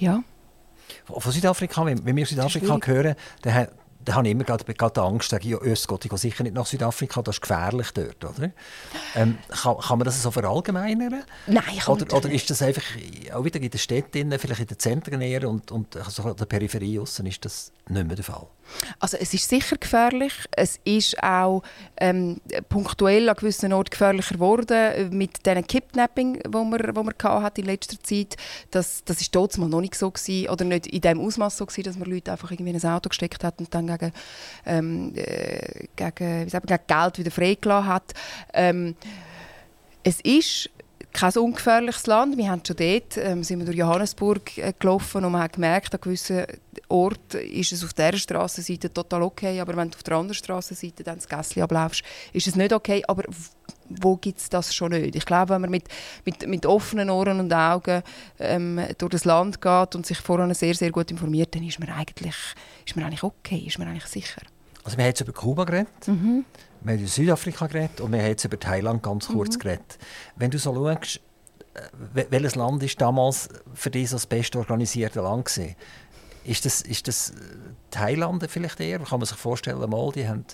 ja. 0.00 0.22
Von 1.04 1.32
Südafrika, 1.32 1.84
wenn 1.84 2.16
wir 2.16 2.26
Südafrika 2.26 2.78
hören, 2.86 3.14
dann, 3.42 3.68
dann 4.08 4.16
habe 4.16 4.28
ich 4.28 4.32
immer 4.32 4.44
gerade, 4.44 4.64
gerade 4.64 5.02
Angst, 5.02 5.28
sage 5.28 5.44
ich, 5.44 5.50
ja, 5.50 5.74
Gott, 5.86 6.02
ich 6.02 6.08
gehe 6.08 6.18
sicher 6.18 6.42
nicht 6.42 6.54
nach 6.54 6.64
Südafrika, 6.64 7.20
das 7.20 7.36
ist 7.36 7.40
gefährlich 7.42 7.90
dort, 7.92 8.24
oder? 8.24 8.50
Ähm, 9.14 9.36
kann, 9.48 9.76
kann 9.76 9.98
man 9.98 10.06
das 10.06 10.22
so 10.22 10.30
verallgemeinern? 10.30 11.24
Nein, 11.46 11.64
ich 11.76 11.86
oder, 11.86 12.16
oder 12.16 12.30
ist 12.30 12.48
das 12.48 12.62
einfach 12.62 12.82
auch 13.34 13.44
wieder 13.44 13.60
in 13.60 13.68
den 13.68 13.78
Städten, 13.78 14.32
vielleicht 14.38 14.60
in 14.62 14.66
den 14.66 14.78
Zentren 14.78 15.20
eher 15.20 15.46
und, 15.46 15.70
und 15.70 15.98
so 16.08 16.22
an 16.22 16.36
der 16.36 16.46
Peripherie 16.46 16.98
aussen 16.98 17.26
ist 17.26 17.44
das 17.44 17.70
nicht 17.88 18.06
mehr 18.06 18.16
der 18.16 18.24
Fall? 18.24 18.46
Also 18.98 19.16
es 19.18 19.32
ist 19.34 19.48
sicher 19.48 19.76
gefährlich. 19.76 20.32
Es 20.52 20.78
ist 20.84 21.22
auch 21.22 21.62
ähm, 21.98 22.40
punktuell 22.68 23.28
an 23.28 23.36
gewissen 23.36 23.72
Orten 23.72 23.90
gefährlicher 23.90 24.34
geworden 24.34 25.10
mit 25.16 25.44
diesen 25.46 25.66
Kidnapping, 25.66 26.42
wo 26.48 26.64
man, 26.64 26.80
wo 26.94 27.02
man 27.02 27.14
hat 27.22 27.58
in 27.58 27.66
letzter 27.66 28.00
Zeit. 28.02 28.36
Das, 28.70 29.02
das 29.04 29.20
ist 29.20 29.34
mal 29.34 29.68
noch 29.68 29.80
nicht 29.80 29.94
so 29.94 30.10
gewesen, 30.10 30.50
oder 30.50 30.64
nicht 30.64 30.86
in 30.86 31.00
dem 31.00 31.20
Ausmaß 31.20 31.56
so 31.56 31.66
gewesen, 31.66 31.84
dass 31.84 31.96
man 31.96 32.10
Leute 32.10 32.32
einfach 32.32 32.50
irgendwie 32.50 32.70
in 32.70 32.80
ein 32.80 32.90
Auto 32.90 33.08
gesteckt 33.08 33.44
hat 33.44 33.58
und 33.58 33.74
dann 33.74 33.86
gegen, 33.98 34.12
ähm, 34.66 35.12
äh, 35.16 35.86
gegen, 35.96 36.46
wie 36.46 36.50
sagt 36.50 36.68
man, 36.68 36.78
gegen 36.78 37.00
Geld 37.00 37.18
wieder 37.18 37.30
freigelassen 37.30 37.88
hat. 37.88 38.14
Ähm, 38.52 38.96
es 40.02 40.20
ist 40.20 40.70
kein 41.12 41.32
ungefährliches 41.36 42.06
Land. 42.06 42.36
Wir 42.36 42.50
haben 42.50 42.62
schon 42.64 42.76
dort, 42.76 43.16
ähm, 43.16 43.42
sind 43.42 43.58
wir 43.58 43.66
durch 43.66 43.76
Johannesburg 43.76 44.56
äh, 44.58 44.72
gelaufen 44.78 45.24
und 45.24 45.32
man 45.32 45.42
hat 45.42 45.54
gemerkt, 45.54 45.94
an 45.94 46.00
gewissen 46.00 46.44
Orten 46.88 47.38
ist 47.38 47.72
es 47.72 47.84
auf 47.84 47.92
dieser 47.92 48.16
Straßenseite 48.16 48.92
total 48.92 49.22
okay, 49.22 49.58
aber 49.60 49.76
wenn 49.76 49.90
du 49.90 49.96
auf 49.96 50.02
der 50.02 50.16
anderen 50.16 50.34
Straßenseite 50.34 51.02
dann 51.02 51.16
das 51.16 51.28
Gässchen 51.28 51.62
ablaufst, 51.62 52.02
ist 52.32 52.46
es 52.46 52.56
nicht 52.56 52.72
okay. 52.72 53.02
Aber 53.08 53.24
wo 53.88 54.16
gibt 54.16 54.38
es 54.38 54.48
das 54.48 54.74
schon 54.74 54.92
nicht? 54.92 55.16
Ich 55.16 55.26
glaube, 55.26 55.54
wenn 55.54 55.60
man 55.62 55.70
mit, 55.70 55.84
mit, 56.24 56.46
mit 56.46 56.66
offenen 56.66 57.10
Ohren 57.10 57.40
und 57.40 57.52
Augen 57.52 58.02
ähm, 58.38 58.80
durch 58.98 59.12
das 59.12 59.24
Land 59.24 59.60
geht 59.60 59.94
und 59.94 60.06
sich 60.06 60.18
vorher 60.18 60.52
sehr, 60.54 60.74
sehr 60.74 60.90
gut 60.90 61.10
informiert, 61.10 61.54
dann 61.54 61.62
ist 61.62 61.78
man 61.80 61.88
eigentlich, 61.90 62.36
ist 62.86 62.96
man 62.96 63.04
eigentlich 63.04 63.22
okay, 63.22 63.64
ist 63.66 63.78
man 63.78 63.88
eigentlich 63.88 64.06
sicher. 64.06 64.42
Also 64.84 64.96
wir 64.96 65.04
haben 65.04 65.10
jetzt 65.10 65.20
über 65.20 65.32
Kuba 65.32 65.64
geredet, 65.64 65.88
mhm. 66.06 66.44
wir 66.82 66.92
haben 66.92 67.00
über 67.00 67.08
Südafrika 67.08 67.66
geredet 67.66 68.00
und 68.00 68.12
wir 68.12 68.20
haben 68.20 68.28
jetzt 68.28 68.44
über 68.44 68.58
Thailand 68.58 69.02
ganz 69.02 69.28
kurz 69.28 69.56
mhm. 69.56 69.60
geredet. 69.60 69.98
Wenn 70.36 70.50
du 70.50 70.58
so 70.58 70.74
schaust, 70.74 71.20
äh, 71.74 72.24
welches 72.30 72.54
Land 72.54 72.82
ist 72.82 73.00
damals 73.00 73.48
für 73.74 73.90
dich 73.90 74.10
das 74.10 74.26
bestorganisierte 74.26 75.20
Land 75.20 75.46
gewesen? 75.46 75.76
Ist 76.44 76.64
das, 76.64 76.80
ist 76.80 77.08
das 77.08 77.30
äh, 77.30 77.34
Thailand 77.90 78.44
vielleicht 78.48 78.80
eher? 78.80 78.98
Kann 79.00 79.18
man 79.20 79.26
sich 79.26 79.36
vorstellen, 79.36 79.78
mal, 79.90 80.10
die 80.12 80.26
haben, 80.26 80.44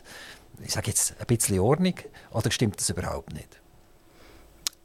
ich 0.62 0.72
sage 0.72 0.88
jetzt, 0.88 1.14
ein 1.18 1.26
bisschen 1.26 1.58
Ordnung 1.60 1.94
oder 2.30 2.50
stimmt 2.50 2.78
das 2.78 2.90
überhaupt 2.90 3.32
nicht? 3.32 3.60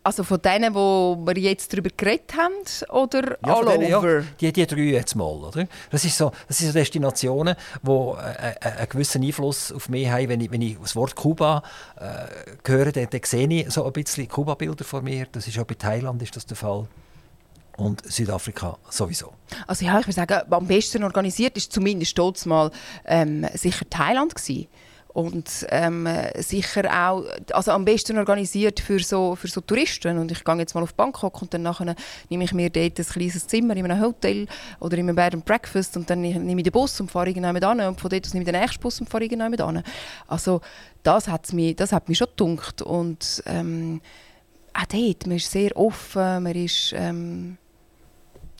Also 0.01 0.23
von 0.23 0.41
denen, 0.41 0.73
wo 0.73 1.21
wir 1.25 1.37
jetzt 1.37 1.73
darüber 1.73 1.89
geredet 1.95 2.33
haben, 2.35 2.53
oder 2.89 3.37
ja, 3.45 3.53
all 3.53 3.77
denen, 3.77 3.93
over? 3.93 4.19
Ja, 4.19 4.25
die, 4.39 4.53
die 4.53 4.65
drei 4.65 4.81
jetzt 4.81 5.13
mal, 5.15 5.25
oder? 5.25 5.67
Das, 5.91 6.05
ist 6.05 6.17
so, 6.17 6.31
das 6.47 6.57
sind 6.57 6.67
so 6.67 6.73
Destinationen, 6.73 7.55
die 7.83 7.91
äh, 7.91 8.55
äh, 8.61 8.71
einen 8.77 8.89
gewissen 8.89 9.23
Einfluss 9.23 9.73
auf 9.73 9.89
mich 9.89 10.09
haben. 10.09 10.29
Wenn 10.29 10.41
ich, 10.41 10.51
wenn 10.51 10.61
ich 10.61 10.77
das 10.79 10.95
Wort 10.95 11.15
Kuba 11.15 11.63
äh, 11.97 12.27
höre, 12.65 12.93
dann, 12.93 13.07
dann 13.09 13.21
sehe 13.23 13.47
ich 13.49 13.69
so 13.71 13.85
ein 13.85 13.91
bisschen 13.91 14.27
Kuba-Bilder 14.27 14.85
vor 14.85 15.01
mir. 15.01 15.27
Das 15.31 15.47
ist 15.47 15.59
auch 15.59 15.65
bei 15.65 15.75
Thailand 15.75 16.21
ist 16.23 16.35
das 16.35 16.45
der 16.45 16.57
Fall 16.57 16.87
und 17.75 18.01
Südafrika 18.09 18.77
sowieso. 18.89 19.33
Also 19.67 19.85
ja, 19.85 19.99
ich 19.99 20.07
würde 20.07 20.13
sagen, 20.13 20.41
am 20.49 20.67
besten 20.67 21.03
organisiert 21.03 21.57
ist 21.57 21.73
zumindest 21.73 22.17
dort 22.17 22.43
mal 22.45 22.71
ähm, 23.05 23.45
sicher 23.53 23.89
Thailand 23.89 24.33
gewesen. 24.33 24.67
Und 25.19 25.67
ähm, 25.69 26.07
sicher 26.37 26.85
auch 26.91 27.25
also 27.51 27.71
am 27.71 27.83
besten 27.83 28.17
organisiert 28.17 28.79
für 28.79 28.99
so, 28.99 29.35
für 29.35 29.47
so 29.47 29.59
Touristen 29.61 30.17
und 30.17 30.31
ich 30.31 30.43
gehe 30.43 30.55
jetzt 30.55 30.73
mal 30.75 30.83
auf 30.83 30.93
Bangkok 30.93 31.41
und 31.41 31.53
dann 31.53 31.63
nachher 31.63 31.95
nehme 32.29 32.45
ich 32.45 32.53
mir 32.53 32.69
dort 32.69 32.97
ein 32.97 33.05
kleines 33.05 33.45
Zimmer 33.45 33.75
in 33.75 33.85
einem 33.85 34.01
Hotel 34.01 34.47
oder 34.79 34.97
in 34.97 35.09
einem 35.09 35.15
Bed 35.15 35.33
and 35.33 35.45
Breakfast 35.45 35.97
und 35.97 36.09
dann 36.09 36.21
nehme 36.21 36.61
ich 36.61 36.63
den 36.63 36.71
Bus 36.71 36.99
und 37.01 37.11
fahre 37.11 37.27
irgendjemand 37.27 37.63
an 37.65 37.81
und 37.81 37.99
von 37.99 38.09
dort 38.09 38.33
nehme 38.33 38.43
ich 38.43 38.51
den 38.51 38.59
nächsten 38.59 38.79
Bus 38.79 39.01
und 39.01 39.09
fahre 39.09 39.25
irgendjemand 39.25 39.61
an. 39.61 39.83
Also 40.27 40.61
das, 41.03 41.27
hat's 41.27 41.51
mich, 41.51 41.75
das 41.75 41.91
hat 41.91 42.07
mich 42.07 42.17
schon 42.17 42.29
gedunkt 42.29 42.81
und 42.81 43.43
ähm, 43.45 44.01
auch 44.73 44.85
dort, 44.85 45.27
man 45.27 45.37
ist 45.37 45.51
sehr 45.51 45.75
offen, 45.75 46.43
man 46.43 46.55
ist 46.55 46.93
ähm, 46.95 47.57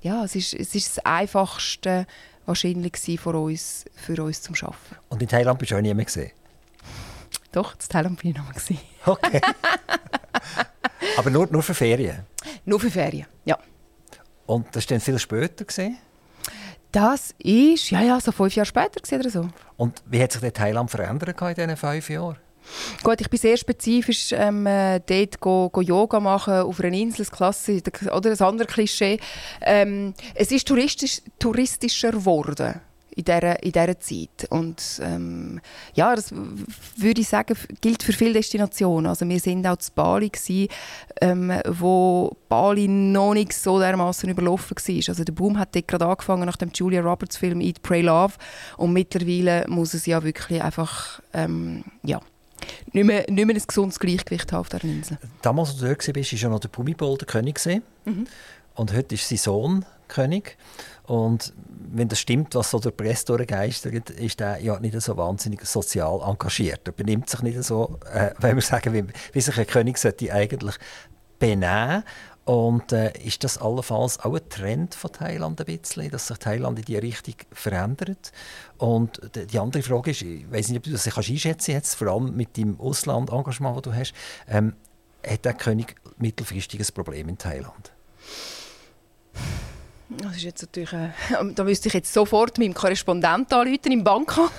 ja, 0.02 0.24
es 0.24 0.36
ist, 0.36 0.54
es 0.54 0.76
ist 0.76 0.98
das 0.98 1.06
Einfachste 1.06 2.06
wahrscheinlich 2.46 2.98
für 2.98 3.38
uns, 3.38 3.86
für 3.96 4.24
uns 4.24 4.42
zum 4.42 4.56
Arbeiten. 4.56 4.76
Und 5.10 5.22
in 5.22 5.28
Thailand 5.28 5.60
bist 5.60 5.72
du 5.72 5.78
auch 5.78 5.82
nie 5.82 5.94
mehr 5.94 6.06
gesehen? 6.06 6.32
Doch, 7.52 7.74
in 7.74 7.80
Thailand 7.90 8.22
bin 8.22 8.32
ich 8.32 8.38
noch 8.38 8.46
mal. 8.46 8.54
Okay. 9.06 9.42
Aber 11.18 11.30
nur, 11.30 11.48
nur 11.48 11.64
für 11.64 11.74
Ferien? 11.74 12.26
Nur 12.66 12.80
für 12.80 12.92
Ferien, 12.92 13.26
ja. 13.46 13.58
Und 14.46 14.68
das 14.68 14.84
ist 14.84 14.92
dann 14.92 15.00
viel 15.00 15.18
später 15.18 15.66
gesehen? 15.66 15.98
Das 16.92 17.34
ist, 17.38 17.92
ja, 17.92 18.02
ja, 18.02 18.20
so 18.20 18.32
fünf 18.32 18.56
Jahre 18.56 18.66
später 18.66 19.00
oder 19.20 19.30
so. 19.30 19.48
Und 19.78 20.02
wie 20.08 20.22
hat 20.22 20.32
sich 20.32 20.42
der 20.42 20.54
Thailand 20.54 20.90
verändert 20.90 21.40
in 21.42 21.54
diesen 21.54 21.78
fünf 21.78 22.10
Jahren? 22.10 22.38
Gut, 23.04 23.22
ich 23.22 23.30
bin 23.30 23.40
sehr 23.40 23.58
spezifisch 23.58 24.32
ähm, 24.32 24.66
äh, 24.66 25.00
dort 25.00 25.40
go, 25.40 25.70
go 25.70 25.82
Yoga 25.82 26.20
machen 26.20 26.54
auf 26.54 26.80
einer 26.80 26.96
Insel, 26.96 27.26
das 27.26 27.32
Klasse, 27.32 27.82
oder 28.14 28.32
ein 28.32 28.40
anderes 28.40 28.72
Klischee. 28.72 29.20
Ähm, 29.62 30.14
es 30.36 30.52
ist 30.52 30.68
touristisch, 30.68 31.22
touristischer 31.40 32.12
geworden 32.12 32.82
in 33.20 33.26
dieser, 33.26 33.62
in 33.64 33.72
dieser 33.72 34.00
Zeit. 34.00 34.48
Und 34.50 34.82
ähm, 35.02 35.60
ja, 35.94 36.16
das 36.16 36.32
würde 36.32 37.22
ich 37.22 37.28
sagen, 37.28 37.56
gilt 37.82 38.02
für 38.02 38.14
viele 38.14 38.34
Destinationen. 38.34 39.08
Also 39.08 39.28
wir 39.28 39.40
sind 39.40 39.68
auch 39.68 39.78
zu 39.78 39.92
Bali, 39.94 40.30
gewesen, 40.30 40.70
ähm, 41.22 41.52
wo 41.68 42.36
Bali 42.48 42.88
noch 42.88 43.34
nicht 43.34 43.54
so 43.54 43.80
dermaßen 43.80 44.30
überlaufen 44.30 44.78
war. 44.78 45.10
Also 45.10 45.24
der 45.24 45.34
Boom 45.34 45.60
hat 45.60 45.76
dort 45.76 45.88
gerade 45.88 46.06
angefangen 46.06 46.46
nach 46.46 46.58
dem 46.58 46.72
Julia 46.74 47.02
Roberts 47.02 47.38
Film 47.38 47.62
«Eat, 47.62 47.82
Pray, 47.82 48.02
Love» 48.02 48.34
und 48.78 48.94
mittlerweile 48.94 49.66
muss 49.68 49.94
es 49.94 50.06
ja 50.06 50.24
wirklich 50.24 50.64
einfach, 50.64 51.22
ähm, 51.34 51.84
ja, 52.04 52.22
nicht 52.94 53.06
mehr, 53.06 53.26
nicht 53.30 53.46
mehr 53.46 53.56
ein 53.56 53.64
gesundes 53.66 54.00
Gleichgewicht 54.00 54.52
haben 54.52 54.62
auf 54.62 54.70
dieser 54.70 54.84
Insel. 54.84 55.18
Damals, 55.42 55.70
als 55.70 55.80
du 55.80 55.86
dort 55.86 56.16
warst, 56.16 56.34
war 56.34 56.40
ja 56.40 56.50
noch 56.50 56.60
der 56.60 56.70
Bumibol 56.70 57.18
der 57.18 57.28
König. 57.28 57.60
Mhm. 58.06 58.28
Und 58.80 58.94
heute 58.94 59.16
ist 59.16 59.28
sein 59.28 59.38
Sohn 59.38 59.86
König. 60.08 60.58
Und 61.04 61.54
wenn 61.92 62.08
das 62.08 62.22
stimmt, 62.22 62.56
was 62.56 62.72
so 62.72 62.80
der 62.80 62.92
Presse 62.92 63.26
durchgeistert, 63.26 64.10
ist 64.12 64.40
er 64.40 64.58
ja 64.62 64.80
nicht 64.80 65.00
so 65.02 65.18
wahnsinnig 65.18 65.66
sozial 65.66 66.22
engagiert. 66.26 66.88
Er 66.88 66.94
benimmt 66.94 67.30
sich 67.30 67.42
nicht 67.42 67.62
so, 67.62 68.00
äh, 68.14 68.32
wenn 68.40 68.56
wir 68.56 68.62
sagen, 68.62 68.94
wie, 68.94 69.04
wie 69.34 69.42
sich 69.42 69.58
ein 69.58 69.68
König 69.68 69.98
sollte 69.98 70.32
eigentlich 70.32 70.76
benehmen 71.40 72.06
und 72.46 72.94
äh, 72.94 73.12
ist 73.22 73.44
das 73.44 73.58
allenfalls 73.58 74.18
auch 74.22 74.34
ein 74.34 74.48
Trend 74.48 74.96
von 74.96 75.12
Thailand 75.12 75.60
ein 75.60 75.66
bisschen, 75.66 76.10
dass 76.10 76.28
sich 76.28 76.38
Thailand 76.38 76.80
in 76.80 76.86
diese 76.86 77.02
Richtung 77.02 77.36
verändert? 77.52 78.32
Und 78.78 79.20
die 79.52 79.60
andere 79.60 79.84
Frage 79.84 80.12
ist, 80.12 80.22
ich 80.22 80.50
weiß 80.50 80.70
nicht, 80.70 80.78
ob 80.78 80.84
du 80.84 80.92
das 80.92 81.06
einschätzen 81.06 81.74
kannst, 81.74 81.96
vor 81.96 82.08
allem 82.08 82.34
mit 82.34 82.56
dem 82.56 82.80
Auslandengagement, 82.80 83.76
das 83.76 83.84
du 83.84 83.94
hast, 83.94 84.14
ähm, 84.48 84.74
hat 85.28 85.44
der 85.44 85.54
König 85.54 85.98
mittelfristig 86.18 86.80
ein 86.80 86.94
Problem 86.94 87.28
in 87.28 87.38
Thailand? 87.38 87.92
Das 90.10 90.36
ist 90.36 90.44
jetzt 90.44 90.62
natürlich, 90.64 90.94
äh, 90.94 91.10
da 91.56 91.64
müsste 91.64 91.88
ich 91.88 91.94
jetzt 91.94 92.12
sofort 92.14 92.58
meinem 92.58 92.74
Korrespondenten 92.74 93.58
anrufen 93.58 93.92
im 93.92 94.04
Bankhaus. 94.04 94.52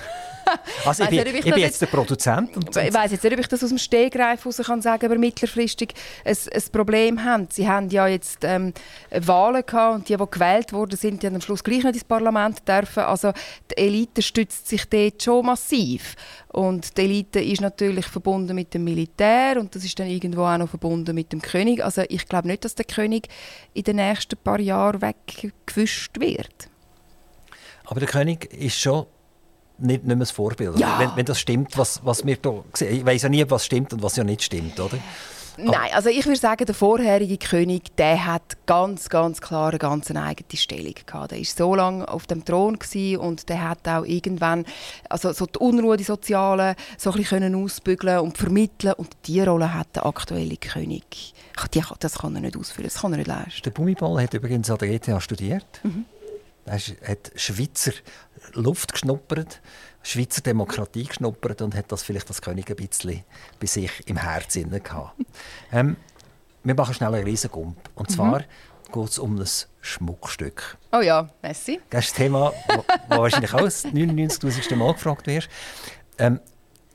Also 0.84 1.05
ich, 1.05 1.11
bin, 1.11 1.26
ich, 1.26 1.34
ich 1.34 1.44
bin 1.44 1.59
jetzt, 1.59 1.80
der 1.80 1.86
Produzent. 1.86 2.57
Und, 2.57 2.76
ich 2.76 2.94
weiß 2.94 3.12
jetzt 3.12 3.22
nicht, 3.22 3.32
ob 3.32 3.40
ich 3.40 3.48
das 3.48 3.62
aus 3.62 3.68
dem 3.68 3.78
Stegreif 3.78 4.44
heraus 4.44 4.57
kann 4.59 4.82
sagen, 4.82 5.05
aber 5.05 5.18
mittelfristig 5.18 5.94
ein, 6.24 6.36
ein 6.53 6.62
Problem 6.72 7.24
haben. 7.24 7.48
Sie 7.51 7.68
haben 7.68 7.88
ja 7.90 8.07
jetzt 8.07 8.38
ähm, 8.42 8.72
Wahlen 9.11 9.64
gehabt 9.64 9.94
und 9.94 10.09
die, 10.09 10.16
die 10.16 10.30
gewählt 10.30 10.72
wurden, 10.72 10.96
sind, 10.96 11.22
die 11.22 11.26
am 11.26 11.40
Schluss 11.40 11.62
gleich 11.62 11.84
nicht 11.84 11.94
ins 11.94 12.05
Parlament 12.05 12.66
dürfen. 12.66 13.05
Also 13.05 13.32
die 13.70 13.76
Elite 13.76 14.22
stützt 14.22 14.68
sich 14.68 14.88
dort 14.88 15.22
schon 15.22 15.46
massiv. 15.46 16.16
Und 16.48 16.96
die 16.96 17.03
Elite 17.03 17.40
ist 17.40 17.61
natürlich 17.61 18.07
verbunden 18.07 18.55
mit 18.55 18.74
dem 18.74 18.84
Militär 18.84 19.59
und 19.59 19.74
das 19.74 19.84
ist 19.84 19.98
dann 19.98 20.09
irgendwo 20.09 20.42
auch 20.42 20.59
noch 20.59 20.68
verbunden 20.68 21.14
mit 21.14 21.32
dem 21.32 21.42
König. 21.42 21.84
Also 21.84 22.03
ich 22.09 22.26
glaube 22.26 22.48
nicht, 22.48 22.64
dass 22.64 22.74
der 22.74 22.86
König 22.86 23.28
in 23.74 23.84
den 23.84 23.96
nächsten 23.96 24.36
paar 24.36 24.61
Jahren 24.61 25.01
weggewischt 25.01 26.18
wird. 26.18 26.68
Aber 27.84 28.01
der 28.01 28.09
König 28.09 28.53
ist 28.53 28.78
schon 28.78 29.07
nicht, 29.81 30.05
nicht 30.05 30.07
mehr 30.07 30.16
das 30.16 30.31
Vorbild. 30.31 30.78
Ja. 30.78 30.99
Wenn, 30.99 31.11
wenn, 31.16 31.26
das 31.26 31.39
stimmt, 31.41 31.76
was, 31.76 32.01
was 32.05 32.24
wir 32.24 32.37
hier 32.43 32.64
sehen. 32.74 32.97
Ich 32.97 33.07
weiß 33.07 33.22
ja 33.22 33.28
nie, 33.28 33.45
was 33.49 33.64
stimmt 33.64 33.93
und 33.93 34.03
was 34.03 34.16
ja 34.16 34.24
nicht 34.24 34.43
stimmt, 34.43 34.78
oder? 34.81 34.99
Nein, 35.62 35.91
also 35.93 36.09
ich 36.09 36.24
würde 36.24 36.39
sagen, 36.39 36.64
der 36.64 36.74
vorherige 36.74 37.37
König, 37.37 37.95
der 37.97 38.24
hat 38.24 38.57
ganz, 38.66 39.09
ganz 39.09 39.41
klar 39.41 39.70
eine 39.70 39.78
ganz 39.78 40.11
eigene 40.11 40.45
Stellung 40.55 40.95
gehabt. 40.95 41.33
Der 41.33 41.39
war 41.39 41.45
so 41.45 41.74
lange 41.74 42.09
auf 42.09 42.26
dem 42.26 42.45
Thron 42.45 42.78
und 43.18 43.49
der 43.49 43.68
hat 43.68 43.87
auch 43.87 44.05
irgendwann 44.05 44.64
also 45.09 45.33
so 45.33 45.47
die 45.47 45.59
Unruhe, 45.59 45.97
die 45.97 46.05
soziale, 46.05 46.76
so 46.97 47.11
ein 47.11 47.18
bisschen 47.18 47.55
ausbügeln 47.55 48.20
und 48.20 48.39
vermitteln 48.39 48.95
und 48.97 49.11
diese 49.26 49.47
Rolle 49.47 49.74
hat 49.74 49.97
der 49.97 50.07
aktuelle 50.07 50.57
König. 50.57 51.35
Die, 51.74 51.83
das 51.99 52.18
kann 52.18 52.35
er 52.37 52.41
nicht 52.41 52.57
ausfüllen, 52.57 52.89
das 52.89 53.03
kann 53.03 53.12
er 53.12 53.18
nicht 53.18 53.26
leisten. 53.26 53.62
Der 53.64 53.70
Bumiball 53.70 54.22
hat 54.22 54.33
übrigens 54.33 54.70
an 54.70 54.78
der 54.78 54.91
ETH 54.91 55.22
studiert. 55.22 55.81
Mhm. 55.83 56.07
Er 56.64 56.78
hat 56.78 57.32
Schweizer 57.34 57.92
Luft 58.54 58.92
geschnuppert, 58.92 59.61
Schweizer 60.02 60.40
Demokratie 60.40 61.04
geschnuppert 61.04 61.62
und 61.62 61.74
hat 61.74 61.90
das 61.92 62.02
vielleicht 62.02 62.30
das 62.30 62.40
König 62.40 62.70
ein 62.70 62.76
bisschen 62.76 63.24
bei 63.58 63.66
sich 63.66 63.90
im 64.06 64.16
Herzen 64.16 64.70
gehabt. 64.70 65.14
ähm, 65.72 65.96
wir 66.62 66.74
machen 66.74 66.94
schnell 66.94 67.14
einen 67.14 67.24
riesen 67.24 67.50
Gump. 67.50 67.76
Und 67.94 68.11
mhm. 68.11 68.14
zwar 68.14 68.40
mhm. 68.40 68.92
geht 68.92 69.08
es 69.08 69.18
um 69.18 69.38
ein 69.38 69.48
Schmuckstück. 69.80 70.78
Oh 70.92 71.00
ja, 71.00 71.28
merci. 71.42 71.80
Das 71.90 72.04
ist 72.04 72.11
das 72.11 72.16
Thema, 72.16 72.52
das 72.68 73.18
wahrscheinlich 73.18 73.54
auch 73.54 73.61
das 73.61 73.84
99'000. 73.84 74.76
Mal 74.76 74.92
gefragt 74.92 75.26
wirst. 75.26 75.48
Ähm, 76.18 76.40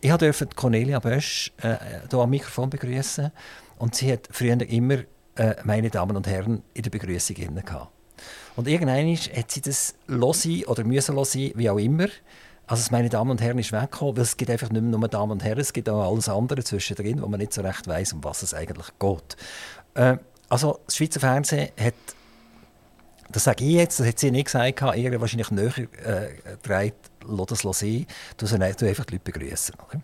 ich 0.01 0.15
durfte 0.15 0.47
Cornelia 0.47 0.99
Bösch 0.99 1.51
äh, 1.57 1.77
hier 2.09 2.19
am 2.19 2.29
Mikrofon 2.29 2.69
begrüßen 2.69 3.31
und 3.79 3.95
sie 3.95 4.11
hat 4.11 4.27
früher 4.31 4.61
immer 4.69 4.99
äh, 5.35 5.55
«Meine 5.63 5.89
Damen 5.89 6.15
und 6.15 6.27
Herren» 6.27 6.63
in 6.73 6.83
der 6.83 6.91
Begrüßung 6.91 7.35
gehabt. 7.35 7.94
Und 8.55 8.67
irgendwann 8.67 9.15
hat 9.15 9.51
sie 9.51 9.61
das 9.61 9.95
losen 10.07 10.65
oder 10.65 10.83
müssen 10.83 11.15
losen, 11.15 11.51
wie 11.55 11.69
auch 11.69 11.77
immer. 11.77 12.07
Also 12.67 12.87
meine 12.91 13.09
Damen 13.09 13.31
und 13.31 13.41
Herren 13.41 13.59
ist 13.59 13.71
weggekommen, 13.71 14.17
weil 14.17 14.23
es 14.23 14.37
gibt 14.37 14.49
einfach 14.49 14.69
nicht 14.69 14.81
mehr 14.81 14.97
nur 14.97 15.07
Damen 15.07 15.33
und 15.33 15.43
Herren, 15.43 15.59
es 15.59 15.71
gibt 15.71 15.87
auch 15.87 16.09
alles 16.09 16.29
andere 16.29 16.63
zwischendrin, 16.63 17.21
wo 17.21 17.27
man 17.27 17.39
nicht 17.39 17.53
so 17.53 17.61
recht 17.61 17.87
weiß, 17.87 18.13
um 18.13 18.23
was 18.23 18.41
es 18.41 18.53
eigentlich 18.53 18.87
geht. 18.97 19.37
Äh, 19.93 20.17
also 20.49 20.79
das 20.85 20.95
Schweizer 20.95 21.19
Fernsehen 21.19 21.69
hat, 21.79 21.93
das 23.29 23.43
sage 23.43 23.63
ich 23.65 23.73
jetzt, 23.73 23.99
das 23.99 24.07
hat 24.07 24.19
sie 24.19 24.31
nicht 24.31 24.45
gesagt, 24.45 24.81
eher 24.81 25.21
wahrscheinlich 25.21 25.51
näher 25.51 25.77
äh, 25.77 26.57
dreht, 26.63 26.95
lass 27.27 27.47
das 27.47 27.79
sein, 27.79 28.05
du 28.37 28.45
einfach 28.55 29.05
die 29.05 29.13
Leute 29.13 29.19
begrüßen. 29.19 29.75
Oder? 29.87 30.01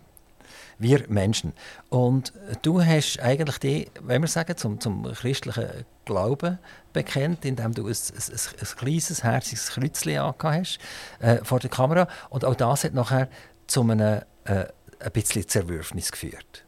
wir 0.82 1.04
Menschen. 1.08 1.52
Und 1.88 2.32
du 2.62 2.82
hast 2.84 3.20
eigentlich 3.20 3.58
die, 3.58 3.86
wenn 4.00 4.22
wir 4.22 4.28
sagen, 4.28 4.56
zum, 4.56 4.80
zum 4.80 5.04
christlichen 5.12 5.84
Glauben 6.04 6.58
bekennt, 6.92 7.44
indem 7.44 7.74
du 7.74 7.86
ein, 7.86 7.92
ein, 7.92 8.40
ein 8.60 8.76
kleines, 8.76 9.22
herziges 9.22 9.68
Kreuzchen 9.70 10.18
hast 10.18 10.78
äh, 11.20 11.44
vor 11.44 11.60
der 11.60 11.70
Kamera. 11.70 12.08
Und 12.30 12.44
auch 12.44 12.54
das 12.54 12.84
hat 12.84 12.94
nachher 12.94 13.28
zu 13.66 13.82
einem 13.82 14.22
äh, 14.44 14.66
ein 15.00 15.12
bisschen 15.12 15.46
Zerwürfnis 15.48 16.12
geführt. 16.12 16.64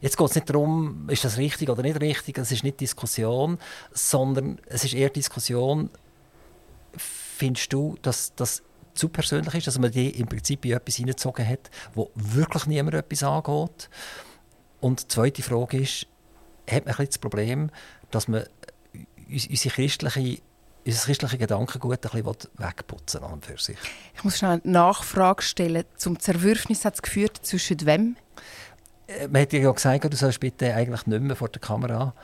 Jetzt 0.00 0.16
geht 0.16 0.28
es 0.28 0.34
nicht 0.34 0.50
darum, 0.50 1.08
ist 1.08 1.24
das 1.24 1.38
richtig 1.38 1.68
oder 1.68 1.82
nicht 1.82 2.00
richtig, 2.00 2.38
es 2.38 2.52
ist 2.52 2.64
nicht 2.64 2.80
Diskussion, 2.80 3.58
sondern 3.92 4.60
es 4.66 4.84
ist 4.84 4.94
eher 4.94 5.10
Diskussion, 5.10 5.90
findest 6.96 7.72
du, 7.72 7.96
dass 8.02 8.34
das 8.34 8.62
zu 8.94 9.08
persönlich 9.08 9.54
ist, 9.54 9.66
dass 9.66 9.78
man 9.78 9.90
die 9.90 10.10
im 10.10 10.26
Prinzip 10.26 10.64
in 10.64 10.72
etwas 10.72 10.96
hineingezogen 10.96 11.46
hat, 11.46 11.70
wo 11.94 12.10
wirklich 12.14 12.66
niemand 12.66 12.94
etwas 12.94 13.22
angeht. 13.22 13.90
Und 14.80 15.02
die 15.02 15.08
zweite 15.08 15.42
Frage 15.42 15.78
ist, 15.78 16.06
hat 16.70 16.86
man 16.86 16.94
ein 16.94 17.06
das 17.06 17.18
Problem, 17.18 17.70
dass 18.10 18.28
man 18.28 18.44
unsere 19.34 19.74
christliche 19.74 20.38
unser 20.86 21.04
christliches 21.06 21.38
Gedankengut 21.38 22.04
ein 22.04 22.22
bisschen 22.22 22.50
wegputzen 22.58 23.22
an 23.22 23.40
für 23.40 23.58
sich. 23.58 23.78
Ich 24.14 24.22
muss 24.22 24.38
schnell 24.38 24.60
eine 24.62 24.72
Nachfrage 24.72 25.42
stellen. 25.42 25.84
Zum 25.96 26.20
Zerwürfnis 26.20 26.84
hat 26.84 26.94
es 26.94 27.02
geführt 27.02 27.40
zwischen 27.42 27.86
wem? 27.86 28.16
Äh, 29.06 29.28
man 29.28 29.42
hat 29.42 29.52
dir 29.52 29.60
ja 29.60 29.70
gesagt, 29.70 30.04
du 30.04 30.16
sollst 30.16 30.40
bitte 30.40 30.74
eigentlich 30.74 31.06
nicht 31.06 31.22
mehr 31.22 31.36
vor 31.36 31.48
der 31.48 31.60
Kamera 31.60 32.14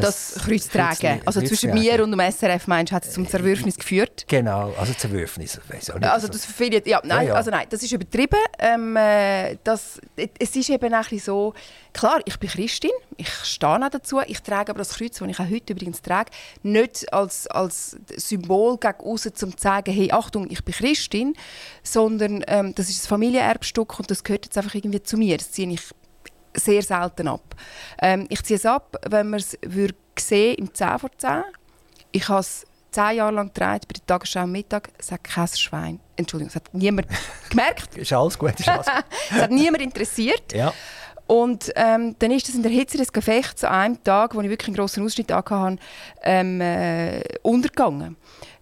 das 0.00 0.34
Kreuz 0.34 0.68
tragen. 0.68 1.20
Also 1.24 1.40
zwischen 1.42 1.72
mir 1.74 2.02
und 2.02 2.10
dem 2.10 2.20
SRF 2.20 2.66
meinst 2.66 2.92
du, 2.92 2.96
hat 2.96 3.04
es 3.04 3.12
zum 3.12 3.28
Zerwürfnis 3.28 3.76
geführt? 3.76 4.24
Genau, 4.28 4.72
also 4.78 4.92
Zerwürfnis, 4.92 5.60
weiß 5.68 5.90
auch 5.90 5.98
nicht. 5.98 6.10
Also 6.10 6.28
das 6.28 6.44
viele, 6.44 6.86
ja, 6.86 7.00
nein, 7.04 7.26
ja, 7.26 7.32
ja. 7.32 7.34
also 7.34 7.50
nein, 7.50 7.66
das 7.70 7.82
ist 7.82 7.92
übertrieben. 7.92 8.38
Ähm, 8.58 8.96
äh, 8.96 9.56
das, 9.64 10.00
es 10.38 10.56
ist 10.56 10.70
eben 10.70 10.92
ein 10.92 11.18
so, 11.18 11.54
klar, 11.92 12.20
ich 12.24 12.38
bin 12.38 12.50
Christin, 12.50 12.90
ich 13.16 13.28
stehe 13.28 13.72
auch 13.72 13.90
dazu, 13.90 14.20
ich 14.26 14.40
trage 14.42 14.70
aber 14.70 14.78
das 14.78 14.90
Kreuz, 14.90 15.18
das 15.18 15.28
ich 15.28 15.40
auch 15.40 15.50
heute 15.50 15.72
übrigens 15.72 16.02
trage, 16.02 16.30
nicht 16.62 17.12
als, 17.12 17.46
als 17.46 17.96
Symbol 18.16 18.78
gegen 18.78 19.00
außen, 19.00 19.32
um 19.42 19.56
zu 19.56 19.62
sagen, 19.62 19.92
hey, 19.92 20.10
Achtung, 20.12 20.50
ich 20.50 20.64
bin 20.64 20.74
Christin, 20.74 21.34
sondern 21.82 22.44
ähm, 22.46 22.74
das 22.74 22.90
ist 22.90 23.04
ein 23.04 23.08
Familienerbstück 23.08 23.98
und 23.98 24.10
das 24.10 24.24
gehört 24.24 24.46
jetzt 24.46 24.56
einfach 24.58 24.74
irgendwie 24.74 25.02
zu 25.02 25.16
mir. 25.16 25.36
Das 25.38 25.52
ziehe 25.52 25.68
ich 25.70 25.80
sehr 26.56 26.82
selten 26.82 27.28
ab. 27.28 27.54
Ähm, 28.00 28.26
ich 28.28 28.42
ziehe 28.42 28.56
es 28.56 28.66
ab, 28.66 28.96
wenn 29.08 29.30
man 29.30 29.40
es 29.40 29.58
sehen 30.18 30.56
im 30.56 30.74
10 30.74 30.98
vor 30.98 31.10
10. 31.16 31.42
Ich 32.12 32.28
habe 32.28 32.40
es 32.40 32.66
zehn 32.96 33.16
Jahre 33.16 33.32
lang 33.32 33.48
getragen, 33.48 33.80
bei 33.86 33.92
der 33.92 34.06
Tagesschau 34.06 34.40
am 34.40 34.52
Mittag, 34.52 34.88
es 34.98 35.12
hat 35.12 35.22
kein 35.22 35.48
Schwein. 35.48 36.00
Entschuldigung, 36.16 36.48
es 36.48 36.56
hat 36.56 36.72
niemand 36.72 37.08
gemerkt. 37.50 37.96
ist 37.96 38.12
alles 38.12 38.38
gut, 38.38 38.58
ist 38.58 38.68
alles 38.68 38.86
gut. 38.94 39.04
es 39.30 39.42
hat 39.42 39.50
niemand 39.50 39.82
interessiert. 39.82 40.52
Ja. 40.54 40.72
Und 41.26 41.72
ähm, 41.74 42.14
dann 42.18 42.30
ist 42.30 42.48
das 42.48 42.54
in 42.54 42.62
der 42.62 42.70
Hitze 42.70 42.96
des 42.96 43.12
Gefechts 43.12 43.64
an 43.64 43.74
einem 43.74 44.04
Tag, 44.04 44.34
wo 44.34 44.40
ich 44.40 44.48
wirklich 44.48 44.68
einen 44.68 44.76
grossen 44.76 45.04
Ausschnitt 45.04 45.32
hatte, 45.32 45.76
ähm, 46.22 46.60
äh, 46.60 47.20
untergegangen. 47.42 48.16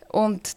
Und 0.08 0.56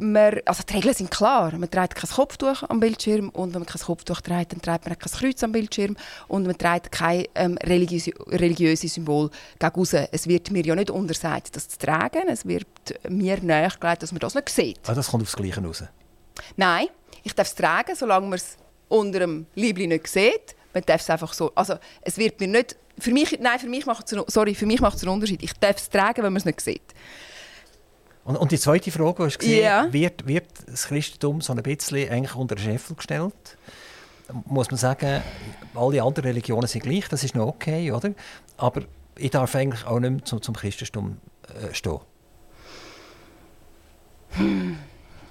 man, 0.00 0.40
also 0.44 0.62
die 0.68 0.74
Regeln 0.74 0.94
sind 0.94 1.10
klar. 1.10 1.52
Man 1.56 1.70
trägt 1.70 1.94
kein 1.94 2.10
Kopftuch 2.10 2.62
am 2.68 2.80
Bildschirm 2.80 3.28
und 3.30 3.54
wenn 3.54 3.60
man 3.60 3.66
kein 3.66 3.80
Kopftuch 3.80 4.20
trägt, 4.20 4.52
dann 4.52 4.62
trägt 4.62 4.86
man 4.86 4.98
kein 4.98 5.12
Kreuz 5.12 5.42
am 5.42 5.52
Bildschirm 5.52 5.96
und 6.28 6.46
man 6.46 6.56
trägt 6.56 6.92
kein 6.92 7.26
ähm, 7.34 7.58
religiöse, 7.62 8.12
religiöse 8.28 8.88
Symbol 8.88 9.30
gegen 9.58 9.74
raus. 9.74 9.94
Es 9.94 10.26
wird 10.26 10.50
mir 10.50 10.64
ja 10.64 10.74
nicht 10.74 10.90
untersagt, 10.90 11.54
das 11.54 11.68
zu 11.68 11.78
tragen. 11.78 12.28
Es 12.28 12.46
wird 12.46 12.66
mir 13.08 13.42
nahegelegt, 13.42 14.02
dass 14.02 14.12
man 14.12 14.20
das 14.20 14.34
nicht 14.34 14.48
sieht. 14.48 14.80
Ah, 14.86 14.94
das 14.94 15.08
kommt 15.08 15.22
aufs 15.22 15.36
Gleiche 15.36 15.62
raus? 15.62 15.84
Nein, 16.56 16.86
ich 17.22 17.34
darf 17.34 17.48
es 17.48 17.54
tragen, 17.54 17.94
solange 17.94 18.26
man 18.26 18.36
es 18.38 18.56
unter 18.88 19.20
dem 19.20 19.46
Liebling 19.54 19.90
nicht 19.90 20.06
sieht. 20.06 20.56
Man 20.72 20.82
darf 20.86 21.00
es 21.00 21.10
einfach 21.10 21.32
so. 21.32 21.52
Also, 21.54 21.74
es 22.02 22.16
wird 22.16 22.40
mir 22.40 22.48
nicht. 22.48 22.76
Für 22.98 23.12
mich, 23.12 23.38
nein, 23.40 23.58
für 23.58 23.68
mich 23.68 23.86
macht 23.86 24.12
es, 24.12 24.24
sorry, 24.26 24.54
für 24.54 24.66
mich 24.66 24.80
macht 24.80 24.96
es 24.96 25.02
einen 25.02 25.12
Unterschied. 25.12 25.42
Ich 25.42 25.54
darf 25.54 25.76
es 25.76 25.88
tragen, 25.88 26.22
wenn 26.22 26.32
man 26.32 26.36
es 26.36 26.44
nicht 26.44 26.60
sieht. 26.60 26.82
Und, 28.24 28.36
und 28.36 28.52
die 28.52 28.58
zweite 28.58 28.90
Frage, 28.90 29.26
gesehen, 29.28 29.62
Ja. 29.64 29.92
wird, 29.92 30.26
wird 30.26 30.46
das 30.66 30.86
Christentum 30.88 31.40
so 31.40 31.52
ein 31.52 31.62
bisschen 31.62 32.08
eigentlich 32.10 32.34
unter 32.34 32.54
den 32.54 32.64
Scheffel 32.64 32.96
gestellt? 32.96 33.56
Muss 34.44 34.70
man 34.70 34.78
sagen, 34.78 35.22
alle 35.74 36.02
anderen 36.02 36.26
Religionen 36.28 36.66
sind 36.68 36.82
gleich, 36.82 37.08
das 37.08 37.24
ist 37.24 37.34
noch 37.34 37.46
okay, 37.48 37.90
oder? 37.90 38.12
Aber 38.56 38.82
ich 39.16 39.30
darf 39.30 39.54
eigentlich 39.56 39.84
auch 39.86 39.98
nicht 39.98 40.10
mehr 40.10 40.24
zum, 40.24 40.40
zum 40.42 40.54
Christentum 40.54 41.16
äh, 41.48 41.74
stehen. 41.74 41.98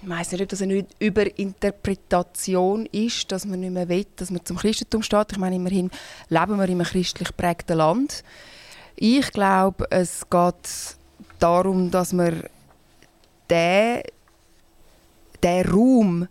Ich 0.01 0.09
weiss 0.09 0.31
nicht, 0.31 0.41
ob 0.41 0.49
das 0.49 0.61
eine 0.61 0.85
Überinterpretation 0.99 2.85
ist, 2.87 3.31
dass 3.31 3.45
man 3.45 3.59
nicht 3.61 3.71
mehr 3.71 3.87
will, 3.89 4.05
dass 4.15 4.31
man 4.31 4.43
zum 4.45 4.57
Christentum 4.57 5.03
steht. 5.03 5.31
Ich 5.31 5.37
meine, 5.37 5.55
immerhin 5.55 5.89
leben 6.29 6.57
wir 6.57 6.65
in 6.65 6.71
einem 6.71 6.83
christlich 6.83 7.29
geprägten 7.29 7.77
Land. 7.77 8.23
Ich 8.95 9.31
glaube, 9.31 9.85
es 9.91 10.29
geht 10.29 10.97
darum, 11.39 11.91
dass 11.91 12.11
man 12.13 12.43
den, 13.49 14.01
den 15.43 15.69
Raum 15.69 16.27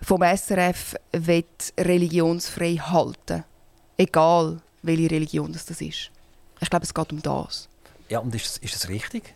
vom 0.00 0.22
SRF 0.22 0.94
will 1.12 1.44
religionsfrei 1.78 2.76
halten 2.76 3.44
Egal, 3.96 4.60
welche 4.82 5.10
Religion 5.10 5.52
das 5.52 5.68
ist. 5.68 6.10
Ich 6.60 6.70
glaube, 6.70 6.84
es 6.84 6.94
geht 6.94 7.12
um 7.12 7.20
das. 7.20 7.68
Ja, 8.08 8.20
und 8.20 8.32
ist, 8.34 8.58
ist 8.58 8.74
das 8.74 8.88
richtig? 8.88 9.34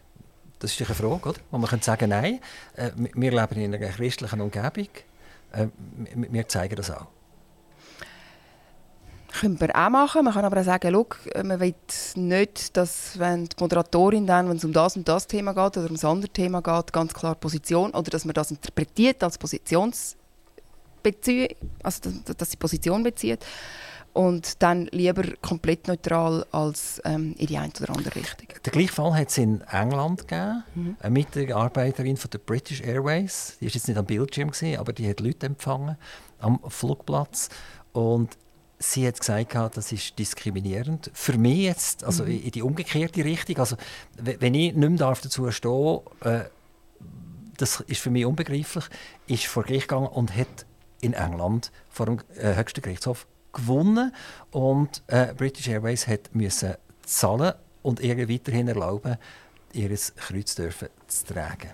Das 0.60 0.72
ist 0.72 0.80
eine 0.88 0.94
Frage, 0.94 1.28
oder? 1.30 1.40
Wo 1.50 1.58
man 1.58 1.68
könnte 1.68 1.84
sagen, 1.84 2.10
nein, 2.10 2.38
äh, 2.76 2.90
wir- 2.96 3.32
leben 3.32 3.60
in 3.60 3.74
einer 3.74 3.88
christlichen 3.90 4.40
Umgebung, 4.40 4.86
äh, 5.52 5.66
wir 6.14 6.46
zeigen 6.48 6.76
das 6.76 6.92
auch. 6.92 7.08
Könnte 9.40 9.66
man 9.66 9.74
auch 9.74 9.90
machen. 9.90 10.24
Man 10.24 10.34
kann 10.34 10.44
aber 10.44 10.60
auch 10.60 10.64
sagen, 10.64 10.92
schau, 10.92 11.06
man 11.42 11.60
will 11.60 11.74
nicht, 12.16 12.76
dass 12.76 13.18
wenn 13.18 13.46
die 13.46 13.56
Moderatorin 13.58 14.26
dann, 14.26 14.48
wenn 14.48 14.56
es 14.56 14.64
um 14.64 14.72
das 14.72 14.96
und 14.96 15.08
das 15.08 15.26
Thema 15.26 15.52
geht 15.52 15.78
oder 15.78 15.88
um 15.88 15.94
das 15.94 16.04
andere 16.04 16.30
Thema 16.30 16.60
geht, 16.60 16.92
ganz 16.92 17.14
klar 17.14 17.34
Position 17.34 17.92
oder 17.92 18.10
dass 18.10 18.24
man 18.24 18.34
das 18.34 18.50
interpretiert 18.50 19.22
als 19.22 19.38
Positionsbeziehung, 19.38 21.48
also 21.82 22.10
dass, 22.36 22.50
sie 22.50 22.56
Position 22.56 23.02
bezieht 23.02 23.44
und 24.12 24.62
dann 24.62 24.86
lieber 24.92 25.22
komplett 25.40 25.88
neutral 25.88 26.44
als 26.52 27.00
ähm, 27.04 27.34
in 27.38 27.46
die 27.46 27.56
eine 27.56 27.72
oder 27.80 27.96
andere 27.96 28.14
Richtung. 28.14 28.46
Den 28.64 28.72
gleichen 28.72 28.92
Fall 28.92 29.14
hat 29.14 29.30
es 29.30 29.38
in 29.38 29.62
England 29.62 30.28
gegeben. 30.28 30.64
Mhm. 30.74 30.96
Eine 31.00 31.10
Mitarbeiterin 31.10 32.16
von 32.16 32.30
der 32.30 32.38
British 32.38 32.82
Airways, 32.82 33.56
die 33.60 33.66
war 33.66 33.72
jetzt 33.72 33.88
nicht 33.88 33.96
am 33.96 34.04
Bildschirm, 34.04 34.50
gewesen, 34.50 34.78
aber 34.78 34.92
die 34.92 35.08
hat 35.08 35.20
Leute 35.20 35.46
empfangen 35.46 35.96
am 36.40 36.60
Flugplatz. 36.68 37.48
Und 37.92 38.36
sie 38.82 39.06
hat 39.06 39.18
gesagt, 39.20 39.76
das 39.76 39.92
ist 39.92 40.18
diskriminierend. 40.18 41.10
Für 41.14 41.38
mich 41.38 41.58
jetzt, 41.58 42.04
also 42.04 42.24
in 42.24 42.42
in 42.42 42.50
die 42.50 42.62
umgekehrte 42.62 43.24
Richtung. 43.24 43.58
Also, 43.58 43.76
we- 44.18 44.36
wenn 44.40 44.54
ich 44.54 44.74
nicht 44.74 44.76
mehr 44.90 44.98
darf 44.98 45.20
dazu 45.20 45.50
stehen 45.50 46.00
äh, 46.20 46.40
das 47.58 47.80
ist 47.80 48.00
für 48.00 48.10
mich 48.10 48.24
unbegreiflich, 48.26 48.86
ist 49.26 49.44
vor 49.46 49.62
Gericht 49.62 49.88
gegangen 49.88 50.08
und 50.08 50.34
hat 50.36 50.66
in 51.00 51.12
England 51.12 51.70
vor 51.90 52.06
dem 52.06 52.18
äh, 52.36 52.54
höchsten 52.56 52.80
Gerichtshof 52.82 53.26
gewonnen 53.52 54.12
und 54.50 55.02
äh, 55.08 55.32
British 55.34 55.68
Airways 55.68 56.06
hat 56.08 56.34
müssen 56.34 56.74
zahlen 57.04 57.52
und 57.82 58.00
ihr 58.00 58.28
weiterhin 58.28 58.68
erlauben, 58.68 59.16
ihr 59.72 59.90
Kreuz 60.16 60.54
dürfen 60.54 60.88
zu 61.06 61.26
tragen. 61.26 61.70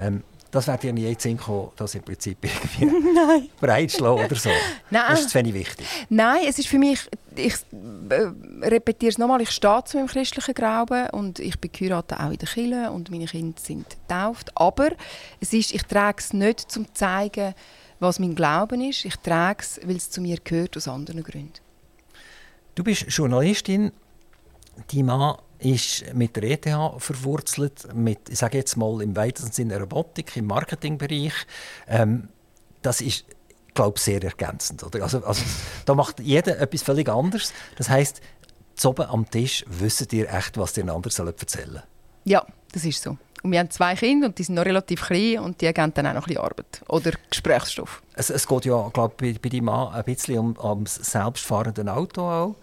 Ähm, 0.00 0.22
das 0.54 0.68
wäre 0.68 0.78
dir 0.78 0.92
nie 0.92 1.10
in 1.10 1.18
Sinn 1.18 1.36
gekommen, 1.36 1.70
das 1.74 1.96
im 1.96 2.02
Prinzip 2.02 2.38
irgendwie 2.40 2.84
Nein. 3.14 3.48
breitschlagen 3.60 4.24
oder 4.24 4.36
so. 4.36 4.50
Nein. 4.88 5.02
Das 5.08 5.20
ist 5.22 5.30
zu 5.30 5.38
wenig 5.38 5.52
wichtig. 5.52 5.84
Nein, 6.08 6.44
es 6.46 6.60
ist 6.60 6.68
für 6.68 6.78
mich, 6.78 7.00
ich 7.34 7.54
äh, 8.10 8.30
repetiere 8.62 9.10
es 9.10 9.18
nochmal, 9.18 9.40
ich 9.40 9.50
stehe 9.50 9.82
zu 9.84 9.96
meinem 9.96 10.06
christlichen 10.06 10.54
Glauben 10.54 11.10
und 11.10 11.40
ich 11.40 11.58
bin 11.58 11.72
geheiratet 11.72 12.20
auch 12.20 12.30
in 12.30 12.38
der 12.38 12.48
Kirche 12.48 12.92
und 12.92 13.10
meine 13.10 13.24
Kinder 13.24 13.60
sind 13.60 13.90
getauft. 13.90 14.52
Aber 14.54 14.90
es 15.40 15.52
ist, 15.52 15.74
ich 15.74 15.82
trage 15.82 16.18
es 16.20 16.32
nicht, 16.32 16.64
um 16.76 16.86
zu 16.86 16.92
zeigen, 16.94 17.54
was 17.98 18.20
mein 18.20 18.36
Glauben 18.36 18.80
ist. 18.80 19.04
Ich 19.04 19.16
trage 19.16 19.60
es, 19.60 19.80
weil 19.82 19.96
es 19.96 20.08
zu 20.10 20.20
mir 20.20 20.38
gehört, 20.44 20.76
aus 20.76 20.86
anderen 20.86 21.24
Gründen. 21.24 21.54
Du 22.76 22.84
bist 22.84 23.06
Journalistin. 23.08 23.90
Dein 24.92 25.06
Mann 25.06 25.36
ist 25.64 26.14
mit 26.14 26.36
der 26.36 26.44
ETH 26.44 26.68
verwurzelt, 26.98 27.94
mit, 27.94 28.28
ich 28.28 28.38
sage 28.38 28.58
jetzt 28.58 28.76
mal 28.76 29.00
im 29.02 29.16
weitesten 29.16 29.52
Sinne 29.52 29.80
Robotik, 29.80 30.36
im 30.36 30.46
Marketingbereich. 30.46 31.32
Ähm, 31.88 32.28
das 32.82 33.00
ist, 33.00 33.24
glaube 33.72 33.94
ich, 33.96 34.02
sehr 34.02 34.22
ergänzend. 34.22 34.84
Oder? 34.84 35.02
Also, 35.02 35.24
also, 35.24 35.42
da 35.86 35.94
macht 35.94 36.20
jeder 36.20 36.58
etwas 36.60 36.82
völlig 36.82 37.08
anderes. 37.08 37.52
Das 37.76 37.88
heisst, 37.88 38.20
zu 38.76 38.90
oben 38.90 39.06
am 39.06 39.30
Tisch 39.30 39.64
wissen 39.68 40.08
ihr 40.12 40.32
echt, 40.32 40.58
was 40.58 40.72
dir 40.72 40.82
andere 40.92 41.12
sollen 41.12 41.34
erzählen 41.38 41.82
Ja, 42.24 42.44
das 42.72 42.84
ist 42.84 43.02
so. 43.02 43.16
Und 43.42 43.52
wir 43.52 43.58
haben 43.58 43.70
zwei 43.70 43.94
Kinder 43.94 44.28
und 44.28 44.38
die 44.38 44.42
sind 44.42 44.54
noch 44.54 44.64
relativ 44.64 45.02
klein 45.02 45.38
und 45.38 45.60
die 45.60 45.72
geben 45.72 45.92
dann 45.92 46.06
auch 46.06 46.14
noch 46.14 46.22
ein 46.22 46.28
bisschen 46.28 46.42
Arbeit 46.42 46.82
oder 46.88 47.12
Gesprächsstoff. 47.28 48.02
Es, 48.14 48.30
es 48.30 48.48
geht 48.48 48.64
ja, 48.64 48.88
glaube 48.88 49.14
ich, 49.20 49.34
bei, 49.34 49.38
bei 49.42 49.48
deinem 49.50 49.66
Mann 49.66 49.92
ein 49.92 50.04
bisschen 50.04 50.38
um, 50.38 50.56
ums 50.58 50.94
selbstfahrende 50.94 51.92
Auto 51.92 52.22
auch. 52.22 52.56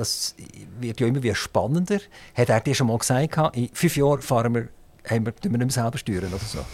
Das 0.00 0.34
wird 0.78 0.98
ja 0.98 1.06
immer 1.06 1.22
wieder 1.22 1.34
spannender. 1.34 2.00
Hat 2.34 2.48
er 2.48 2.60
dir 2.60 2.74
schon 2.74 2.86
mal 2.86 2.96
gesagt, 2.96 3.54
in 3.54 3.68
fünf 3.74 3.96
Jahren 3.98 4.22
fahren 4.22 4.54
wir, 4.54 4.68
haben 5.06 5.26
wir, 5.26 5.34
wir 5.42 5.50
nicht 5.50 5.60
mehr 5.60 5.70
selber 5.70 5.98
steuern 5.98 6.32
oder 6.32 6.38
so? 6.38 6.64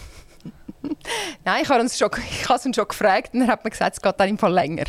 Nein, 1.43 1.63
ich 1.63 1.69
habe, 1.69 1.81
uns 1.81 1.97
schon, 1.97 2.09
ich 2.31 2.47
habe 2.47 2.61
ihn 2.65 2.73
schon 2.73 2.87
gefragt 2.87 3.33
und 3.33 3.41
er 3.41 3.47
hat 3.47 3.65
mir 3.65 3.69
gesagt, 3.71 3.97
es 3.97 4.01
geht 4.01 4.17
dann 4.17 4.29
im 4.29 4.37
Fall 4.37 4.53
länger. 4.53 4.85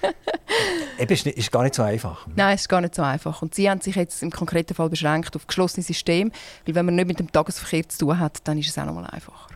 Eben, 0.98 1.12
ist, 1.12 1.26
ist 1.26 1.52
gar 1.52 1.62
nicht 1.62 1.74
so 1.74 1.82
einfach. 1.82 2.26
Nein, 2.34 2.54
es 2.54 2.62
ist 2.62 2.68
gar 2.70 2.80
nicht 2.80 2.94
so 2.94 3.02
einfach. 3.02 3.42
Und 3.42 3.54
sie 3.54 3.68
haben 3.68 3.82
sich 3.82 3.96
jetzt 3.96 4.22
im 4.22 4.30
konkreten 4.30 4.72
Fall 4.72 4.88
beschränkt 4.88 5.36
auf 5.36 5.46
geschlossene 5.46 5.84
Systeme, 5.84 6.30
weil 6.64 6.74
wenn 6.74 6.86
man 6.86 6.94
nicht 6.94 7.06
mit 7.06 7.18
dem 7.18 7.30
Tagesverkehr 7.30 7.86
zu 7.86 7.98
tun 7.98 8.18
hat, 8.18 8.38
dann 8.44 8.56
ist 8.56 8.70
es 8.70 8.78
auch 8.78 8.86
noch 8.86 8.94
mal 8.94 9.04
einfacher. 9.06 9.50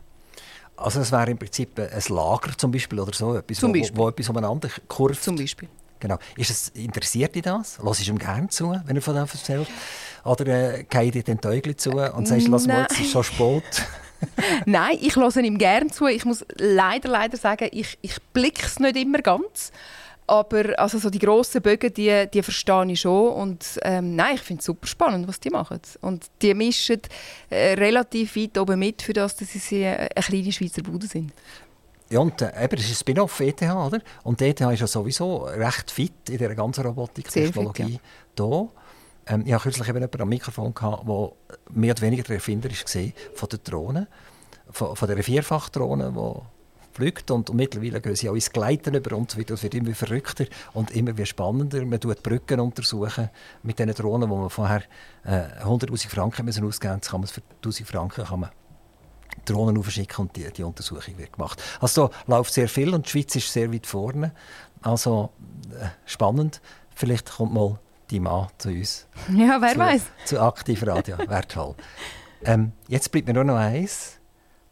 Also 0.76 1.00
es 1.00 1.10
wäre 1.10 1.30
im 1.30 1.38
Prinzip 1.38 1.78
ein 1.78 2.14
Lager 2.14 2.58
zum 2.58 2.70
Beispiel 2.70 3.00
oder 3.00 3.14
so, 3.14 3.34
etwas, 3.34 3.58
Zum 3.58 3.70
wo, 3.70 3.78
Beispiel. 3.78 3.96
wo, 3.96 4.02
wo 4.02 4.08
etwas 4.10 4.28
umeinander 4.28 4.68
kurvt. 4.86 5.22
Zum 5.22 5.36
Beispiel. 5.36 5.68
Genau. 6.00 6.18
Ist 6.36 6.50
es, 6.50 6.68
interessiert 6.70 7.34
dich 7.34 7.42
das? 7.42 7.78
Lass 7.82 8.00
ich 8.00 8.08
ihm 8.08 8.18
gerne 8.18 8.48
zu, 8.48 8.74
wenn 8.84 8.96
er 8.96 9.02
von 9.02 9.14
dem 9.14 9.24
erzählt? 9.24 9.68
Oder 10.24 10.46
äh, 10.78 10.84
geht 10.84 11.14
dir 11.14 11.22
den 11.22 11.40
Teugel 11.40 11.76
zu 11.76 11.90
und 11.90 12.26
sagst, 12.26 12.48
lass 12.48 12.66
mal, 12.66 12.86
es 12.90 13.00
ist 13.00 13.12
schon 13.12 13.24
spät? 13.24 13.86
Nein, 14.66 14.98
ich 15.00 15.16
höre 15.16 15.36
ihm 15.36 15.58
gerne 15.58 15.88
zu. 15.88 16.06
Ich 16.06 16.24
muss 16.24 16.44
leider, 16.56 17.08
leider 17.08 17.36
sagen, 17.36 17.68
ich, 17.72 17.98
ich 18.02 18.16
blicke 18.32 18.66
es 18.66 18.78
nicht 18.78 18.96
immer 18.96 19.18
ganz. 19.18 19.72
Aber 20.26 20.78
also 20.78 20.98
so 20.98 21.08
die 21.08 21.20
grossen 21.20 21.62
Bögen, 21.62 21.92
die, 21.94 22.26
die 22.32 22.42
verstehe 22.42 22.92
ich 22.92 23.00
schon. 23.00 23.32
Und 23.32 23.80
ähm, 23.82 24.14
nein, 24.14 24.34
ich 24.34 24.42
finde 24.42 24.60
es 24.60 24.66
super 24.66 24.86
spannend, 24.86 25.26
was 25.26 25.40
die 25.40 25.48
machen. 25.48 25.80
Und 26.02 26.26
die 26.42 26.52
mischen 26.52 27.00
äh, 27.48 27.72
relativ 27.72 28.36
weit 28.36 28.58
oben 28.58 28.78
mit, 28.78 29.00
für 29.00 29.14
das, 29.14 29.36
dass 29.36 29.50
sie 29.50 29.84
äh, 29.84 30.08
eine 30.14 30.24
kleine 30.26 30.52
Schweizer 30.52 30.82
Bude 30.82 31.06
sind. 31.06 31.32
Ja, 32.10 32.20
und 32.20 32.40
äh, 32.40 32.64
eben, 32.64 32.76
das 32.76 32.86
ist 32.86 32.90
ein 32.90 32.94
Spin-off 32.94 33.40
ETH, 33.40 33.62
oder? 33.62 34.00
Und 34.24 34.40
die 34.40 34.46
ETH 34.46 34.60
ist 34.60 34.80
ja 34.80 34.86
sowieso 34.86 35.44
recht 35.44 35.90
fit 35.90 36.12
in 36.28 36.38
dieser 36.38 36.54
ganzen 36.54 36.84
Robotik-Technologie. 36.84 38.00
Hier. 38.36 38.68
Ähm, 39.26 39.42
ich 39.44 39.52
hatte 39.52 39.64
kürzlich 39.64 39.88
eben 39.88 39.98
jemanden 39.98 40.22
am 40.22 40.28
Mikrofon, 40.28 40.74
der 40.74 41.32
mehr 41.70 41.92
oder 41.92 42.02
weniger 42.02 42.22
der 42.22 42.36
Erfinder 42.36 42.70
war 42.70 43.12
von 43.34 43.48
der 43.50 43.58
Drohne, 43.58 44.08
von, 44.70 44.96
von 44.96 45.08
dieser 45.08 45.22
Vierfach-Drohne, 45.22 46.12
die 46.12 46.40
fliegt. 46.98 47.30
Und, 47.30 47.50
und 47.50 47.56
mittlerweile 47.56 48.00
gehen 48.00 48.16
sie 48.16 48.28
auch 48.28 48.34
ins 48.34 48.50
Gleiten 48.50 48.94
über 48.94 49.16
und 49.16 49.30
so 49.30 49.38
weiter. 49.38 49.54
Es 49.54 49.62
wird 49.62 49.74
immer 49.74 49.94
verrückter 49.94 50.46
und 50.72 50.90
immer 50.90 51.16
wieder 51.16 51.26
spannender. 51.26 51.84
Man 51.84 52.00
tut 52.00 52.22
Brücken 52.22 52.60
untersuchen 52.60 53.30
mit 53.62 53.78
diesen 53.78 53.94
Drohnen, 53.94 54.28
wo 54.28 54.36
man 54.36 54.50
vorher 54.50 54.82
äh, 55.24 55.62
100'000 55.62 56.08
Franken 56.08 56.44
müssen 56.44 56.64
ausgeben 56.64 56.94
musste. 56.94 57.10
Kann 57.10 57.20
man 57.20 57.24
es 57.24 57.32
für 57.32 57.42
1'000 57.62 57.84
Franken 57.84 58.24
kann 58.24 58.40
man 58.40 58.50
Drohnen 59.44 59.78
aufschicken 59.78 60.26
und 60.26 60.36
die, 60.36 60.50
die 60.52 60.62
Untersuchung 60.62 61.18
wird 61.18 61.32
gemacht. 61.32 61.62
Also 61.80 62.08
da 62.08 62.36
läuft 62.36 62.52
sehr 62.52 62.68
viel 62.68 62.94
und 62.94 63.06
die 63.06 63.10
Schweiz 63.10 63.36
ist 63.36 63.52
sehr 63.52 63.72
weit 63.72 63.86
vorne. 63.86 64.32
Also 64.82 65.30
äh, 65.70 65.88
spannend. 66.06 66.60
Vielleicht 66.94 67.30
kommt 67.30 67.52
mal 67.52 67.78
die 68.10 68.20
Mann 68.20 68.48
zu 68.58 68.70
uns. 68.70 69.06
Ja, 69.34 69.60
wer 69.60 69.72
zu, 69.72 69.78
weiß. 69.78 70.02
Zu 70.24 70.40
Aktivradio. 70.40 71.18
Wäre 71.28 71.46
toll. 71.46 71.74
Ähm, 72.44 72.72
jetzt 72.88 73.10
bleibt 73.10 73.26
mir 73.26 73.34
nur 73.34 73.44
noch 73.44 73.56
eins. 73.56 74.18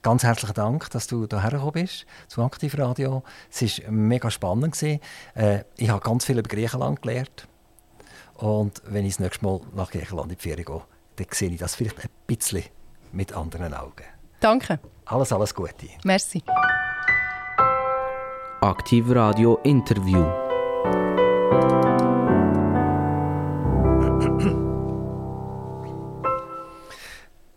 Ganz 0.02 0.22
herzlichen 0.22 0.54
Dank, 0.54 0.88
dass 0.90 1.08
du 1.08 1.26
hierher 1.26 1.50
gekommen 1.50 1.72
bist, 1.72 2.06
zu 2.28 2.42
Aktivradio. 2.42 3.24
Es 3.50 3.82
war 3.82 3.90
mega 3.90 4.30
spannend. 4.30 4.78
gewesen. 4.78 5.00
Äh, 5.34 5.64
ich 5.76 5.90
habe 5.90 6.00
ganz 6.00 6.24
viel 6.24 6.38
über 6.38 6.48
Griechenland 6.48 7.02
gelernt. 7.02 7.48
Und 8.34 8.82
wenn 8.86 9.04
ich 9.04 9.14
das 9.14 9.20
nächste 9.20 9.44
Mal 9.44 9.60
nach 9.74 9.90
Griechenland 9.90 10.30
in 10.30 10.38
die 10.38 10.42
Ferien 10.42 10.64
gehe, 10.64 10.82
dann 11.16 11.26
sehe 11.30 11.50
ich 11.50 11.58
das 11.58 11.74
vielleicht 11.74 11.98
ein 12.04 12.10
bisschen 12.26 12.64
mit 13.12 13.32
anderen 13.32 13.74
Augen. 13.74 14.04
Danke. 14.40 14.78
Alles, 15.06 15.32
alles 15.32 15.54
Gute. 15.54 15.88
Merci. 16.04 16.42
Aktiv 18.60 19.10
Radio 19.10 19.58
Interview. 19.62 20.24